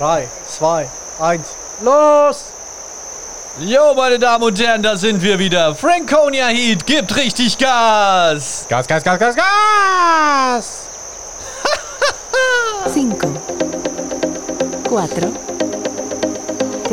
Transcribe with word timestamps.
3, 0.00 0.26
2, 0.48 0.88
1, 1.20 1.44
los! 1.82 2.44
Jo, 3.58 3.92
meine 3.94 4.18
Damen 4.18 4.44
und 4.44 4.58
Herren, 4.58 4.82
da 4.82 4.96
sind 4.96 5.22
wir 5.22 5.38
wieder. 5.38 5.74
Franconia 5.74 6.46
Heat 6.46 6.86
gibt 6.86 7.14
richtig 7.14 7.58
Gas. 7.58 8.64
Gas, 8.66 8.86
Gas, 8.86 9.04
Gas, 9.04 9.18
Gas, 9.18 9.36
Gas! 9.36 10.86
5, 12.94 13.14
4, 13.20 13.30
3, 14.88 14.88
2, 14.88 15.06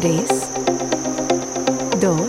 1. 0.04 0.28
Dup, 2.02 2.28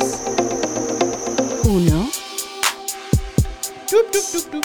dup, 3.91 4.13
dup, 4.33 4.53
dup. 4.53 4.65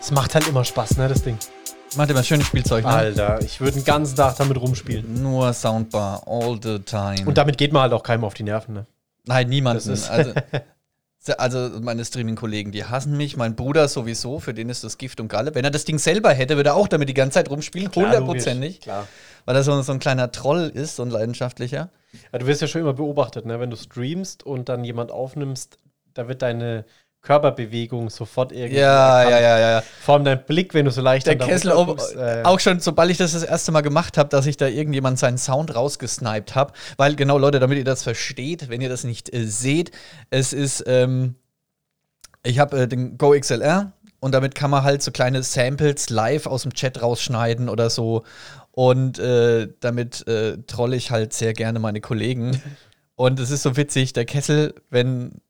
Es 0.00 0.10
macht 0.12 0.34
halt 0.34 0.48
immer 0.48 0.64
Spaß, 0.64 0.96
ne, 0.96 1.08
das 1.08 1.22
Ding. 1.22 1.36
Macht 1.94 2.10
immer 2.10 2.22
schönes 2.22 2.46
Spielzeug, 2.46 2.84
ne? 2.84 2.90
Alter, 2.90 3.40
ich 3.40 3.60
würde 3.60 3.74
den 3.74 3.84
ganzen 3.84 4.16
Tag 4.16 4.36
damit 4.36 4.60
rumspielen. 4.60 5.22
Nur 5.22 5.52
Soundbar, 5.52 6.22
all 6.26 6.58
the 6.62 6.78
time. 6.80 7.26
Und 7.26 7.38
damit 7.38 7.56
geht 7.56 7.72
man 7.72 7.82
halt 7.82 7.92
auch 7.92 8.02
keinem 8.02 8.24
auf 8.24 8.34
die 8.34 8.42
Nerven, 8.42 8.74
ne? 8.74 8.86
Nein, 9.24 9.48
niemanden. 9.48 9.90
Also, 9.90 10.32
also 11.38 11.80
meine 11.80 12.04
Streaming-Kollegen, 12.04 12.70
die 12.70 12.84
hassen 12.84 13.16
mich. 13.16 13.36
Mein 13.36 13.56
Bruder 13.56 13.88
sowieso, 13.88 14.38
für 14.38 14.54
den 14.54 14.68
ist 14.68 14.84
das 14.84 14.98
Gift 14.98 15.20
und 15.20 15.28
Galle. 15.28 15.54
Wenn 15.54 15.64
er 15.64 15.70
das 15.70 15.84
Ding 15.84 15.98
selber 15.98 16.32
hätte, 16.32 16.56
würde 16.56 16.70
er 16.70 16.76
auch 16.76 16.88
damit 16.88 17.08
die 17.08 17.14
ganze 17.14 17.34
Zeit 17.34 17.50
rumspielen. 17.50 17.90
Hundertprozentig. 17.94 18.80
Klar. 18.80 19.08
Weil 19.44 19.56
er 19.56 19.62
so, 19.62 19.80
so 19.82 19.92
ein 19.92 19.98
kleiner 19.98 20.30
Troll 20.32 20.70
ist, 20.72 20.96
so 20.96 21.02
ein 21.02 21.10
leidenschaftlicher. 21.10 21.90
Ja, 22.32 22.38
du 22.38 22.46
wirst 22.46 22.60
ja 22.60 22.68
schon 22.68 22.82
immer 22.82 22.94
beobachtet, 22.94 23.46
ne? 23.46 23.58
Wenn 23.58 23.70
du 23.70 23.76
streamst 23.76 24.44
und 24.44 24.68
dann 24.68 24.84
jemand 24.84 25.10
aufnimmst, 25.10 25.78
da 26.14 26.28
wird 26.28 26.42
deine 26.42 26.84
Körperbewegung 27.26 28.08
sofort 28.08 28.52
irgendwie. 28.52 28.78
Ja, 28.78 29.18
erkannt. 29.18 29.42
ja, 29.42 29.58
ja, 29.58 29.70
ja. 29.70 29.82
Vor 30.00 30.14
allem 30.14 30.24
dein 30.24 30.44
Blick, 30.44 30.74
wenn 30.74 30.84
du 30.84 30.92
so 30.92 31.02
leicht 31.02 31.26
Der 31.26 31.36
Kessel, 31.36 31.72
guckst, 31.72 32.14
äh, 32.14 32.42
auch 32.44 32.60
schon, 32.60 32.78
sobald 32.78 33.10
ich 33.10 33.18
das 33.18 33.32
das 33.32 33.42
erste 33.42 33.72
Mal 33.72 33.80
gemacht 33.80 34.16
habe, 34.16 34.28
dass 34.28 34.46
ich 34.46 34.56
da 34.56 34.68
irgendjemand 34.68 35.18
seinen 35.18 35.36
Sound 35.36 35.74
rausgesniped 35.74 36.54
habe. 36.54 36.72
Weil, 36.96 37.16
genau, 37.16 37.36
Leute, 37.36 37.58
damit 37.58 37.78
ihr 37.78 37.84
das 37.84 38.04
versteht, 38.04 38.68
wenn 38.68 38.80
ihr 38.80 38.88
das 38.88 39.02
nicht 39.02 39.34
äh, 39.34 39.44
seht, 39.44 39.90
es 40.30 40.52
ist, 40.52 40.84
ähm, 40.86 41.34
ich 42.44 42.60
habe 42.60 42.82
äh, 42.82 42.88
den 42.88 43.18
Go 43.18 43.32
XLR 43.36 43.92
und 44.20 44.32
damit 44.32 44.54
kann 44.54 44.70
man 44.70 44.84
halt 44.84 45.02
so 45.02 45.10
kleine 45.10 45.42
Samples 45.42 46.08
live 46.10 46.46
aus 46.46 46.62
dem 46.62 46.74
Chat 46.74 47.02
rausschneiden 47.02 47.68
oder 47.68 47.90
so. 47.90 48.22
Und 48.70 49.18
äh, 49.18 49.66
damit 49.80 50.28
äh, 50.28 50.58
trolle 50.68 50.94
ich 50.94 51.10
halt 51.10 51.32
sehr 51.32 51.54
gerne 51.54 51.80
meine 51.80 52.00
Kollegen. 52.00 52.62
Und 53.16 53.40
es 53.40 53.50
ist 53.50 53.62
so 53.62 53.78
witzig, 53.78 54.12
der 54.12 54.26
Kessel, 54.26 54.74
wenn, 54.90 55.40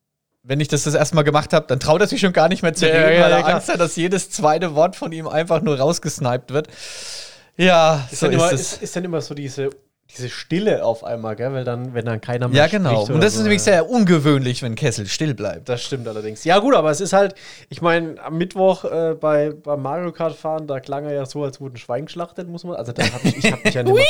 wenn 0.47 0.61
ich 0.61 0.69
das 0.69 0.85
das 0.85 0.95
erste 0.95 1.17
Mal 1.17 1.23
gemacht 1.23 1.53
habe, 1.53 1.67
dann 1.67 1.81
traut 1.81 2.01
er 2.01 2.07
sich 2.07 2.21
schon 2.21 2.33
gar 2.33 2.49
nicht 2.49 2.63
mehr 2.63 2.73
zu 2.73 2.87
reden, 2.87 2.97
ja, 2.97 3.05
weil 3.05 3.31
ja, 3.31 3.37
er 3.37 3.43
klar. 3.43 3.55
Angst 3.55 3.69
hat, 3.69 3.81
dass 3.81 3.97
jedes 3.97 4.31
zweite 4.31 4.75
Wort 4.77 4.95
von 4.95 5.11
ihm 5.11 5.27
einfach 5.27 5.61
nur 5.61 5.79
rausgesniped 5.79 6.53
wird. 6.53 6.69
Ja, 7.57 8.07
ist, 8.11 8.21
so 8.21 8.27
dann 8.27 8.35
ist 8.35 8.41
immer, 8.41 8.53
es. 8.53 8.61
ist, 8.61 8.83
ist 8.83 8.97
dann 8.97 9.05
immer 9.05 9.21
so 9.21 9.35
diese, 9.35 9.71
diese 10.15 10.29
Stille 10.29 10.85
auf 10.85 11.03
einmal, 11.03 11.35
gell? 11.35 11.53
Weil 11.53 11.65
dann, 11.65 11.95
wenn 11.95 12.05
dann 12.05 12.21
keiner 12.21 12.47
mehr 12.47 12.59
ja, 12.59 12.67
genau. 12.69 13.07
Und 13.07 13.21
das 13.21 13.33
ist 13.33 13.39
so, 13.39 13.43
nämlich 13.43 13.59
ja. 13.61 13.73
sehr 13.73 13.91
ungewöhnlich, 13.91 14.63
wenn 14.63 14.77
Kessel 14.77 15.07
still 15.07 15.35
bleibt. 15.35 15.69
Das 15.69 15.83
stimmt 15.83 16.07
allerdings. 16.07 16.45
Ja, 16.45 16.61
gut, 16.61 16.77
aber 16.77 16.93
es 16.93 17.01
ist 17.01 17.13
halt, 17.13 17.35
ich 17.69 17.83
meine, 17.83 18.23
am 18.23 18.39
Mittwoch 18.39 18.85
äh, 18.85 19.17
bei, 19.21 19.51
beim 19.51 19.83
Mario 19.83 20.13
Kart 20.13 20.37
fahren, 20.37 20.69
da 20.69 20.79
klang 20.79 21.07
er 21.07 21.13
ja 21.13 21.27
so, 21.27 21.43
als 21.43 21.61
wurde 21.61 21.75
ein 21.75 21.79
Schwein 21.79 22.07
geschlachtet, 22.07 22.49
muss 22.49 22.63
man. 22.63 22.77
Also 22.77 22.93
da 22.93 23.03
hab 23.03 23.25
ich, 23.25 23.37
ich 23.37 23.51
habe 23.51 23.63
mich 23.65 23.75
ja 23.75 23.83
nicht 23.83 23.95
mehr, 23.97 24.05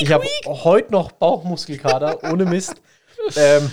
Ich 0.00 0.12
habe 0.12 0.26
heute 0.46 0.92
noch 0.92 1.12
Bauchmuskelkater, 1.12 2.30
ohne 2.30 2.44
Mist. 2.44 2.74
ähm, 3.36 3.70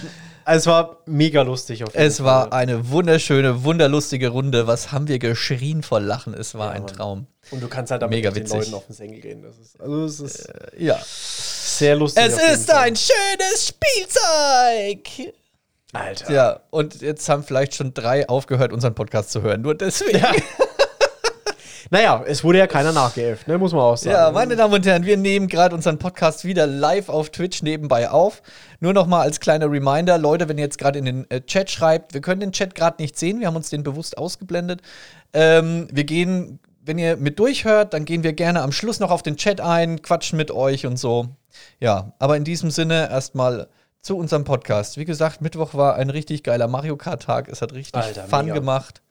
es 0.55 0.65
war 0.67 0.97
mega 1.05 1.41
lustig. 1.43 1.83
Auf 1.83 1.93
jeden 1.93 2.05
Es 2.05 2.23
war 2.23 2.49
Fall. 2.49 2.59
eine 2.59 2.89
wunderschöne, 2.89 3.63
wunderlustige 3.63 4.29
Runde. 4.29 4.67
Was 4.67 4.91
haben 4.91 5.07
wir 5.07 5.19
geschrien 5.19 5.83
vor 5.83 5.99
Lachen? 5.99 6.33
Es 6.33 6.55
war 6.55 6.67
Ja, 6.67 6.71
ein. 6.81 6.87
Traum. 6.87 7.27
Und 7.51 7.61
du 7.61 7.67
kannst 7.67 7.91
halt 7.91 8.01
damit 8.01 8.17
mega 8.17 8.29
mit 8.29 8.37
den 8.37 8.43
witzig. 8.45 8.57
Leuten 8.59 8.73
auf 8.73 8.85
den 8.87 8.93
Sängel 8.95 9.19
gehen. 9.21 9.41
Das 9.43 9.57
ist, 9.57 9.79
also 9.79 10.05
es 10.05 10.19
ist 10.19 10.47
Ja. 10.77 10.99
sehr 11.05 11.95
lustig. 11.95 12.23
Es 12.25 12.33
ist 12.33 12.69
Fall. 12.69 12.87
ein 12.87 12.95
schönes 12.95 13.67
Spielzeug. 13.67 15.33
Alter. 15.93 16.31
Ja, 16.33 16.59
und 16.69 17.01
jetzt 17.01 17.27
haben 17.29 17.43
vielleicht 17.43 17.75
schon 17.75 17.93
drei 17.93 18.27
aufgehört, 18.27 18.73
unseren 18.73 18.93
Podcast 18.95 19.31
zu 19.31 19.41
hören. 19.41 19.61
Nur 19.61 19.75
deswegen. 19.75 20.17
Ja. 20.19 20.31
Naja, 21.89 22.23
es 22.25 22.43
wurde 22.43 22.57
ja 22.57 22.67
keiner 22.67 22.91
nachgeäfft, 22.91 23.47
ne? 23.47 23.57
muss 23.57 23.71
man 23.71 23.81
auch 23.81 23.97
sagen. 23.97 24.15
Ja, 24.15 24.31
meine 24.31 24.55
Damen 24.55 24.73
und 24.73 24.85
Herren, 24.85 25.05
wir 25.05 25.17
nehmen 25.17 25.47
gerade 25.47 25.73
unseren 25.73 25.97
Podcast 25.97 26.43
wieder 26.43 26.67
live 26.67 27.09
auf 27.09 27.29
Twitch 27.29 27.61
nebenbei 27.63 28.09
auf. 28.09 28.41
Nur 28.79 28.93
noch 28.93 29.07
mal 29.07 29.21
als 29.21 29.39
kleiner 29.39 29.71
Reminder, 29.71 30.17
Leute, 30.17 30.49
wenn 30.49 30.57
ihr 30.57 30.65
jetzt 30.65 30.77
gerade 30.77 30.99
in 30.99 31.05
den 31.05 31.31
äh, 31.31 31.41
Chat 31.41 31.69
schreibt, 31.69 32.13
wir 32.13 32.21
können 32.21 32.41
den 32.41 32.51
Chat 32.51 32.75
gerade 32.75 33.01
nicht 33.01 33.17
sehen, 33.17 33.39
wir 33.39 33.47
haben 33.47 33.55
uns 33.55 33.69
den 33.69 33.83
bewusst 33.83 34.17
ausgeblendet. 34.17 34.81
Ähm, 35.33 35.87
wir 35.91 36.03
gehen, 36.03 36.59
wenn 36.81 36.97
ihr 36.97 37.17
mit 37.17 37.39
durchhört, 37.39 37.93
dann 37.93 38.05
gehen 38.05 38.23
wir 38.23 38.33
gerne 38.33 38.61
am 38.61 38.71
Schluss 38.71 38.99
noch 38.99 39.11
auf 39.11 39.23
den 39.23 39.37
Chat 39.37 39.61
ein, 39.61 40.01
quatschen 40.01 40.37
mit 40.37 40.51
euch 40.51 40.85
und 40.85 40.97
so. 40.97 41.27
Ja, 41.79 42.13
aber 42.19 42.37
in 42.37 42.43
diesem 42.43 42.69
Sinne 42.69 43.09
erstmal 43.09 43.67
zu 44.01 44.17
unserem 44.17 44.43
Podcast. 44.43 44.97
Wie 44.97 45.05
gesagt, 45.05 45.41
Mittwoch 45.41 45.73
war 45.73 45.95
ein 45.95 46.09
richtig 46.09 46.43
geiler 46.43 46.67
Mario 46.67 46.97
Kart 46.97 47.23
Tag. 47.23 47.49
Es 47.49 47.61
hat 47.61 47.73
richtig 47.73 47.95
Alter, 47.95 48.23
Fun 48.23 48.45
mega. 48.45 48.55
gemacht. 48.55 49.01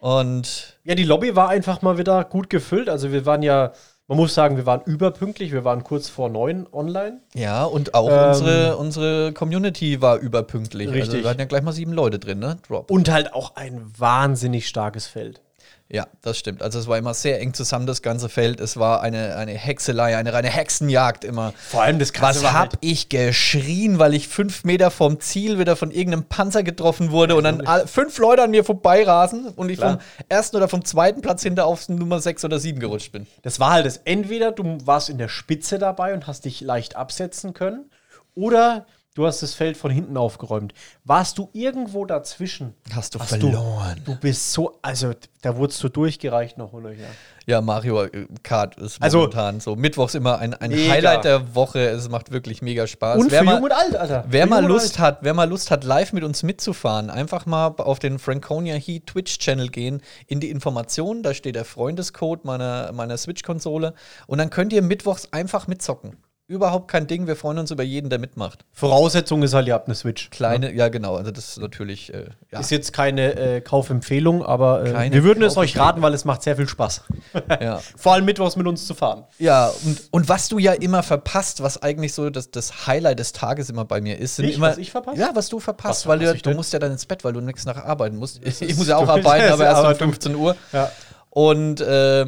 Und 0.00 0.78
Ja, 0.84 0.94
die 0.94 1.04
Lobby 1.04 1.34
war 1.36 1.48
einfach 1.48 1.82
mal 1.82 1.98
wieder 1.98 2.24
gut 2.24 2.50
gefüllt. 2.50 2.88
Also 2.88 3.12
wir 3.12 3.26
waren 3.26 3.42
ja, 3.42 3.72
man 4.06 4.16
muss 4.16 4.34
sagen, 4.34 4.56
wir 4.56 4.66
waren 4.66 4.80
überpünktlich. 4.86 5.52
Wir 5.52 5.64
waren 5.64 5.84
kurz 5.84 6.08
vor 6.08 6.28
neun 6.28 6.66
online. 6.72 7.20
Ja, 7.34 7.64
und 7.64 7.94
auch 7.94 8.08
Ähm, 8.10 8.28
unsere, 8.28 8.76
unsere 8.76 9.32
Community 9.32 10.00
war 10.00 10.18
überpünktlich. 10.18 10.88
Also 10.88 11.00
Richtig. 11.00 11.22
wir 11.24 11.30
hatten 11.30 11.40
ja 11.40 11.46
gleich 11.46 11.62
mal 11.62 11.72
sieben 11.72 11.92
Leute 11.92 12.18
drin, 12.18 12.38
ne? 12.38 12.58
Drop. 12.66 12.90
Und 12.90 13.10
halt 13.10 13.34
auch 13.34 13.56
ein 13.56 13.82
wahnsinnig 13.96 14.68
starkes 14.68 15.06
Feld. 15.06 15.42
Ja, 15.90 16.06
das 16.20 16.36
stimmt. 16.36 16.62
Also 16.62 16.78
es 16.78 16.86
war 16.86 16.98
immer 16.98 17.14
sehr 17.14 17.40
eng 17.40 17.54
zusammen, 17.54 17.86
das 17.86 18.02
ganze 18.02 18.28
Feld. 18.28 18.60
Es 18.60 18.76
war 18.76 19.00
eine, 19.00 19.36
eine 19.36 19.52
Hexelei, 19.52 20.18
eine 20.18 20.34
reine 20.34 20.48
Hexenjagd 20.50 21.24
immer. 21.24 21.54
Vor 21.56 21.80
allem 21.82 21.98
das 21.98 22.12
Krasse 22.12 22.42
Was 22.42 22.52
hab 22.52 22.58
halt- 22.58 22.72
ich 22.82 23.08
geschrien, 23.08 23.98
weil 23.98 24.12
ich 24.12 24.28
fünf 24.28 24.64
Meter 24.64 24.90
vom 24.90 25.18
Ziel 25.18 25.58
wieder 25.58 25.76
von 25.76 25.90
irgendeinem 25.90 26.24
Panzer 26.24 26.62
getroffen 26.62 27.10
wurde 27.10 27.36
und 27.36 27.44
dann 27.44 27.62
all, 27.66 27.86
fünf 27.86 28.18
Leute 28.18 28.42
an 28.42 28.50
mir 28.50 28.64
vorbeirasen 28.64 29.48
und 29.48 29.70
ich 29.70 29.78
Klar. 29.78 29.92
vom 29.92 30.00
ersten 30.28 30.56
oder 30.56 30.68
vom 30.68 30.84
zweiten 30.84 31.22
Platz 31.22 31.42
hinter 31.42 31.64
auf 31.64 31.88
Nummer 31.88 32.20
sechs 32.20 32.44
oder 32.44 32.58
sieben 32.58 32.80
gerutscht 32.80 33.12
bin. 33.12 33.26
Das 33.40 33.58
war 33.58 33.70
halt 33.72 33.86
das. 33.86 33.96
Entweder 34.04 34.52
du 34.52 34.76
warst 34.84 35.08
in 35.08 35.16
der 35.16 35.28
Spitze 35.28 35.78
dabei 35.78 36.12
und 36.12 36.26
hast 36.26 36.44
dich 36.44 36.60
leicht 36.60 36.96
absetzen 36.96 37.54
können, 37.54 37.90
oder 38.34 38.86
du 39.18 39.26
hast 39.26 39.42
das 39.42 39.52
Feld 39.54 39.76
von 39.76 39.90
hinten 39.90 40.16
aufgeräumt. 40.16 40.72
Warst 41.04 41.38
du 41.38 41.50
irgendwo 41.52 42.04
dazwischen? 42.04 42.74
Hast 42.94 43.14
du 43.14 43.18
hast 43.18 43.30
verloren. 43.30 44.00
Du, 44.04 44.12
du 44.14 44.20
bist 44.20 44.52
so, 44.52 44.78
also 44.80 45.12
da 45.42 45.56
wurdest 45.56 45.82
du 45.82 45.88
durchgereicht 45.88 46.56
noch 46.56 46.72
und 46.72 46.84
nöcher. 46.84 47.06
Ja, 47.46 47.60
Mario 47.60 48.04
äh, 48.04 48.26
Kart 48.42 48.76
ist 48.78 49.02
Also- 49.02 49.18
momentan 49.18 49.58
so. 49.60 49.74
Mittwochs 49.74 50.14
immer 50.14 50.38
ein, 50.38 50.54
ein 50.54 50.70
Mega. 50.70 50.92
Highlight 50.92 51.24
der 51.24 51.54
Woche. 51.54 51.80
Es 51.80 52.08
macht 52.08 52.30
wirklich 52.30 52.62
mega 52.62 52.86
Spaß. 52.86 53.18
Und 53.18 53.30
wer 53.32 53.40
für 53.40 53.44
mal, 53.46 53.54
jung 53.54 53.64
und 53.64 53.72
alt, 53.72 53.96
Alter. 53.96 54.24
Wer 54.28 54.44
Für 54.44 54.50
mal 54.50 54.64
Lust 54.66 54.98
hat, 54.98 55.18
wer 55.22 55.34
mal 55.34 55.48
Lust 55.48 55.70
hat, 55.70 55.82
live 55.82 56.12
mit 56.12 56.22
uns 56.22 56.42
mitzufahren, 56.44 57.10
einfach 57.10 57.46
mal 57.46 57.68
auf 57.78 57.98
den 57.98 58.18
Franconia 58.18 58.76
Heat 58.76 59.06
Twitch-Channel 59.06 59.68
gehen, 59.68 60.02
in 60.26 60.38
die 60.40 60.50
Informationen, 60.50 61.22
da 61.22 61.34
steht 61.34 61.56
der 61.56 61.64
Freundescode 61.64 62.44
meiner, 62.44 62.92
meiner 62.92 63.16
Switch-Konsole 63.16 63.94
und 64.26 64.38
dann 64.38 64.50
könnt 64.50 64.72
ihr 64.72 64.82
mittwochs 64.82 65.32
einfach 65.32 65.66
mitzocken. 65.66 66.16
Überhaupt 66.48 66.88
kein 66.90 67.06
Ding, 67.06 67.26
wir 67.26 67.36
freuen 67.36 67.58
uns 67.58 67.70
über 67.70 67.82
jeden, 67.82 68.08
der 68.08 68.18
mitmacht. 68.18 68.64
Voraussetzung 68.72 69.42
ist 69.42 69.52
halt, 69.52 69.66
ihr 69.68 69.74
habt 69.74 69.86
eine 69.86 69.94
Switch. 69.94 70.30
Kleine, 70.30 70.72
ja, 70.72 70.88
genau, 70.88 71.16
also 71.16 71.30
das 71.30 71.50
ist 71.50 71.58
natürlich, 71.58 72.14
äh, 72.14 72.24
ja. 72.50 72.60
Ist 72.60 72.70
jetzt 72.70 72.94
keine 72.94 73.34
äh, 73.36 73.60
Kaufempfehlung, 73.60 74.42
aber 74.42 74.82
äh, 74.82 75.12
wir 75.12 75.24
würden 75.24 75.42
es 75.42 75.58
euch 75.58 75.76
raten, 75.78 76.00
weil 76.00 76.14
es 76.14 76.24
macht 76.24 76.42
sehr 76.42 76.56
viel 76.56 76.66
Spaß. 76.66 77.02
ja. 77.60 77.82
Vor 77.98 78.14
allem 78.14 78.24
mittwochs 78.24 78.56
mit 78.56 78.66
uns 78.66 78.86
zu 78.86 78.94
fahren. 78.94 79.24
Ja, 79.38 79.70
und, 79.84 80.00
und 80.10 80.28
was 80.30 80.48
du 80.48 80.58
ja 80.58 80.72
immer 80.72 81.02
verpasst, 81.02 81.62
was 81.62 81.82
eigentlich 81.82 82.14
so 82.14 82.30
das, 82.30 82.50
das 82.50 82.86
Highlight 82.86 83.18
des 83.18 83.32
Tages 83.34 83.68
immer 83.68 83.84
bei 83.84 84.00
mir 84.00 84.18
ist, 84.18 84.36
sind 84.36 84.46
Ich? 84.46 84.56
immer. 84.56 84.68
Was 84.70 84.78
ich 84.78 84.90
verpasse? 84.90 85.20
Ja, 85.20 85.32
was 85.34 85.50
du 85.50 85.60
verpasst, 85.60 86.06
Was 86.06 86.18
weil 86.18 86.18
du, 86.20 86.34
du 86.34 86.54
musst 86.54 86.72
ja 86.72 86.78
dann 86.78 86.92
ins 86.92 87.04
Bett, 87.04 87.24
weil 87.24 87.34
du 87.34 87.42
nichts 87.42 87.66
nachher 87.66 87.84
arbeiten 87.84 88.16
musst. 88.16 88.40
Ich, 88.42 88.74
muss 88.74 88.88
ja 88.88 88.96
auch 88.96 89.06
arbeiten, 89.06 89.52
aber 89.52 89.64
erst 89.66 89.80
um 89.80 89.84
Aber 89.84 89.92
du- 89.92 89.98
15 89.98 90.34
Uhr. 90.34 90.56
Ja. 90.72 90.90
Und 91.28 91.82
äh, 91.82 92.24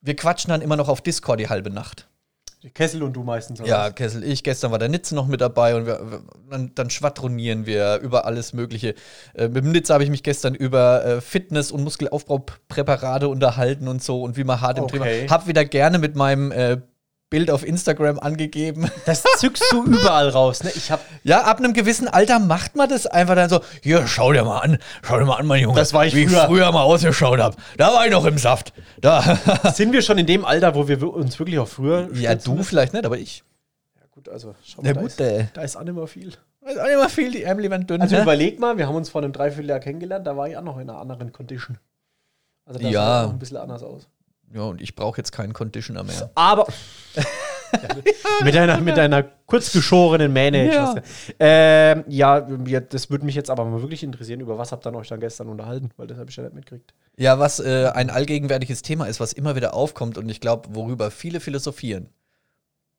wir 0.00 0.16
quatschen 0.16 0.48
dann 0.48 0.62
immer 0.62 0.76
noch 0.76 0.88
auf 0.88 1.02
Discord 1.02 1.40
die 1.40 1.50
halbe 1.50 1.68
Nacht. 1.68 2.06
Kessel 2.74 3.02
und 3.02 3.14
du 3.14 3.22
meistens. 3.22 3.58
Ja, 3.60 3.86
was? 3.86 3.94
Kessel, 3.94 4.22
ich, 4.22 4.42
gestern 4.42 4.70
war 4.70 4.78
der 4.78 4.90
Nitze 4.90 5.14
noch 5.14 5.26
mit 5.26 5.40
dabei 5.40 5.74
und 5.76 5.86
wir, 5.86 5.98
wir, 6.10 6.22
dann, 6.50 6.72
dann 6.74 6.90
schwadronieren 6.90 7.64
wir 7.64 7.98
über 8.02 8.26
alles 8.26 8.52
Mögliche. 8.52 8.94
Äh, 9.34 9.48
mit 9.48 9.64
dem 9.64 9.72
Nitze 9.72 9.94
habe 9.94 10.04
ich 10.04 10.10
mich 10.10 10.22
gestern 10.22 10.54
über 10.54 11.04
äh, 11.04 11.20
Fitness- 11.22 11.72
und 11.72 11.82
Muskelaufbaupräparate 11.84 13.28
unterhalten 13.28 13.88
und 13.88 14.02
so 14.02 14.22
und 14.22 14.36
wie 14.36 14.44
man 14.44 14.60
hart 14.60 14.76
im 14.76 14.84
Okay. 14.84 15.20
Thema. 15.20 15.30
Hab 15.30 15.46
wieder 15.46 15.64
gerne 15.64 15.98
mit 15.98 16.16
meinem 16.16 16.52
äh, 16.52 16.78
Bild 17.30 17.50
auf 17.50 17.64
Instagram 17.64 18.18
angegeben. 18.18 18.90
Das 19.06 19.22
zückst 19.38 19.64
du 19.70 19.84
überall 19.84 20.28
raus. 20.28 20.62
Ne? 20.64 20.70
Ich 20.74 20.90
hab, 20.90 21.00
Ja, 21.22 21.42
ab 21.44 21.58
einem 21.58 21.72
gewissen 21.72 22.08
Alter 22.08 22.38
macht 22.38 22.76
man 22.76 22.88
das 22.88 23.06
einfach 23.06 23.36
dann 23.36 23.48
so. 23.48 23.60
Hier, 23.82 24.06
schau 24.06 24.32
dir 24.32 24.44
mal 24.44 24.58
an, 24.58 24.78
schau 25.02 25.18
dir 25.18 25.24
mal 25.24 25.36
an, 25.36 25.46
mein 25.46 25.62
Junge. 25.62 25.76
Das 25.76 25.92
war 25.94 26.04
ich 26.04 26.14
wie 26.14 26.26
früher. 26.26 26.40
ich 26.42 26.46
früher 26.46 26.70
mal 26.72 26.82
ausgeschaut 26.82 27.38
habe. 27.40 27.56
Da 27.76 27.92
war 27.94 28.04
ich 28.04 28.12
noch 28.12 28.24
im 28.26 28.36
Saft. 28.36 28.72
Da. 29.00 29.38
sind 29.74 29.92
wir 29.92 30.02
schon 30.02 30.18
in 30.18 30.26
dem 30.26 30.44
Alter, 30.44 30.74
wo 30.74 30.86
wir 30.88 31.02
uns 31.02 31.38
wirklich 31.38 31.58
auch 31.58 31.68
früher. 31.68 32.08
ja, 32.14 32.34
du 32.34 32.52
müssen? 32.52 32.64
vielleicht 32.64 32.92
nicht, 32.92 33.06
aber 33.06 33.16
ich. 33.18 33.44
Ja, 33.96 34.02
gut, 34.10 34.28
also 34.28 34.54
schau 34.64 34.82
Ja, 34.82 34.92
da 34.92 35.00
gut, 35.00 35.10
ist, 35.10 35.20
äh. 35.20 35.46
da 35.54 35.62
ist 35.62 35.76
auch 35.76 35.84
nicht 35.84 35.94
mehr 35.94 36.06
viel. 36.06 36.32
Weiß 36.62 36.76
auch 36.76 36.84
nicht 36.86 36.96
mal 36.98 37.08
viel, 37.08 37.30
die 37.32 37.42
Ärmel 37.44 37.70
werden 37.70 37.86
dünn. 37.86 38.02
Also 38.02 38.16
ne? 38.16 38.22
überleg 38.22 38.58
mal, 38.60 38.76
wir 38.76 38.86
haben 38.86 38.96
uns 38.96 39.08
vor 39.08 39.22
einem 39.22 39.32
Dreivierteljahr 39.32 39.80
kennengelernt, 39.80 40.26
da 40.26 40.36
war 40.36 40.46
ich 40.48 40.56
auch 40.58 40.62
noch 40.62 40.76
in 40.78 40.90
einer 40.90 40.98
anderen 41.00 41.32
Condition. 41.32 41.78
Also 42.66 42.80
da 42.80 42.88
Ja. 42.88 43.00
sah 43.04 43.24
auch 43.26 43.30
ein 43.30 43.38
bisschen 43.38 43.56
anders 43.56 43.82
aus. 43.82 44.08
Ja, 44.52 44.62
und 44.62 44.80
ich 44.80 44.96
brauche 44.96 45.18
jetzt 45.18 45.32
keinen 45.32 45.52
Conditioner 45.52 46.02
mehr. 46.02 46.30
Aber 46.34 46.66
mit 48.44 48.54
deiner, 48.54 48.80
mit 48.80 48.96
deiner 48.96 49.22
kurzgeschorenen 49.22 50.32
Mähne. 50.32 50.58
hätte 50.58 51.02
ich 51.28 51.34
Ja. 51.38 51.92
Ähm, 51.92 52.04
ja, 52.08 52.40
das 52.80 53.10
würde 53.10 53.24
mich 53.24 53.34
jetzt 53.34 53.50
aber 53.50 53.64
mal 53.64 53.80
wirklich 53.80 54.02
interessieren, 54.02 54.40
über 54.40 54.58
was 54.58 54.72
habt 54.72 54.86
ihr 54.86 54.94
euch 54.94 55.08
dann 55.08 55.20
gestern 55.20 55.48
unterhalten, 55.48 55.90
weil 55.96 56.06
das 56.08 56.18
habe 56.18 56.30
ich 56.30 56.36
ja 56.36 56.42
nicht 56.42 56.54
mitgekriegt. 56.54 56.94
Ja, 57.16 57.38
was 57.38 57.60
äh, 57.60 57.90
ein 57.94 58.10
allgegenwärtiges 58.10 58.82
Thema 58.82 59.06
ist, 59.06 59.20
was 59.20 59.32
immer 59.32 59.54
wieder 59.54 59.74
aufkommt 59.74 60.18
und 60.18 60.28
ich 60.28 60.40
glaube, 60.40 60.74
worüber 60.74 61.10
viele 61.10 61.40
philosophieren. 61.40 62.08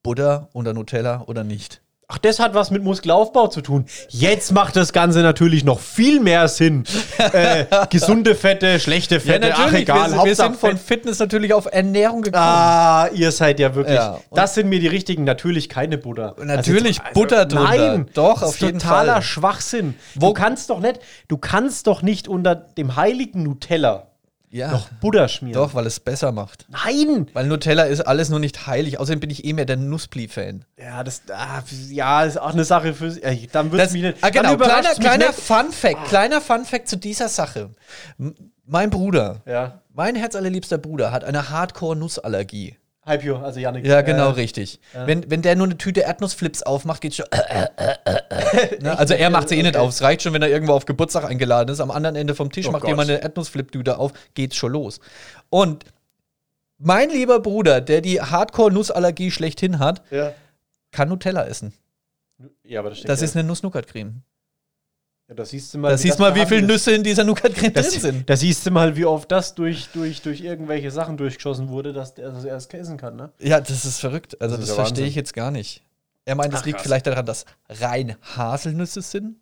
Buddha 0.03 0.49
oder 0.53 0.73
Nutella 0.73 1.23
oder 1.27 1.43
nicht. 1.43 1.81
Ach, 2.13 2.17
das 2.17 2.39
hat 2.39 2.53
was 2.53 2.71
mit 2.71 2.83
Muskelaufbau 2.83 3.47
zu 3.47 3.61
tun. 3.61 3.85
Jetzt 4.09 4.51
macht 4.51 4.75
das 4.75 4.91
Ganze 4.91 5.21
natürlich 5.21 5.63
noch 5.63 5.79
viel 5.79 6.19
mehr 6.19 6.49
Sinn. 6.49 6.83
äh, 7.31 7.65
gesunde 7.89 8.35
Fette, 8.35 8.81
schlechte 8.81 9.21
Fette, 9.21 9.53
ach 9.55 9.71
egal, 9.71 10.11
wir, 10.11 10.25
wir 10.25 10.35
sind 10.35 10.57
von. 10.57 10.77
Fitness 10.77 11.19
natürlich 11.19 11.53
auf 11.53 11.69
Ernährung 11.71 12.21
gekommen. 12.21 12.43
Ah, 12.43 13.07
ihr 13.13 13.31
seid 13.31 13.61
ja 13.61 13.75
wirklich. 13.75 13.95
Ja, 13.95 14.19
das 14.33 14.55
sind 14.55 14.67
mir 14.67 14.81
die 14.81 14.87
richtigen, 14.87 15.23
natürlich 15.23 15.69
keine 15.69 15.97
Butter. 15.97 16.35
Natürlich 16.43 16.99
Also, 16.99 17.13
Butter 17.13 17.45
drunter. 17.45 17.77
Nein, 17.77 18.09
Doch, 18.13 18.41
auf 18.41 18.59
jeden 18.59 18.79
totaler 18.79 19.13
Fall. 19.13 19.21
Schwachsinn. 19.21 19.95
Wo- 20.15 20.27
du 20.27 20.33
kannst 20.33 20.69
doch 20.69 20.81
nicht, 20.81 20.99
du 21.29 21.37
kannst 21.37 21.87
doch 21.87 22.01
nicht 22.01 22.27
unter 22.27 22.55
dem 22.55 22.97
heiligen 22.97 23.43
Nutella 23.43 24.07
ja, 24.51 24.71
noch 24.71 24.89
Butter 24.99 25.27
schmieren. 25.27 25.53
doch, 25.61 25.73
weil 25.73 25.85
es 25.87 25.99
besser 25.99 26.31
macht. 26.31 26.65
Nein! 26.69 27.27
Weil 27.33 27.47
Nutella 27.47 27.83
ist 27.83 28.01
alles 28.01 28.29
nur 28.29 28.39
nicht 28.39 28.67
heilig. 28.67 28.99
Außerdem 28.99 29.19
bin 29.21 29.29
ich 29.29 29.45
eh 29.45 29.53
mehr 29.53 29.65
der 29.65 29.77
Nussbli-Fan. 29.77 30.65
Ja, 30.77 31.03
das, 31.03 31.23
ah, 31.33 31.63
ja, 31.89 32.23
ist 32.23 32.39
auch 32.39 32.51
eine 32.53 32.65
Sache 32.65 32.93
für 32.93 33.11
sich. 33.11 33.23
Äh, 33.23 33.47
Dann 33.51 33.71
wird 33.71 33.81
es 33.81 33.87
Das- 33.87 33.93
mich 33.93 34.01
nicht. 34.03 34.17
Ah, 34.21 34.29
genau, 34.29 34.57
kleiner, 34.57 34.89
kleiner 34.95 35.27
nicht. 35.27 35.39
Fun 35.39 35.71
Fact, 35.71 36.05
kleiner 36.09 36.41
Fun 36.41 36.65
Fact 36.65 36.87
zu 36.87 36.97
dieser 36.97 37.27
Sache. 37.29 37.69
M 38.19 38.35
mein 38.65 38.89
Bruder, 38.89 39.41
Ja, 39.45 39.81
mein 39.93 40.15
herzallerliebster 40.15 40.77
Bruder 40.77 41.11
hat 41.11 41.23
eine 41.25 41.49
Hardcore-Nussallergie. 41.49 42.77
Halb 43.03 43.23
Pure, 43.23 43.43
also 43.43 43.59
Janik. 43.59 43.85
Ja, 43.85 44.01
genau, 44.01 44.29
Äh, 44.29 44.33
richtig. 44.33 44.79
Wenn, 44.93 45.29
wenn 45.31 45.41
der 45.41 45.55
nur 45.55 45.65
eine 45.65 45.75
Tüte 45.77 46.01
Erdnussflips 46.01 46.61
aufmacht, 46.61 47.01
geht's 47.01 47.15
schon. 47.15 47.25
Äh, 47.31 47.67
äh, 47.75 47.95
äh, 48.05 48.17
äh, 48.75 48.81
ne? 48.83 48.95
Also 48.99 49.15
er 49.15 49.29
macht 49.31 49.49
sie 49.49 49.55
eh 49.57 49.63
nicht 49.63 49.75
Okay. 49.75 49.83
auf. 49.83 49.89
Es 49.89 50.03
reicht 50.03 50.21
schon, 50.21 50.33
wenn 50.33 50.41
er 50.43 50.49
irgendwo 50.49 50.73
auf 50.73 50.85
Geburtstag 50.85 51.23
eingeladen 51.25 51.69
ist. 51.73 51.79
Am 51.79 51.89
anderen 51.89 52.15
Ende 52.15 52.35
vom 52.35 52.51
Tisch 52.51 52.67
Oh 52.67 52.71
macht 52.71 52.81
Gott. 52.83 52.89
jemand 52.91 53.09
eine 53.09 53.21
Erdnussflip-Tüte 53.23 53.97
auf, 53.97 54.13
geht's 54.35 54.55
schon 54.55 54.71
los. 54.73 54.99
Und 55.49 55.83
mein 56.77 57.09
lieber 57.09 57.39
Bruder, 57.39 57.81
der 57.81 58.01
die 58.01 58.21
Hardcore-Nussallergie 58.21 59.31
schlechthin 59.31 59.79
hat, 59.79 60.03
Ja. 60.11 60.33
kann 60.91 61.09
Nutella 61.09 61.45
essen. 61.47 61.73
ja, 62.63 62.79
aber 62.81 62.89
das, 62.91 63.01
Das 63.01 63.21
ist 63.23 63.35
eine 63.35 63.47
Nuss-Nougat-Creme. 63.47 64.21
Ja, 65.31 65.35
da 65.35 65.45
siehst 65.45 65.73
du 65.73 65.77
mal, 65.77 65.91
Da 65.91 65.97
siehst 65.97 66.19
mal, 66.19 66.35
wie 66.35 66.45
viele 66.45 66.61
Nüsse 66.63 66.91
in 66.91 67.03
dieser 67.03 67.23
Nougat-Creme 67.23 67.71
drin 67.71 67.83
das, 67.85 67.93
sind. 67.93 68.29
Da 68.29 68.35
siehst 68.35 68.65
du 68.65 68.71
mal, 68.71 68.97
wie 68.97 69.05
oft 69.05 69.31
das 69.31 69.55
durch, 69.55 69.87
durch, 69.93 70.21
durch 70.21 70.41
irgendwelche 70.41 70.91
Sachen 70.91 71.15
durchgeschossen 71.15 71.69
wurde, 71.69 71.93
dass 71.93 72.13
der 72.13 72.31
das 72.31 72.43
erst 72.43 72.73
essen 72.73 72.97
kann, 72.97 73.15
ne? 73.15 73.31
Ja, 73.39 73.61
das 73.61 73.85
ist 73.85 73.99
verrückt. 73.99 74.35
Also, 74.41 74.57
Das 74.57 74.65
das, 74.65 74.75
verstehe 74.75 75.05
ich 75.05 75.15
jetzt 75.15 75.33
gar 75.33 75.49
nicht. 75.49 75.85
Er 76.25 76.35
meint, 76.35 76.53
es 76.53 76.65
liegt 76.65 76.79
krass. 76.79 76.85
vielleicht 76.85 77.07
daran, 77.07 77.25
dass 77.25 77.45
rein 77.69 78.17
Haselnüsse 78.35 79.01
sind. 79.01 79.37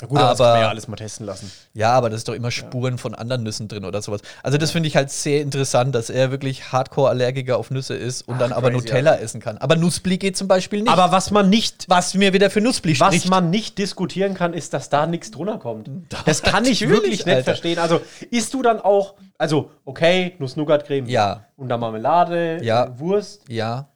Ja, 0.00 0.06
gut, 0.06 0.18
das 0.18 0.40
Aber- 0.40 0.44
kann 0.44 0.52
man 0.54 0.60
ja 0.62 0.68
alles 0.68 0.88
mal 0.88 0.96
testen 0.96 1.26
lassen. 1.26 1.50
Ja, 1.74 1.92
aber 1.92 2.10
da 2.10 2.16
ist 2.16 2.26
doch 2.28 2.34
immer 2.34 2.50
Spuren 2.50 2.98
von 2.98 3.14
anderen 3.14 3.42
Nüssen 3.42 3.68
drin 3.68 3.84
oder 3.84 4.00
sowas. 4.02 4.20
Also 4.42 4.58
das 4.58 4.70
finde 4.70 4.88
ich 4.88 4.96
halt 4.96 5.10
sehr 5.10 5.42
interessant, 5.42 5.94
dass 5.94 6.10
er 6.10 6.30
wirklich 6.30 6.72
Hardcore-Allergiker 6.72 7.56
auf 7.58 7.70
Nüsse 7.70 7.94
ist 7.94 8.22
und 8.28 8.34
Ach, 8.36 8.38
dann 8.40 8.52
aber 8.52 8.70
crazy, 8.70 8.84
Nutella 8.86 9.16
essen 9.16 9.40
kann. 9.40 9.58
Aber 9.58 9.76
Nussbli 9.76 10.18
geht 10.18 10.36
zum 10.36 10.48
Beispiel 10.48 10.82
nicht. 10.82 10.92
Aber 10.92 11.12
was 11.12 11.30
man 11.30 11.48
nicht, 11.50 11.84
was 11.88 12.14
mir 12.14 12.32
wieder 12.32 12.50
für 12.50 12.60
Nussbli 12.60 12.98
was 12.98 13.08
spricht. 13.14 13.28
man 13.30 13.50
nicht 13.50 13.78
diskutieren 13.78 14.34
kann, 14.34 14.54
ist, 14.54 14.72
dass 14.72 14.88
da 14.88 15.06
nichts 15.06 15.30
drunter 15.30 15.58
kommt. 15.58 15.90
Das 16.24 16.42
kann 16.42 16.64
ich 16.64 16.88
wirklich 16.88 17.24
nicht 17.26 17.28
Alter. 17.36 17.44
verstehen. 17.44 17.78
Also, 17.78 18.00
isst 18.30 18.54
du 18.54 18.62
dann 18.62 18.80
auch, 18.80 19.14
also, 19.38 19.70
okay, 19.84 20.34
Nuss-Nougat-Creme. 20.38 21.06
Ja. 21.08 21.44
Und 21.56 21.68
dann 21.68 21.80
Marmelade, 21.80 22.58
Ja. 22.62 22.98
Wurst 22.98 23.42
ja, 23.48 23.88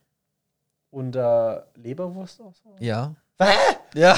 und 0.91 1.17
äh, 1.17 1.57
Leberwurst 1.77 2.41
auch 2.41 2.53
so. 2.63 2.75
ja. 2.79 3.15
Hä? 3.41 3.51
Ja, 3.97 4.17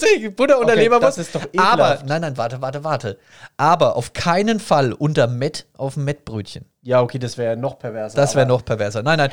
tatsächlich. 0.00 0.34
Butter 0.36 0.58
unter 0.58 0.72
Okay, 0.74 0.82
Leberwurst. 0.82 1.18
das 1.18 1.26
ist 1.26 1.34
doch 1.34 1.42
Aber, 1.56 1.72
ekelhaft. 1.84 2.06
nein, 2.06 2.20
nein, 2.20 2.36
warte, 2.36 2.60
warte, 2.62 2.84
warte. 2.84 3.18
Aber 3.56 3.96
auf 3.96 4.12
keinen 4.12 4.60
Fall 4.60 4.92
unter 4.92 5.26
Mett 5.26 5.66
auf 5.76 5.94
dem 5.94 6.04
Mettbrötchen. 6.04 6.64
Ja, 6.82 7.00
okay, 7.00 7.18
das 7.18 7.38
wäre 7.38 7.56
noch 7.56 7.78
perverser. 7.78 8.16
Das 8.16 8.34
wäre 8.34 8.44
aber 8.44 8.54
noch 8.54 8.64
perverser. 8.64 9.02
Nein, 9.02 9.16
nein. 9.18 9.30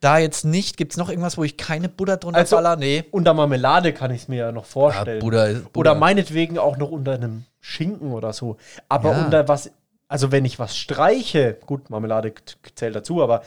Da 0.00 0.18
jetzt 0.18 0.44
nicht. 0.44 0.76
Gibt 0.76 0.92
es 0.92 0.96
noch 0.98 1.08
irgendwas, 1.08 1.36
wo 1.36 1.42
ich 1.44 1.56
keine 1.56 1.88
Butter 1.88 2.16
drunter 2.16 2.38
Also, 2.38 2.56
baller? 2.56 2.76
Nee. 2.76 3.04
Unter 3.10 3.34
Marmelade 3.34 3.92
kann 3.92 4.10
ich 4.12 4.22
es 4.22 4.28
mir 4.28 4.36
ja 4.36 4.52
noch 4.52 4.66
vorstellen. 4.66 5.18
Butter 5.18 5.48
ist- 5.48 5.64
Butter. 5.72 5.78
Oder 5.78 5.94
meinetwegen 5.96 6.58
auch 6.58 6.76
noch 6.76 6.90
unter 6.92 7.14
einem 7.14 7.44
Schinken 7.60 8.12
oder 8.12 8.32
so. 8.32 8.56
Aber 8.88 9.10
Ja. 9.12 9.24
unter 9.24 9.48
was, 9.48 9.70
also 10.06 10.30
wenn 10.30 10.44
ich 10.44 10.60
was 10.60 10.76
streiche, 10.76 11.56
gut, 11.66 11.90
Marmelade 11.90 12.32
zählt 12.76 12.94
dazu, 12.94 13.20
aber 13.22 13.42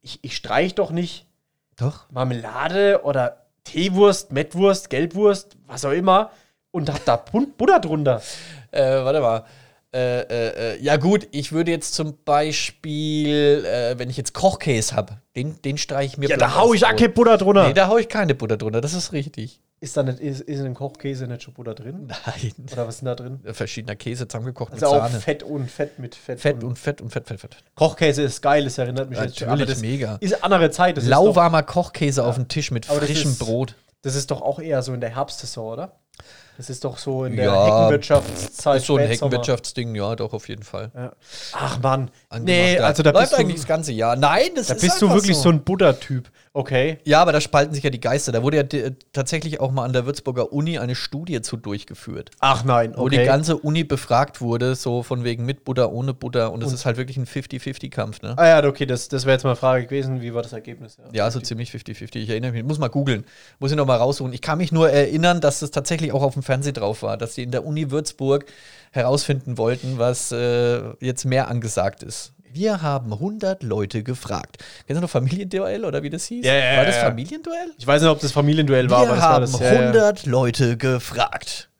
ich, 0.00 0.18
ich 0.22 0.34
streiche 0.34 0.74
doch 0.74 0.90
nicht 0.90 1.26
Doch. 1.76 2.06
Marmelade 2.10 3.02
oder 3.04 3.41
Teewurst, 3.64 4.32
Mettwurst, 4.32 4.90
Gelbwurst, 4.90 5.56
was 5.66 5.84
auch 5.84 5.92
immer 5.92 6.30
und 6.70 6.90
hab 6.90 7.04
da 7.04 7.16
Butter 7.16 7.80
drunter. 7.80 8.22
Äh, 8.70 8.82
warte 8.82 9.20
mal. 9.20 9.44
Äh, 9.94 10.20
äh, 10.20 10.74
äh, 10.74 10.82
ja 10.82 10.96
gut, 10.96 11.28
ich 11.32 11.52
würde 11.52 11.70
jetzt 11.70 11.92
zum 11.92 12.16
Beispiel, 12.24 13.64
äh, 13.66 13.98
wenn 13.98 14.08
ich 14.08 14.16
jetzt 14.16 14.32
Kochkäse 14.32 14.96
habe, 14.96 15.18
den, 15.36 15.60
den 15.60 15.76
streiche 15.76 16.14
ich 16.14 16.18
mir 16.18 16.30
Ja, 16.30 16.38
da 16.38 16.56
hau 16.56 16.72
ich 16.72 16.82
auch 16.86 16.96
keine 16.96 17.10
Butter 17.10 17.36
drunter. 17.36 17.68
Nee, 17.68 17.74
da 17.74 17.88
hau 17.88 17.98
ich 17.98 18.08
keine 18.08 18.34
Butter 18.34 18.56
drunter, 18.56 18.80
das 18.80 18.94
ist 18.94 19.12
richtig. 19.12 19.60
Ist, 19.82 19.96
da 19.96 20.02
nicht, 20.02 20.20
ist, 20.20 20.40
ist 20.40 20.58
in 20.58 20.64
dem 20.64 20.74
Kochkäse 20.74 21.26
nicht 21.26 21.42
schon 21.42 21.52
Butter 21.54 21.74
drin? 21.74 22.06
Nein. 22.26 22.52
Oder 22.72 22.86
was 22.86 22.94
ist 22.94 23.00
denn 23.00 23.06
da 23.06 23.14
drin? 23.14 23.40
Verschiedener 23.52 23.96
Käse 23.96 24.26
zusammengekocht 24.28 24.72
Also 24.72 24.86
mit 24.86 24.94
auch 24.94 25.06
Sahne. 25.08 25.20
Fett 25.20 25.42
und 25.42 25.70
Fett 25.70 25.98
mit 25.98 26.14
Fett. 26.14 26.40
Fett 26.40 26.62
und 26.64 26.78
Fett 26.78 27.00
und 27.00 27.10
Fett, 27.10 27.26
Fett, 27.28 27.40
Fett. 27.40 27.56
Kochkäse 27.74 28.22
ist 28.22 28.40
geil, 28.40 28.64
das 28.64 28.78
erinnert 28.78 29.10
mich 29.10 29.18
jetzt 29.18 29.38
schon. 29.38 29.48
Natürlich, 29.48 29.70
das 29.74 29.80
mega. 29.82 30.16
Ist 30.20 30.34
eine 30.34 30.44
andere 30.44 30.70
Zeit. 30.70 30.96
Das 30.96 31.04
ist, 31.04 31.10
doch, 31.10 31.24
Lauwarmer 31.24 31.62
Kochkäse 31.62 32.24
auf 32.24 32.36
dem 32.36 32.48
Tisch 32.48 32.70
mit 32.70 32.88
Aber 32.88 33.00
das 33.00 33.08
frischem 33.10 33.32
ist- 33.32 33.38
Brot. 33.40 33.74
das 34.02 34.14
ist 34.14 34.30
doch 34.30 34.40
auch 34.40 34.58
eher 34.60 34.82
so 34.82 34.94
in 34.94 35.00
der 35.00 35.14
Herbstsaison, 35.14 35.72
oder? 35.72 35.92
Das 36.58 36.68
ist 36.68 36.84
doch 36.84 36.98
so 36.98 37.24
in 37.24 37.34
der 37.36 37.46
Ja, 37.46 37.64
Heckenwirtschaftszeit. 37.64 38.76
Ist 38.76 38.86
so 38.86 38.96
ein. 38.96 39.08
Heckenwirtschaftsding, 39.08 39.94
ja, 39.94 40.14
doch, 40.14 40.32
auf 40.34 40.48
jeden 40.48 40.62
Fall. 40.62 40.90
Ja. 40.94 41.12
Ach 41.54 41.80
Mann. 41.80 42.10
Nee, 42.40 42.78
also 42.78 43.02
da 43.02 43.10
Läuft 43.10 43.30
bist, 43.30 43.34
eigentlich 43.40 43.54
du, 43.56 43.60
das 43.62 43.68
ganze 43.68 43.92
Jahr. 43.92 44.16
Nein, 44.16 44.50
das 44.54 44.66
da 44.66 44.74
ist 44.74 44.82
bist 44.82 45.00
du 45.00 45.10
wirklich 45.10 45.36
so. 45.36 45.48
ein 45.48 45.62
Buttertyp. 45.64 46.30
Okay. 46.54 46.98
Ja, 47.04 47.22
aber 47.22 47.32
da 47.32 47.40
spalten 47.40 47.72
sich 47.72 47.82
ja 47.82 47.88
die 47.88 48.00
Geister. 48.00 48.30
Da 48.30 48.42
wurde 48.42 48.58
ja 48.58 48.90
tatsächlich 49.12 49.60
auch 49.60 49.72
mal 49.72 49.84
an 49.84 49.94
der 49.94 50.04
Würzburger 50.04 50.52
Uni 50.52 50.78
eine 50.78 50.94
Studie 50.94 51.40
zu 51.40 51.56
durchgeführt. 51.56 52.30
Ach 52.40 52.62
nein, 52.64 52.92
Wo 52.94 53.08
die 53.08 53.16
okay. 53.16 53.26
ganze 53.26 53.56
Uni 53.56 53.84
befragt 53.84 54.42
wurde, 54.42 54.74
so 54.74 55.02
von 55.02 55.24
wegen 55.24 55.46
mit 55.46 55.64
Butter, 55.64 55.92
ohne 55.92 56.12
Butter. 56.12 56.52
Und 56.52 56.62
es 56.62 56.72
ist 56.72 56.84
halt 56.84 56.98
wirklich 56.98 57.16
ein 57.16 57.26
50-50-Kampf, 57.26 58.20
ne? 58.20 58.34
ah 58.36 58.46
ja, 58.46 58.64
okay, 58.66 58.84
das, 58.84 59.08
das 59.08 59.24
wäre 59.24 59.34
jetzt 59.34 59.44
mal 59.44 59.50
eine 59.50 59.56
Frage 59.56 59.86
gewesen. 59.86 60.20
Wie 60.20 60.34
war 60.34 60.42
das 60.42 60.52
Ergebnis? 60.52 60.98
Ja, 61.12 61.30
so 61.30 61.40
ziemlich 61.40 61.70
50-50. 61.70 62.16
Ich 62.16 62.28
erinnere 62.28 62.52
mich. 62.52 62.64
Muss 62.64 62.78
mal 62.78 62.88
googeln. 62.88 63.24
Muss 63.58 63.70
ich 63.70 63.76
noch 63.78 63.86
mal 63.86 63.96
raussuchen. 63.96 64.34
Ich 64.34 64.42
kann 64.42 64.58
mich 64.58 64.72
nur 64.72 64.90
erinnern, 64.90 65.40
dass 65.40 65.60
das 65.60 65.70
tatsächlich 65.70 66.12
auch 66.12 66.22
auf 66.22 66.34
dem 66.34 66.42
Fernsehen 66.42 66.74
drauf 66.74 67.02
war, 67.02 67.16
dass 67.16 67.34
die 67.34 67.44
in 67.44 67.50
der 67.50 67.64
Uni 67.64 67.90
Würzburg 67.90 68.44
herausfinden 68.90 69.56
wollten, 69.56 69.98
was 69.98 70.32
äh, 70.32 70.82
jetzt 71.00 71.24
mehr 71.24 71.48
angesagt 71.48 72.02
ist. 72.02 72.34
Wir 72.52 72.82
haben 72.82 73.12
100 73.12 73.62
Leute 73.62 74.02
gefragt. 74.02 74.58
Kennst 74.86 74.98
du 74.98 75.02
noch 75.02 75.10
Familienduell 75.10 75.84
oder 75.84 76.02
wie 76.02 76.10
das 76.10 76.24
hieß? 76.26 76.44
Ja, 76.44 76.54
ja, 76.54 76.76
war 76.78 76.84
das. 76.84 76.96
Familienduell? 76.98 77.72
Ich 77.78 77.86
weiß 77.86 78.02
nicht, 78.02 78.10
ob 78.10 78.20
das 78.20 78.32
Familienduell 78.32 78.90
war, 78.90 79.02
Wir 79.02 79.08
aber 79.08 79.16
das 79.16 79.24
war 79.24 79.32
haben 79.32 79.40
das. 79.42 79.60
Ja, 79.60 79.72
ja. 79.72 79.80
100 79.80 80.26
Leute 80.26 80.76
gefragt. 80.76 81.70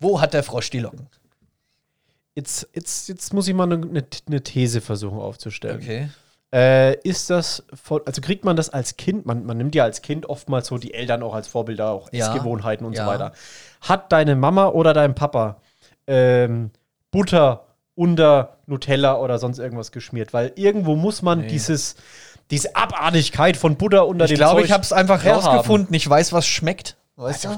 Wo 0.00 0.20
hat 0.20 0.34
der 0.34 0.42
Frosch 0.42 0.70
die 0.70 0.80
Locken? 0.80 1.06
Jetzt, 2.34 2.68
jetzt, 2.72 3.08
jetzt 3.08 3.32
muss 3.32 3.48
ich 3.48 3.54
mal 3.54 3.64
eine, 3.72 4.04
eine 4.28 4.42
These 4.42 4.80
versuchen 4.80 5.18
aufzustellen. 5.18 5.78
Okay. 5.82 6.08
Äh, 6.52 6.98
ist 7.00 7.30
das, 7.30 7.64
von, 7.74 8.00
also 8.06 8.20
kriegt 8.20 8.44
man 8.44 8.56
das 8.56 8.70
als 8.70 8.96
Kind, 8.96 9.26
man, 9.26 9.44
man 9.44 9.56
nimmt 9.58 9.74
ja 9.74 9.84
als 9.84 10.02
Kind 10.02 10.26
oftmals 10.30 10.68
so 10.68 10.78
die 10.78 10.94
Eltern 10.94 11.22
auch 11.22 11.34
als 11.34 11.48
Vorbilder, 11.48 11.90
auch 11.90 12.10
Ja. 12.12 12.26
Essgewohnheiten 12.32 12.86
und 12.86 12.94
Ja. 12.94 13.04
so 13.04 13.10
weiter. 13.10 13.32
Hat 13.82 14.12
deine 14.12 14.34
Mama 14.36 14.68
oder 14.68 14.92
dein 14.94 15.14
Papa 15.14 15.60
ähm, 16.06 16.70
Butter 17.10 17.64
unter 17.98 18.56
Nutella 18.66 19.18
oder 19.18 19.38
sonst 19.38 19.58
irgendwas 19.58 19.90
geschmiert? 19.92 20.32
Weil 20.32 20.52
irgendwo 20.54 20.94
muss 20.96 21.20
man 21.22 21.40
Nee. 21.40 21.46
dieses, 21.48 21.96
diese 22.50 22.76
Abartigkeit 22.76 23.56
von 23.56 23.76
Butter 23.76 24.06
unter 24.06 24.24
Ich 24.24 24.30
dem 24.30 24.36
glaube, 24.38 24.60
Zeug 24.60 24.66
ich 24.66 24.72
habe 24.72 24.82
es 24.84 24.92
einfach 24.92 25.24
herhaben. 25.24 25.44
rausgefunden. 25.46 25.92
Ich 25.94 26.08
weiß, 26.08 26.32
was 26.32 26.46
schmeckt. 26.46 26.96
Weißt 27.16 27.44
du? 27.46 27.48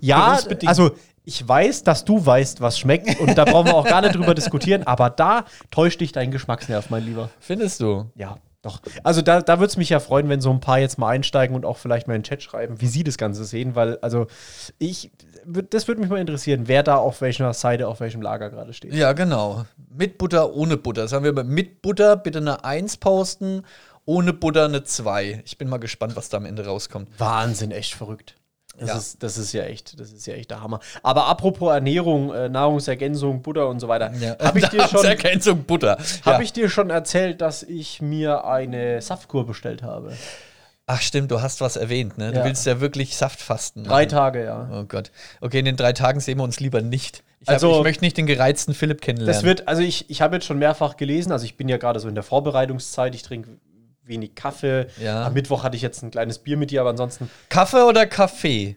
Ja, 0.00 0.38
also 0.66 0.92
ich 1.24 1.46
weiß, 1.46 1.82
dass 1.82 2.04
du 2.04 2.24
weißt, 2.24 2.60
was 2.60 2.78
schmeckt 2.78 3.18
und 3.20 3.36
da 3.36 3.44
brauchen 3.44 3.66
wir 3.66 3.74
auch 3.74 3.84
gar 3.84 4.00
nicht 4.00 4.14
drüber 4.14 4.32
diskutieren, 4.34 4.84
aber 4.86 5.10
da 5.10 5.44
täuscht 5.72 6.00
dich 6.00 6.12
dein 6.12 6.30
Geschmacksnerv, 6.30 6.88
mein 6.90 7.04
Lieber. 7.04 7.28
Findest 7.40 7.80
du? 7.80 8.06
Ja, 8.14 8.36
doch. 8.68 8.80
Also 9.02 9.22
da, 9.22 9.40
da 9.40 9.58
würde 9.58 9.70
es 9.70 9.76
mich 9.76 9.88
ja 9.88 10.00
freuen, 10.00 10.28
wenn 10.28 10.40
so 10.40 10.50
ein 10.50 10.60
paar 10.60 10.78
jetzt 10.78 10.98
mal 10.98 11.08
einsteigen 11.08 11.56
und 11.56 11.64
auch 11.64 11.76
vielleicht 11.76 12.06
mal 12.06 12.14
in 12.14 12.22
den 12.22 12.24
Chat 12.24 12.42
schreiben, 12.42 12.80
wie 12.80 12.86
sie 12.86 13.04
das 13.04 13.18
Ganze 13.18 13.44
sehen, 13.44 13.74
weil, 13.74 13.98
also 13.98 14.26
ich, 14.78 15.10
das 15.70 15.88
würde 15.88 16.00
mich 16.00 16.10
mal 16.10 16.20
interessieren, 16.20 16.64
wer 16.66 16.82
da 16.82 16.96
auf 16.96 17.20
welcher 17.20 17.52
Seite, 17.54 17.88
auf 17.88 18.00
welchem 18.00 18.22
Lager 18.22 18.50
gerade 18.50 18.72
steht. 18.72 18.92
Ja, 18.94 19.12
genau. 19.12 19.64
Mit 19.90 20.18
Butter, 20.18 20.54
ohne 20.54 20.76
Butter. 20.76 21.08
Sagen 21.08 21.24
wir 21.24 21.32
mal, 21.32 21.44
mit 21.44 21.82
Butter 21.82 22.16
bitte 22.16 22.38
eine 22.38 22.64
1 22.64 22.98
posten, 22.98 23.62
ohne 24.04 24.32
Butter 24.32 24.66
eine 24.66 24.84
2. 24.84 25.42
Ich 25.44 25.58
bin 25.58 25.68
mal 25.68 25.78
gespannt, 25.78 26.16
was 26.16 26.28
da 26.28 26.36
am 26.36 26.44
Ende 26.44 26.64
rauskommt. 26.64 27.08
Wahnsinn, 27.18 27.70
echt 27.70 27.94
verrückt. 27.94 28.34
Das, 28.78 28.88
Ja. 28.88 28.96
ist, 28.96 29.22
das 29.22 29.38
ist 29.38 29.52
ja 29.52 29.64
echt, 29.64 29.98
das 29.98 30.12
ist 30.12 30.26
ja 30.26 30.34
echt 30.34 30.50
der 30.50 30.62
Hammer. 30.62 30.80
Aber 31.02 31.26
apropos 31.26 31.72
Ernährung, 31.72 32.32
äh, 32.32 32.48
Nahrungsergänzung, 32.48 33.42
Butter 33.42 33.68
und 33.68 33.80
so 33.80 33.88
weiter, 33.88 34.12
habe 34.40 34.58
ich 34.58 34.68
dir 34.68 34.86
schon, 34.88 35.04
Ergänzung 35.04 35.64
Butter. 35.64 35.98
hab 36.24 36.34
ja. 36.34 36.40
ich 36.40 36.52
dir 36.52 36.68
schon 36.68 36.90
erzählt, 36.90 37.40
dass 37.40 37.62
ich 37.62 38.00
mir 38.00 38.44
eine 38.44 39.02
Saftkur 39.02 39.46
bestellt 39.46 39.82
habe. 39.82 40.12
Ach 40.86 41.02
stimmt, 41.02 41.30
du 41.30 41.42
hast 41.42 41.60
was 41.60 41.76
erwähnt, 41.76 42.16
ne? 42.16 42.32
Du 42.32 42.38
Ja. 42.38 42.44
willst 42.46 42.64
ja 42.64 42.80
wirklich 42.80 43.16
Saftfasten. 43.16 43.84
Drei 43.84 44.04
machen. 44.04 44.08
Tage, 44.08 44.44
ja. 44.44 44.70
Oh 44.72 44.84
Gott. 44.84 45.10
Okay, 45.42 45.58
in 45.58 45.66
den 45.66 45.76
drei 45.76 45.92
Tagen 45.92 46.20
sehen 46.20 46.38
wir 46.38 46.44
uns 46.44 46.60
lieber 46.60 46.80
nicht. 46.80 47.22
Ich, 47.40 47.48
Also- 47.48 47.72
hab, 47.72 47.78
ich 47.78 47.82
möchte 47.84 48.04
nicht 48.04 48.16
den 48.16 48.26
gereizten 48.26 48.72
Philipp 48.74 49.02
kennenlernen. 49.02 49.34
Das 49.34 49.44
wird, 49.44 49.68
also 49.68 49.82
ich, 49.82 50.08
ich 50.08 50.22
habe 50.22 50.36
jetzt 50.36 50.46
schon 50.46 50.58
mehrfach 50.58 50.96
gelesen, 50.96 51.30
also 51.30 51.44
ich 51.44 51.56
bin 51.58 51.68
ja 51.68 51.76
gerade 51.76 52.00
so 52.00 52.08
in 52.08 52.14
der 52.14 52.24
Vorbereitungszeit, 52.24 53.14
ich 53.14 53.22
trinke 53.22 53.50
wenig 54.08 54.34
Kaffee. 54.34 54.86
Ja. 55.00 55.26
Am 55.26 55.34
Mittwoch 55.34 55.62
hatte 55.62 55.76
ich 55.76 55.82
jetzt 55.82 56.02
ein 56.02 56.10
kleines 56.10 56.38
Bier 56.38 56.56
mit 56.56 56.70
dir, 56.70 56.80
aber 56.80 56.90
ansonsten. 56.90 57.30
Kaffee 57.48 57.86
oder 57.86 58.06
Kaffee? 58.06 58.76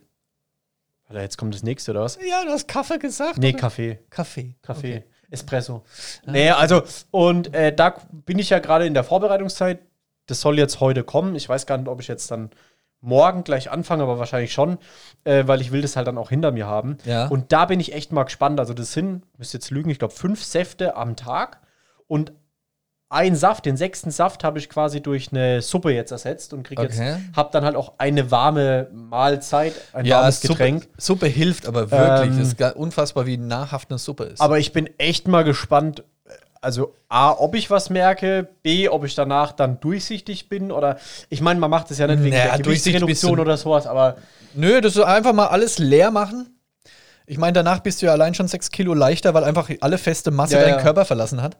Alter, 1.08 1.22
jetzt 1.22 1.38
kommt 1.38 1.54
das 1.54 1.64
nächste, 1.64 1.92
oder 1.92 2.02
was? 2.02 2.18
Ja, 2.26 2.44
du 2.46 2.52
hast 2.52 2.68
Kaffee 2.68 2.98
gesagt. 2.98 3.38
Nee, 3.38 3.50
oder? 3.50 3.60
Kaffee. 3.60 4.00
Kaffee. 4.10 4.56
Kaffee. 4.62 5.04
Espresso. 5.30 5.84
Nee, 6.26 6.52
also, 6.52 6.84
und 7.10 7.54
äh, 7.54 7.74
da 7.74 7.96
bin 8.12 8.38
ich 8.38 8.50
ja 8.50 8.60
gerade 8.60 8.86
in 8.86 8.94
der 8.94 9.04
Vorbereitungszeit. 9.04 9.80
Das 10.28 10.42
soll 10.42 10.58
jetzt 10.58 10.80
heute 10.80 11.04
kommen. 11.04 11.36
Ich 11.36 11.48
weiß 11.50 11.66
gar 11.66 11.78
nicht, 11.78 11.88
ob 11.88 12.00
ich 12.02 12.08
jetzt 12.08 12.30
dann 12.32 12.52
morgen 13.00 13.44
gleich 13.44 13.72
anfange, 13.72 14.04
aber 14.04 14.20
wahrscheinlich 14.20 14.54
schon, 14.54 14.78
äh, 15.24 15.48
weil 15.48 15.62
ich 15.62 15.72
will 15.72 15.82
das 15.82 15.96
halt 15.96 16.08
dann 16.08 16.18
auch 16.18 16.30
hinter 16.30 16.52
mir 16.52 16.68
haben. 16.68 16.98
Ja. 17.06 17.28
Und 17.28 17.52
da 17.52 17.66
bin 17.66 17.80
ich 17.80 17.94
echt 17.94 18.12
mal 18.12 18.26
gespannt. 18.26 18.60
Also, 18.60 18.74
das 18.74 18.94
sind, 18.94 19.24
müsst 19.38 19.54
jetzt 19.54 19.72
lügen, 19.72 19.90
ich 19.90 20.00
glaube, 20.00 20.14
fünf 20.14 20.44
Säfte 20.44 20.96
am 20.96 21.16
Tag. 21.16 21.62
Und 22.08 22.34
ein 23.12 23.36
Saft, 23.36 23.66
den 23.66 23.76
sechsten 23.78 24.10
Saft, 24.10 24.44
habe 24.44 24.58
ich 24.58 24.70
quasi 24.70 25.02
durch 25.02 25.30
eine 25.32 25.62
Suppe 25.62 25.92
jetzt 25.92 26.12
ersetzt 26.12 26.54
und 26.54 26.64
kriege 26.64 26.82
Okay. 26.82 27.10
jetzt, 27.10 27.36
habe 27.36 27.50
dann 27.52 27.66
halt 27.66 27.76
auch 27.76 27.94
eine 27.98 28.32
warme 28.32 28.88
Mahlzeit, 28.94 29.74
ein 29.94 30.06
Ja, 30.06 30.20
warmes 30.20 30.40
Suppe, 30.42 30.54
Getränk. 30.54 30.88
Suppe 30.98 31.28
hilft 31.28 31.66
aber 31.68 31.92
wirklich. 31.92 32.32
Ähm, 32.32 32.40
das 32.40 32.54
ist 32.72 32.76
unfassbar, 32.78 33.26
wie 33.26 33.38
nahrhaft 33.38 33.90
eine 33.92 34.00
Suppe 34.00 34.24
ist. 34.24 34.40
Aber 34.40 34.60
ich 34.60 34.72
bin 34.72 34.90
echt 34.98 35.28
mal 35.28 35.44
gespannt, 35.44 36.04
also 36.62 36.94
A, 37.10 37.32
ob 37.32 37.56
ich 37.56 37.70
was 37.70 37.90
merke, 37.90 38.48
B, 38.64 38.88
ob 38.88 39.04
ich 39.04 39.14
danach 39.16 39.52
dann 39.52 39.80
durchsichtig 39.80 40.48
bin 40.48 40.72
oder 40.72 40.98
ich 41.30 41.42
meine, 41.42 41.60
man 41.60 41.70
macht 41.70 41.92
es 41.92 41.98
ja 41.98 42.08
nicht 42.08 42.24
wegen 42.24 42.30
Naja, 42.36 42.56
der 42.56 42.60
Gewichtsreduktion 42.64 43.36
du- 43.36 43.42
oder 43.42 43.58
sowas, 43.58 43.88
aber 43.88 44.18
Nö, 44.54 44.80
das 44.80 44.96
ist 44.96 45.02
einfach 45.04 45.34
mal 45.34 45.48
alles 45.48 45.80
leer 45.80 46.12
machen. 46.12 46.58
Ich 47.26 47.38
meine, 47.38 47.54
danach 47.54 47.80
bist 47.80 48.02
du 48.02 48.06
ja 48.06 48.12
allein 48.12 48.34
schon 48.36 48.48
sechs 48.48 48.72
Kilo 48.72 48.94
leichter, 48.94 49.34
weil 49.34 49.44
einfach 49.44 49.70
alle 49.82 49.98
feste 49.98 50.32
Masse 50.32 50.56
Ja, 50.56 50.62
deinen 50.62 50.76
ja. 50.78 50.82
Körper 50.82 51.06
verlassen 51.06 51.42
hat. 51.42 51.58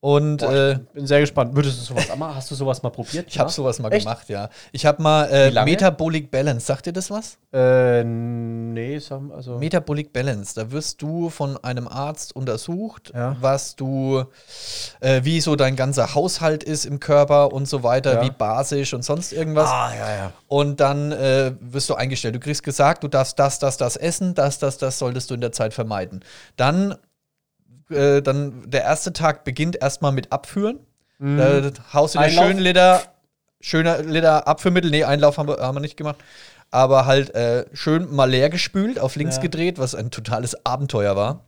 Und 0.00 0.38
boah, 0.38 0.52
äh, 0.52 0.72
ich 0.74 0.78
bin 0.92 1.06
sehr 1.06 1.20
gespannt. 1.20 1.56
Würdest 1.56 1.80
du 1.80 1.82
sowas 1.82 2.14
mal, 2.16 2.34
hast 2.34 2.50
du 2.50 2.54
sowas 2.54 2.82
mal 2.82 2.90
probiert? 2.90 3.26
ich 3.30 3.38
habe 3.38 3.50
sowas 3.50 3.78
mal 3.78 3.90
Echt? 3.92 4.04
gemacht, 4.06 4.28
ja. 4.28 4.50
Ich 4.72 4.84
habe 4.84 5.02
mal 5.02 5.24
äh? 5.24 5.64
Metabolic 5.64 6.30
Balance. 6.30 6.66
Sagt 6.66 6.86
dir 6.86 6.92
das 6.92 7.10
was? 7.10 7.38
Äh, 7.52 8.04
nee, 8.04 9.00
also 9.34 9.58
Metabolic 9.58 10.12
Balance. 10.12 10.54
Da 10.54 10.70
wirst 10.70 11.00
du 11.00 11.30
von 11.30 11.56
einem 11.64 11.88
Arzt 11.88 12.36
untersucht, 12.36 13.12
Ja. 13.14 13.36
was 13.40 13.74
du, 13.74 14.24
äh, 15.00 15.22
wie 15.24 15.40
so 15.40 15.56
dein 15.56 15.76
ganzer 15.76 16.14
Haushalt 16.14 16.62
ist 16.62 16.84
im 16.84 17.00
Körper 17.00 17.52
und 17.52 17.66
so 17.66 17.82
weiter, 17.82 18.16
Ja. 18.16 18.22
wie 18.22 18.30
basisch 18.30 18.92
und 18.92 19.02
sonst 19.02 19.32
irgendwas. 19.32 19.70
Ah, 19.70 19.92
ja, 19.98 20.16
ja. 20.16 20.32
Und 20.46 20.78
dann 20.80 21.10
äh, 21.12 21.52
wirst 21.60 21.88
du 21.88 21.94
eingestellt. 21.94 22.34
Du 22.34 22.40
kriegst 22.40 22.62
gesagt, 22.62 23.02
du 23.02 23.08
darfst 23.08 23.38
das, 23.38 23.58
das, 23.58 23.78
das 23.78 23.96
essen, 23.96 24.34
das, 24.34 24.58
das, 24.58 24.76
das 24.76 24.98
solltest 24.98 25.30
du 25.30 25.34
in 25.34 25.40
der 25.40 25.52
Zeit 25.52 25.72
vermeiden. 25.72 26.22
Dann, 26.56 26.94
äh, 27.90 28.22
dann 28.22 28.70
der 28.70 28.82
erste 28.82 29.12
Tag 29.12 29.44
beginnt 29.44 29.76
erstmal 29.80 30.12
mit 30.12 30.32
Abführen. 30.32 30.80
Da 31.18 31.70
haust 31.94 32.14
du 32.14 32.18
dir 32.18 32.28
schön 32.30 32.58
Liter, 32.58 33.00
schöner 33.60 34.02
Liter 34.02 34.46
Abführmittel. 34.46 34.90
Nee, 34.90 35.04
Einlauf 35.04 35.38
haben 35.38 35.48
wir, 35.48 35.58
haben 35.58 35.74
wir 35.74 35.80
nicht 35.80 35.96
gemacht. 35.96 36.16
Aber 36.70 37.06
halt 37.06 37.34
äh, 37.34 37.64
schön 37.72 38.14
mal 38.14 38.28
leer 38.28 38.50
gespült, 38.50 38.98
auf 38.98 39.16
links 39.16 39.36
Ja. 39.36 39.42
gedreht, 39.42 39.78
was 39.78 39.94
ein 39.94 40.10
totales 40.10 40.66
Abenteuer 40.66 41.16
war. 41.16 41.46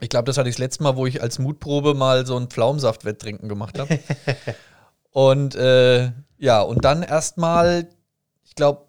Ich 0.00 0.08
glaube, 0.08 0.24
das 0.24 0.38
hatte 0.38 0.48
ich 0.48 0.56
das 0.56 0.60
letzte 0.60 0.82
Mal, 0.82 0.96
wo 0.96 1.06
ich 1.06 1.22
als 1.22 1.38
Mutprobe 1.38 1.94
mal 1.94 2.26
so 2.26 2.36
ein 2.36 2.48
Pflaumensaft-Wetttrinken 2.48 3.48
gemacht 3.48 3.78
habe. 3.78 3.98
und 5.10 5.54
äh, 5.54 6.10
ja, 6.38 6.60
und 6.62 6.84
dann 6.84 7.02
erstmal, 7.02 7.88
ich 8.44 8.54
glaube, 8.54 8.87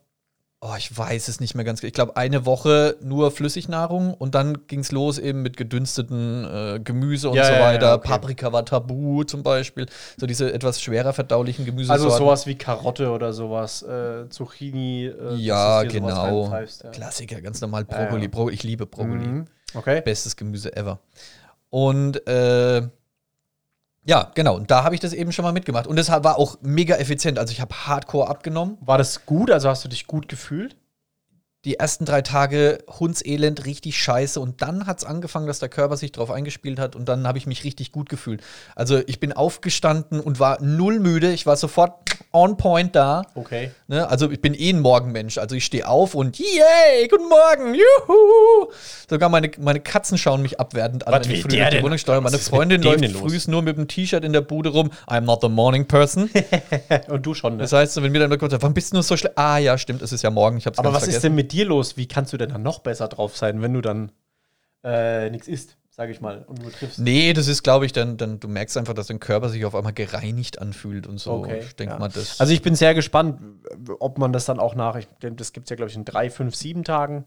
oh, 0.61 0.73
ich 0.77 0.95
weiß 0.97 1.27
es 1.29 1.39
nicht 1.39 1.55
mehr 1.55 1.63
ganz. 1.63 1.81
Ich 1.83 1.93
glaube, 1.93 2.17
eine 2.17 2.45
Woche 2.45 2.97
nur 3.01 3.31
Flüssignahrung 3.31 4.13
und 4.13 4.35
dann 4.35 4.67
ging 4.67 4.81
es 4.81 4.91
los 4.91 5.17
eben 5.17 5.41
mit 5.41 5.55
gedünsteten 5.55 6.43
äh, 6.45 6.79
Gemüse 6.83 7.29
und 7.29 7.37
Ja, 7.37 7.45
so 7.45 7.51
ja, 7.53 7.59
ja, 7.59 7.65
weiter. 7.65 7.95
okay. 7.95 8.09
Paprika 8.09 8.51
war 8.51 8.65
tabu 8.65 9.23
zum 9.23 9.41
Beispiel. 9.43 9.85
So 10.17 10.27
diese 10.27 10.51
etwas 10.51 10.81
schwerer 10.81 11.13
verdaulichen 11.13 11.65
Gemüse. 11.65 11.91
Also 11.91 12.09
sowas 12.09 12.45
wie 12.45 12.55
Karotte 12.55 13.09
oder 13.11 13.31
sowas, 13.31 13.83
äh, 13.83 14.27
Zucchini. 14.29 15.05
Äh, 15.07 15.35
Ja, 15.35 15.83
genau. 15.83 16.53
Klassiker, 16.91 17.41
ganz 17.41 17.61
normal 17.61 17.85
Brokkoli. 17.85 18.29
ich 18.53 18.63
liebe 18.63 18.85
Brokkoli. 18.85 19.27
Mhm. 19.27 19.45
Okay. 19.73 20.01
Bestes 20.01 20.35
Gemüse 20.35 20.75
ever. 20.75 20.99
Und 21.69 22.27
äh, 22.27 22.81
ja, 24.09 24.31
genau. 24.33 24.55
Und 24.55 24.71
da 24.71 24.83
habe 24.83 24.95
ich 24.95 25.01
das 25.01 25.13
eben 25.13 25.31
schon 25.31 25.43
mal 25.43 25.51
mitgemacht. 25.51 25.85
Und 25.85 25.95
das 25.95 26.09
war 26.09 26.39
auch 26.39 26.57
mega 26.63 26.95
effizient. 26.95 27.37
Also 27.37 27.51
ich 27.51 27.61
habe 27.61 27.75
hardcore 27.75 28.27
abgenommen. 28.27 28.79
War 28.81 28.97
das 28.97 29.27
gut? 29.27 29.51
Also 29.51 29.69
hast 29.69 29.85
du 29.85 29.87
dich 29.87 30.07
gut 30.07 30.27
gefühlt? 30.27 30.75
Die 31.63 31.75
ersten 31.75 32.05
drei 32.05 32.23
Tage 32.23 32.79
Hundselend, 32.89 33.67
richtig 33.67 34.01
scheiße. 34.01 34.39
Und 34.39 34.63
dann 34.63 34.87
hat 34.87 34.97
es 34.97 35.05
angefangen, 35.05 35.45
dass 35.45 35.59
der 35.59 35.69
Körper 35.69 35.95
sich 35.95 36.11
drauf 36.11 36.31
eingespielt 36.31 36.79
hat. 36.79 36.95
Und 36.95 37.07
dann 37.07 37.27
habe 37.27 37.37
ich 37.37 37.45
mich 37.45 37.63
richtig 37.63 37.91
gut 37.91 38.09
gefühlt. 38.09 38.41
Also 38.75 38.99
ich 39.05 39.19
bin 39.19 39.31
aufgestanden 39.31 40.19
und 40.19 40.39
war 40.39 40.59
null 40.59 40.99
müde. 40.99 41.31
Ich 41.31 41.45
war 41.45 41.55
sofort 41.55 42.08
on 42.31 42.57
point 42.57 42.95
da. 42.95 43.23
Okay. 43.35 43.71
Ne? 43.87 44.07
Also 44.07 44.29
ich 44.29 44.39
bin 44.41 44.53
eh 44.53 44.69
ein 44.69 44.79
Morgenmensch. 44.81 45.37
Also 45.37 45.55
ich 45.55 45.65
stehe 45.65 45.87
auf 45.87 46.13
und 46.15 46.37
yay, 46.37 47.07
guten 47.09 47.27
Morgen, 47.27 47.73
juhu. 47.73 48.71
Sogar 49.09 49.29
meine, 49.29 49.49
meine 49.57 49.79
Katzen 49.79 50.17
schauen 50.17 50.41
mich 50.41 50.59
abwertend 50.59 51.07
an, 51.07 51.13
Was 51.13 51.27
wenn 51.27 51.35
ich 51.35 51.41
früh 51.41 51.49
durch 51.49 51.69
die? 51.69 51.81
Wohnung 51.83 51.97
steuere. 51.97 52.21
Meine 52.21 52.35
ist 52.35 52.49
Freundin 52.49 52.81
läuft 52.81 53.05
frühs 53.11 53.47
nur 53.47 53.61
mit 53.61 53.77
dem 53.77 53.87
T-Shirt 53.87 54.23
in 54.23 54.33
der 54.33 54.41
Bude 54.41 54.69
rum. 54.69 54.91
I'm 55.07 55.21
not 55.21 55.43
a 55.43 55.49
morning 55.49 55.85
person. 55.87 56.29
Und 57.07 57.25
du 57.25 57.33
schon, 57.33 57.57
ne? 57.57 57.63
Das 57.63 57.73
heißt, 57.73 58.01
wenn 58.01 58.11
mir 58.11 58.19
dann 58.27 58.37
kommt, 58.37 58.51
warum 58.51 58.73
bist 58.73 58.91
du 58.91 58.97
nur 58.97 59.03
so 59.03 59.17
schlecht? 59.17 59.37
Ah 59.37 59.57
ja, 59.57 59.77
stimmt, 59.77 60.01
es 60.01 60.11
ist 60.11 60.21
ja 60.21 60.29
morgen. 60.29 60.57
Ich 60.57 60.65
hab's 60.67 60.77
Aber 60.77 60.89
was 60.89 61.03
ist 61.03 61.05
vergessen. 61.05 61.23
denn 61.23 61.35
mit 61.35 61.51
dir 61.51 61.65
los? 61.65 61.97
Wie 61.97 62.07
kannst 62.07 62.31
du 62.33 62.37
denn 62.37 62.49
dann 62.49 62.61
noch 62.61 62.79
besser 62.79 63.07
drauf 63.07 63.35
sein, 63.37 63.61
wenn 63.61 63.73
du 63.73 63.81
dann 63.81 64.11
äh, 64.83 65.29
nichts 65.29 65.47
isst, 65.47 65.77
sage 65.99 66.13
ich 66.13 66.21
mal, 66.21 66.45
und 66.47 66.61
nur 66.61 66.71
triffst? 66.71 66.97
Nee, 66.99 67.33
das 67.33 67.49
ist, 67.49 67.61
glaube 67.61 67.85
ich, 67.85 67.91
dann, 67.91 68.15
dann, 68.15 68.39
du 68.39 68.47
merkst 68.47 68.77
einfach, 68.77 68.93
dass 68.93 69.07
dein 69.07 69.19
Körper 69.19 69.49
sich 69.49 69.65
auf 69.65 69.75
einmal 69.75 69.91
gereinigt 69.91 70.61
anfühlt 70.61 71.05
und 71.07 71.17
so. 71.19 71.33
Okay, 71.33 71.59
ich 71.59 71.75
denke 71.75 71.95
ja. 71.95 71.99
mal, 71.99 72.07
das. 72.07 72.39
Also 72.39 72.53
ich 72.53 72.61
bin 72.61 72.73
sehr 72.73 72.93
gespannt, 72.93 73.41
ob 73.99 74.17
man 74.17 74.31
das 74.31 74.45
dann 74.45 74.59
auch 74.59 74.75
nach, 74.75 74.95
ich, 74.95 75.07
denke, 75.21 75.35
das 75.35 75.51
gibt 75.51 75.65
es 75.65 75.71
ja, 75.71 75.75
glaube 75.75 75.89
ich, 75.89 75.97
in 75.97 76.05
drei, 76.05 76.29
fünf, 76.29 76.55
sieben 76.55 76.85
Tagen 76.85 77.25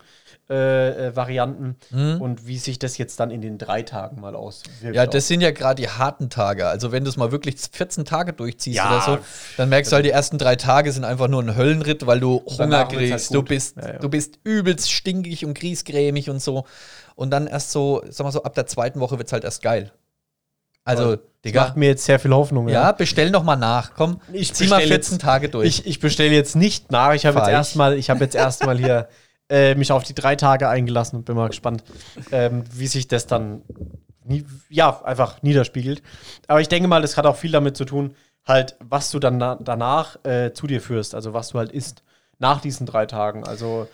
äh, 0.49 1.09
äh, 1.09 1.17
Varianten 1.17 1.76
Mhm. 1.91 2.23
und 2.23 2.47
wie 2.47 2.57
sich 2.57 2.79
das 2.79 2.97
jetzt 2.97 3.21
dann 3.21 3.31
in 3.31 3.43
den 3.43 3.59
drei 3.59 3.83
Tagen 3.83 4.23
mal 4.23 4.35
auswirkt. 4.35 4.97
Ja, 4.97 5.07
das 5.07 5.29
sind 5.29 5.43
ja 5.43 5.50
gerade 5.50 5.83
die 5.83 5.91
harten 5.91 6.31
Tage. 6.31 6.67
Also 6.67 6.93
wenn 6.93 7.05
du 7.05 7.11
es 7.11 7.19
mal 7.19 7.31
wirklich 7.31 7.57
14 7.71 8.07
Tage 8.07 8.33
durchziehst 8.33 8.79
Ja. 8.79 8.88
oder 8.88 9.19
so, 9.19 9.25
dann 9.59 9.69
merkst 9.69 9.93
du 9.93 9.97
halt, 9.97 10.07
die 10.07 10.11
ersten 10.11 10.38
drei 10.38 10.57
Tage 10.57 10.93
sind 10.93 11.05
einfach 11.05 11.29
nur 11.29 11.43
ein 11.43 11.57
Höllenritt, 11.57 12.07
weil 12.07 12.21
du 12.21 12.43
Hunger 12.47 12.79
halt 12.79 12.88
kriegst. 12.93 13.35
du, 13.35 13.41
gut. 13.41 13.49
bist, 13.50 13.76
ja. 13.76 13.99
du 13.99 14.09
bist 14.09 14.38
übelst 14.45 14.91
stinkig 14.91 15.45
und 15.45 15.52
griesgrämig 15.52 16.31
und 16.31 16.41
so. 16.41 16.64
Und 17.14 17.31
dann 17.31 17.47
erst 17.47 17.71
so, 17.73 18.02
sag 18.09 18.25
mal 18.25 18.33
so, 18.33 18.42
ab 18.42 18.54
der 18.54 18.66
zweiten 18.66 19.00
Woche 19.00 19.19
wird 19.19 19.28
es 19.28 19.33
halt 19.33 19.45
erst 19.45 19.62
geil. 19.62 19.92
Also, 20.85 21.16
das 21.42 21.52
macht 21.52 21.76
mir 21.76 21.87
jetzt 21.87 22.04
sehr 22.04 22.19
viel 22.19 22.33
Hoffnung. 22.33 22.69
ja, 22.69 22.90
bestell 22.92 23.31
noch 23.31 23.45
mal 23.45 23.57
nach. 23.57 23.95
Komm, 23.95 24.21
Ich 24.33 24.52
zieh 24.52 24.66
mal 24.66 24.76
bestell 24.76 24.97
14 24.97 25.12
jetzt- 25.14 25.23
Tage 25.23 25.49
durch. 25.49 25.66
Ich, 25.69 25.87
ich 25.87 26.00
bestelle 26.00 26.31
jetzt 26.35 26.57
nicht 26.57 26.90
nach. 26.90 27.12
Ich 27.14 27.25
habe 27.26 27.38
jetzt 27.38 27.49
erstmal, 27.49 27.95
ich 27.97 28.11
habe 28.11 28.21
jetzt 28.21 28.35
erstmal 28.35 28.76
hier 28.78 29.09
äh, 29.49 29.75
mich 29.76 29.92
auf 29.92 30.02
die 30.02 30.14
drei 30.14 30.35
Tage 30.35 30.69
eingelassen 30.69 31.16
und 31.19 31.25
bin 31.25 31.37
mal 31.37 31.49
gespannt, 31.49 31.85
ähm, 32.33 32.64
wie 32.73 32.87
sich 32.88 33.07
das 33.07 33.26
dann 33.28 33.62
nie, 34.25 34.45
ja 34.71 35.02
einfach 35.04 35.42
niederspiegelt. 35.42 36.02
Aber 36.49 36.61
ich 36.61 36.69
denke 36.69 36.88
mal, 36.88 37.02
das 37.02 37.16
hat 37.16 37.26
auch 37.26 37.37
viel 37.37 37.52
damit 37.52 37.76
zu 37.76 37.85
tun, 37.85 38.16
halt, 38.45 38.76
was 38.81 39.11
du 39.12 39.21
dann 39.21 39.37
na 39.38 39.57
danach 39.61 40.16
äh, 40.25 40.52
zu 40.52 40.66
dir 40.66 40.81
führst, 40.81 41.14
also 41.14 41.33
was 41.33 41.50
du 41.50 41.59
halt 41.59 41.71
isst 41.71 42.02
nach 42.38 42.61
diesen 42.61 42.87
drei 42.87 43.07
Tagen. 43.07 43.45
Also 43.45 43.87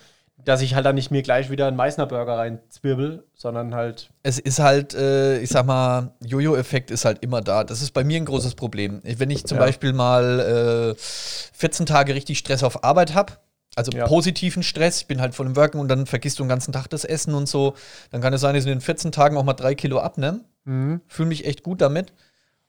dass 0.44 0.60
ich 0.62 0.74
halt 0.74 0.86
dann 0.86 0.94
nicht 0.94 1.10
mir 1.10 1.22
gleich 1.22 1.50
wieder 1.50 1.66
einen 1.66 1.76
Meißner 1.76 2.06
Burger 2.06 2.38
reinzwirbel, 2.38 3.24
sondern 3.34 3.74
halt 3.74 4.10
es 4.22 4.38
ist 4.38 4.58
halt, 4.60 4.94
äh, 4.94 5.40
ich 5.40 5.50
sag 5.50 5.66
mal, 5.66 6.12
Jojo-Effekt 6.24 6.90
ist 6.90 7.04
halt 7.04 7.22
immer 7.22 7.40
da. 7.40 7.64
Das 7.64 7.82
ist 7.82 7.90
bei 7.92 8.04
mir 8.04 8.16
ein 8.18 8.24
großes 8.24 8.54
Problem. 8.54 9.00
Wenn 9.04 9.30
ich 9.30 9.44
zum 9.46 9.58
Ja. 9.58 9.64
Beispiel 9.64 9.92
mal 9.92 10.94
äh, 10.96 11.00
14 11.54 11.86
Tage 11.86 12.14
richtig 12.14 12.38
Stress 12.38 12.62
auf 12.62 12.84
Arbeit 12.84 13.14
habe, 13.14 13.34
also 13.76 13.90
Ja. 13.92 14.06
positiven 14.06 14.62
Stress, 14.62 15.02
ich 15.02 15.06
bin 15.06 15.20
halt 15.20 15.34
voll 15.34 15.46
im 15.46 15.56
Worken 15.56 15.78
und 15.80 15.88
dann 15.88 16.06
vergisst 16.06 16.38
du 16.38 16.44
den 16.44 16.48
ganzen 16.48 16.72
Tag 16.72 16.88
das 16.88 17.04
Essen 17.04 17.34
und 17.34 17.48
so, 17.48 17.74
dann 18.10 18.20
kann 18.20 18.32
es 18.32 18.40
sein, 18.40 18.54
dass 18.54 18.64
ich 18.64 18.70
in 18.70 18.78
den 18.78 18.80
14 18.82 19.12
Tagen 19.12 19.36
auch 19.36 19.44
mal 19.44 19.52
drei 19.54 19.74
Kilo 19.74 19.98
abnehme. 20.00 20.40
Fühle 20.64 21.28
mich 21.28 21.46
echt 21.46 21.62
gut 21.62 21.80
damit. 21.80 22.12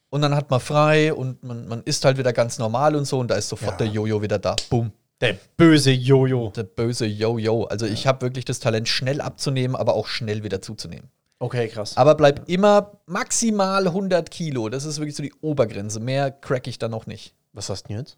Und 0.09 0.21
dann 0.21 0.33
hat 0.33 0.49
man 0.49 0.59
frei 0.59 1.13
und 1.13 1.43
man, 1.43 1.67
man 1.67 1.83
isst 1.83 2.03
halt 2.05 2.17
wieder 2.17 2.33
ganz 2.33 2.57
normal 2.57 2.95
und 2.95 3.05
so 3.05 3.19
und 3.19 3.29
da 3.29 3.35
ist 3.35 3.49
sofort 3.49 3.73
Ja. 3.73 3.77
der 3.77 3.87
Jojo 3.87 4.21
wieder 4.23 4.39
da. 4.39 4.55
Bumm. 4.69 4.91
Der 5.21 5.37
böse 5.57 5.91
Jojo. 5.91 6.51
Der 6.55 6.63
böse 6.63 7.05
Jojo. 7.05 7.65
Also 7.65 7.85
ich 7.85 8.07
habe 8.07 8.21
wirklich 8.21 8.45
das 8.45 8.59
Talent, 8.59 8.87
schnell 8.87 9.21
abzunehmen, 9.21 9.75
aber 9.75 9.95
auch 9.95 10.07
schnell 10.07 10.43
wieder 10.43 10.61
zuzunehmen. 10.61 11.09
Okay, 11.39 11.69
krass. 11.69 11.95
Aber 11.95 12.15
bleib 12.15 12.49
immer 12.49 12.99
maximal 13.05 13.87
100 13.87 14.29
Kilo. 14.29 14.69
Das 14.69 14.83
ist 14.83 14.99
wirklich 14.99 15.15
so 15.15 15.23
die 15.23 15.33
Obergrenze. 15.41 15.99
Mehr 15.99 16.31
crack 16.31 16.67
ich 16.67 16.79
dann 16.79 16.91
noch 16.91 17.07
nicht. 17.07 17.33
Was 17.53 17.69
hast 17.69 17.83
du 17.83 17.87
denn 17.89 17.97
jetzt? 17.97 18.17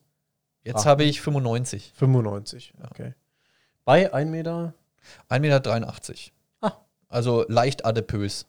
Jetzt 0.64 0.86
habe 0.86 1.04
ich 1.04 1.22
95. 1.22 1.94
95, 1.96 2.74
okay. 2.90 3.14
Bei 3.86 4.14
1 4.14 4.30
Meter? 4.30 4.74
1,83 5.30 5.40
Meter. 5.40 5.94
Ah. 6.62 6.72
Also 7.10 7.46
leicht 7.48 7.86
adipös, 7.86 8.46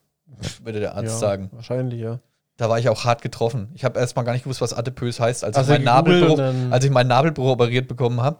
würde 0.62 0.80
der 0.80 0.94
Arzt 0.94 1.12
ja, 1.12 1.18
sagen. 1.18 1.48
Wahrscheinlich, 1.52 2.00
ja. 2.00 2.20
Da 2.62 2.68
war 2.68 2.78
ich 2.78 2.88
auch 2.88 3.04
hart 3.04 3.22
getroffen. 3.22 3.70
Ich 3.74 3.82
habe 3.84 3.98
erstmal 3.98 4.24
gar 4.24 4.34
nicht 4.34 4.44
gewusst, 4.44 4.60
was 4.60 4.72
adipös 4.72 5.18
heißt, 5.18 5.42
als, 5.42 5.56
Also 5.56 5.72
ich, 5.72 5.78
meinen 5.80 5.84
Nabelbruch, 5.84 6.38
als 6.70 6.84
ich 6.84 6.92
meinen 6.92 7.08
Nabelbruch 7.08 7.50
operiert 7.50 7.88
bekommen 7.88 8.20
habe. 8.20 8.38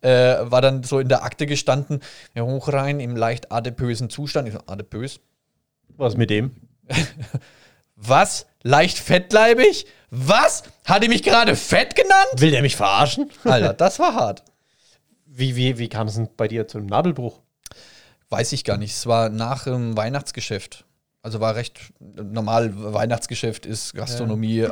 Äh, 0.00 0.50
war 0.50 0.62
dann 0.62 0.84
so 0.84 1.00
in 1.00 1.10
der 1.10 1.22
Akte 1.22 1.44
gestanden, 1.44 2.00
ja, 2.34 2.44
hoch 2.44 2.72
rein 2.72 2.98
im 2.98 3.14
leicht 3.14 3.52
adipösen 3.52 4.08
Zustand. 4.08 4.48
Ich 4.48 4.54
so, 4.54 4.60
adipös? 4.64 5.20
Was 5.98 6.16
mit 6.16 6.30
dem? 6.30 6.52
Was? 7.94 8.46
Leicht 8.62 8.96
fettleibig? 8.96 9.84
Was? 10.08 10.62
Hat 10.86 11.02
die 11.02 11.08
mich 11.08 11.22
gerade 11.22 11.54
fett 11.54 11.94
genannt? 11.94 12.30
Will 12.36 12.52
der 12.52 12.62
mich 12.62 12.74
verarschen? 12.74 13.28
Alter, 13.44 13.74
das 13.74 13.98
war 13.98 14.14
hart. 14.14 14.44
Wie, 15.26 15.56
wie, 15.56 15.76
wie 15.76 15.90
kam 15.90 16.06
es 16.06 16.14
denn 16.14 16.30
bei 16.38 16.48
dir 16.48 16.68
zum 16.68 16.86
Nabelbruch? 16.86 17.42
Weiß 18.30 18.54
ich 18.54 18.64
gar 18.64 18.78
nicht. 18.78 18.94
Es 18.94 19.06
war 19.06 19.28
nach 19.28 19.64
dem 19.64 19.94
Weihnachtsgeschäft. 19.94 20.86
Also 21.22 21.40
war 21.40 21.56
recht 21.56 21.80
normal. 22.00 22.72
Weihnachtsgeschäft 22.74 23.66
ist 23.66 23.94
Gastronomie, 23.94 24.68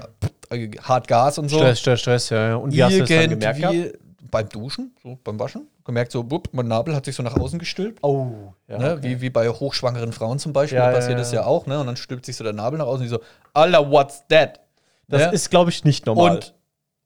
äh, 0.51 0.71
hart 0.83 1.09
Gas 1.09 1.39
und 1.39 1.49
so. 1.49 1.59
Stress, 1.59 1.81
Stress, 1.81 2.01
Stress, 2.01 2.31
ja. 2.31 2.49
ja. 2.49 2.57
Und 2.57 2.73
wie 2.73 2.83
hast 2.83 2.95
du 2.95 3.01
das 3.01 3.09
dann 3.09 3.31
gemerkt? 3.31 3.59
gehabt? 3.59 3.75
Irgendwie 3.75 3.99
beim 4.31 4.49
Duschen, 4.49 4.95
so 5.03 5.19
beim 5.23 5.39
Waschen, 5.39 5.69
gemerkt 5.85 6.13
so, 6.13 6.23
bupp, 6.23 6.49
mein 6.53 6.69
Nabel 6.69 6.95
hat 6.95 7.05
sich 7.05 7.15
so 7.15 7.23
nach 7.23 7.37
außen 7.37 7.59
gestülpt. 7.59 8.03
Oh, 8.03 8.53
ja. 8.69 8.79
Ne? 8.79 8.93
okay. 8.95 9.03
Wie, 9.03 9.21
wie 9.21 9.31
bei 9.31 9.49
hochschwangeren 9.49 10.13
Frauen 10.13 10.39
zum 10.39 10.53
Beispiel, 10.53 10.79
Ja, 10.79 10.89
ja, 10.89 10.93
passiert 10.93 11.13
ja. 11.13 11.19
das 11.19 11.33
ja 11.33 11.45
auch, 11.45 11.67
ne? 11.67 11.79
Und 11.81 11.87
dann 11.87 11.97
stülpt 11.97 12.27
sich 12.27 12.37
so 12.37 12.45
der 12.45 12.53
Nabel 12.53 12.79
nach 12.79 12.87
außen 12.87 13.01
und 13.01 13.05
die 13.05 13.09
so, 13.09 13.21
Alter, 13.55 13.91
what's 13.91 14.25
that? 14.29 14.61
Das 15.09 15.23
Ja? 15.23 15.29
ist, 15.31 15.51
glaube 15.51 15.71
ich, 15.71 15.85
nicht 15.85 16.07
normal. 16.07 16.37
Und, 16.37 16.55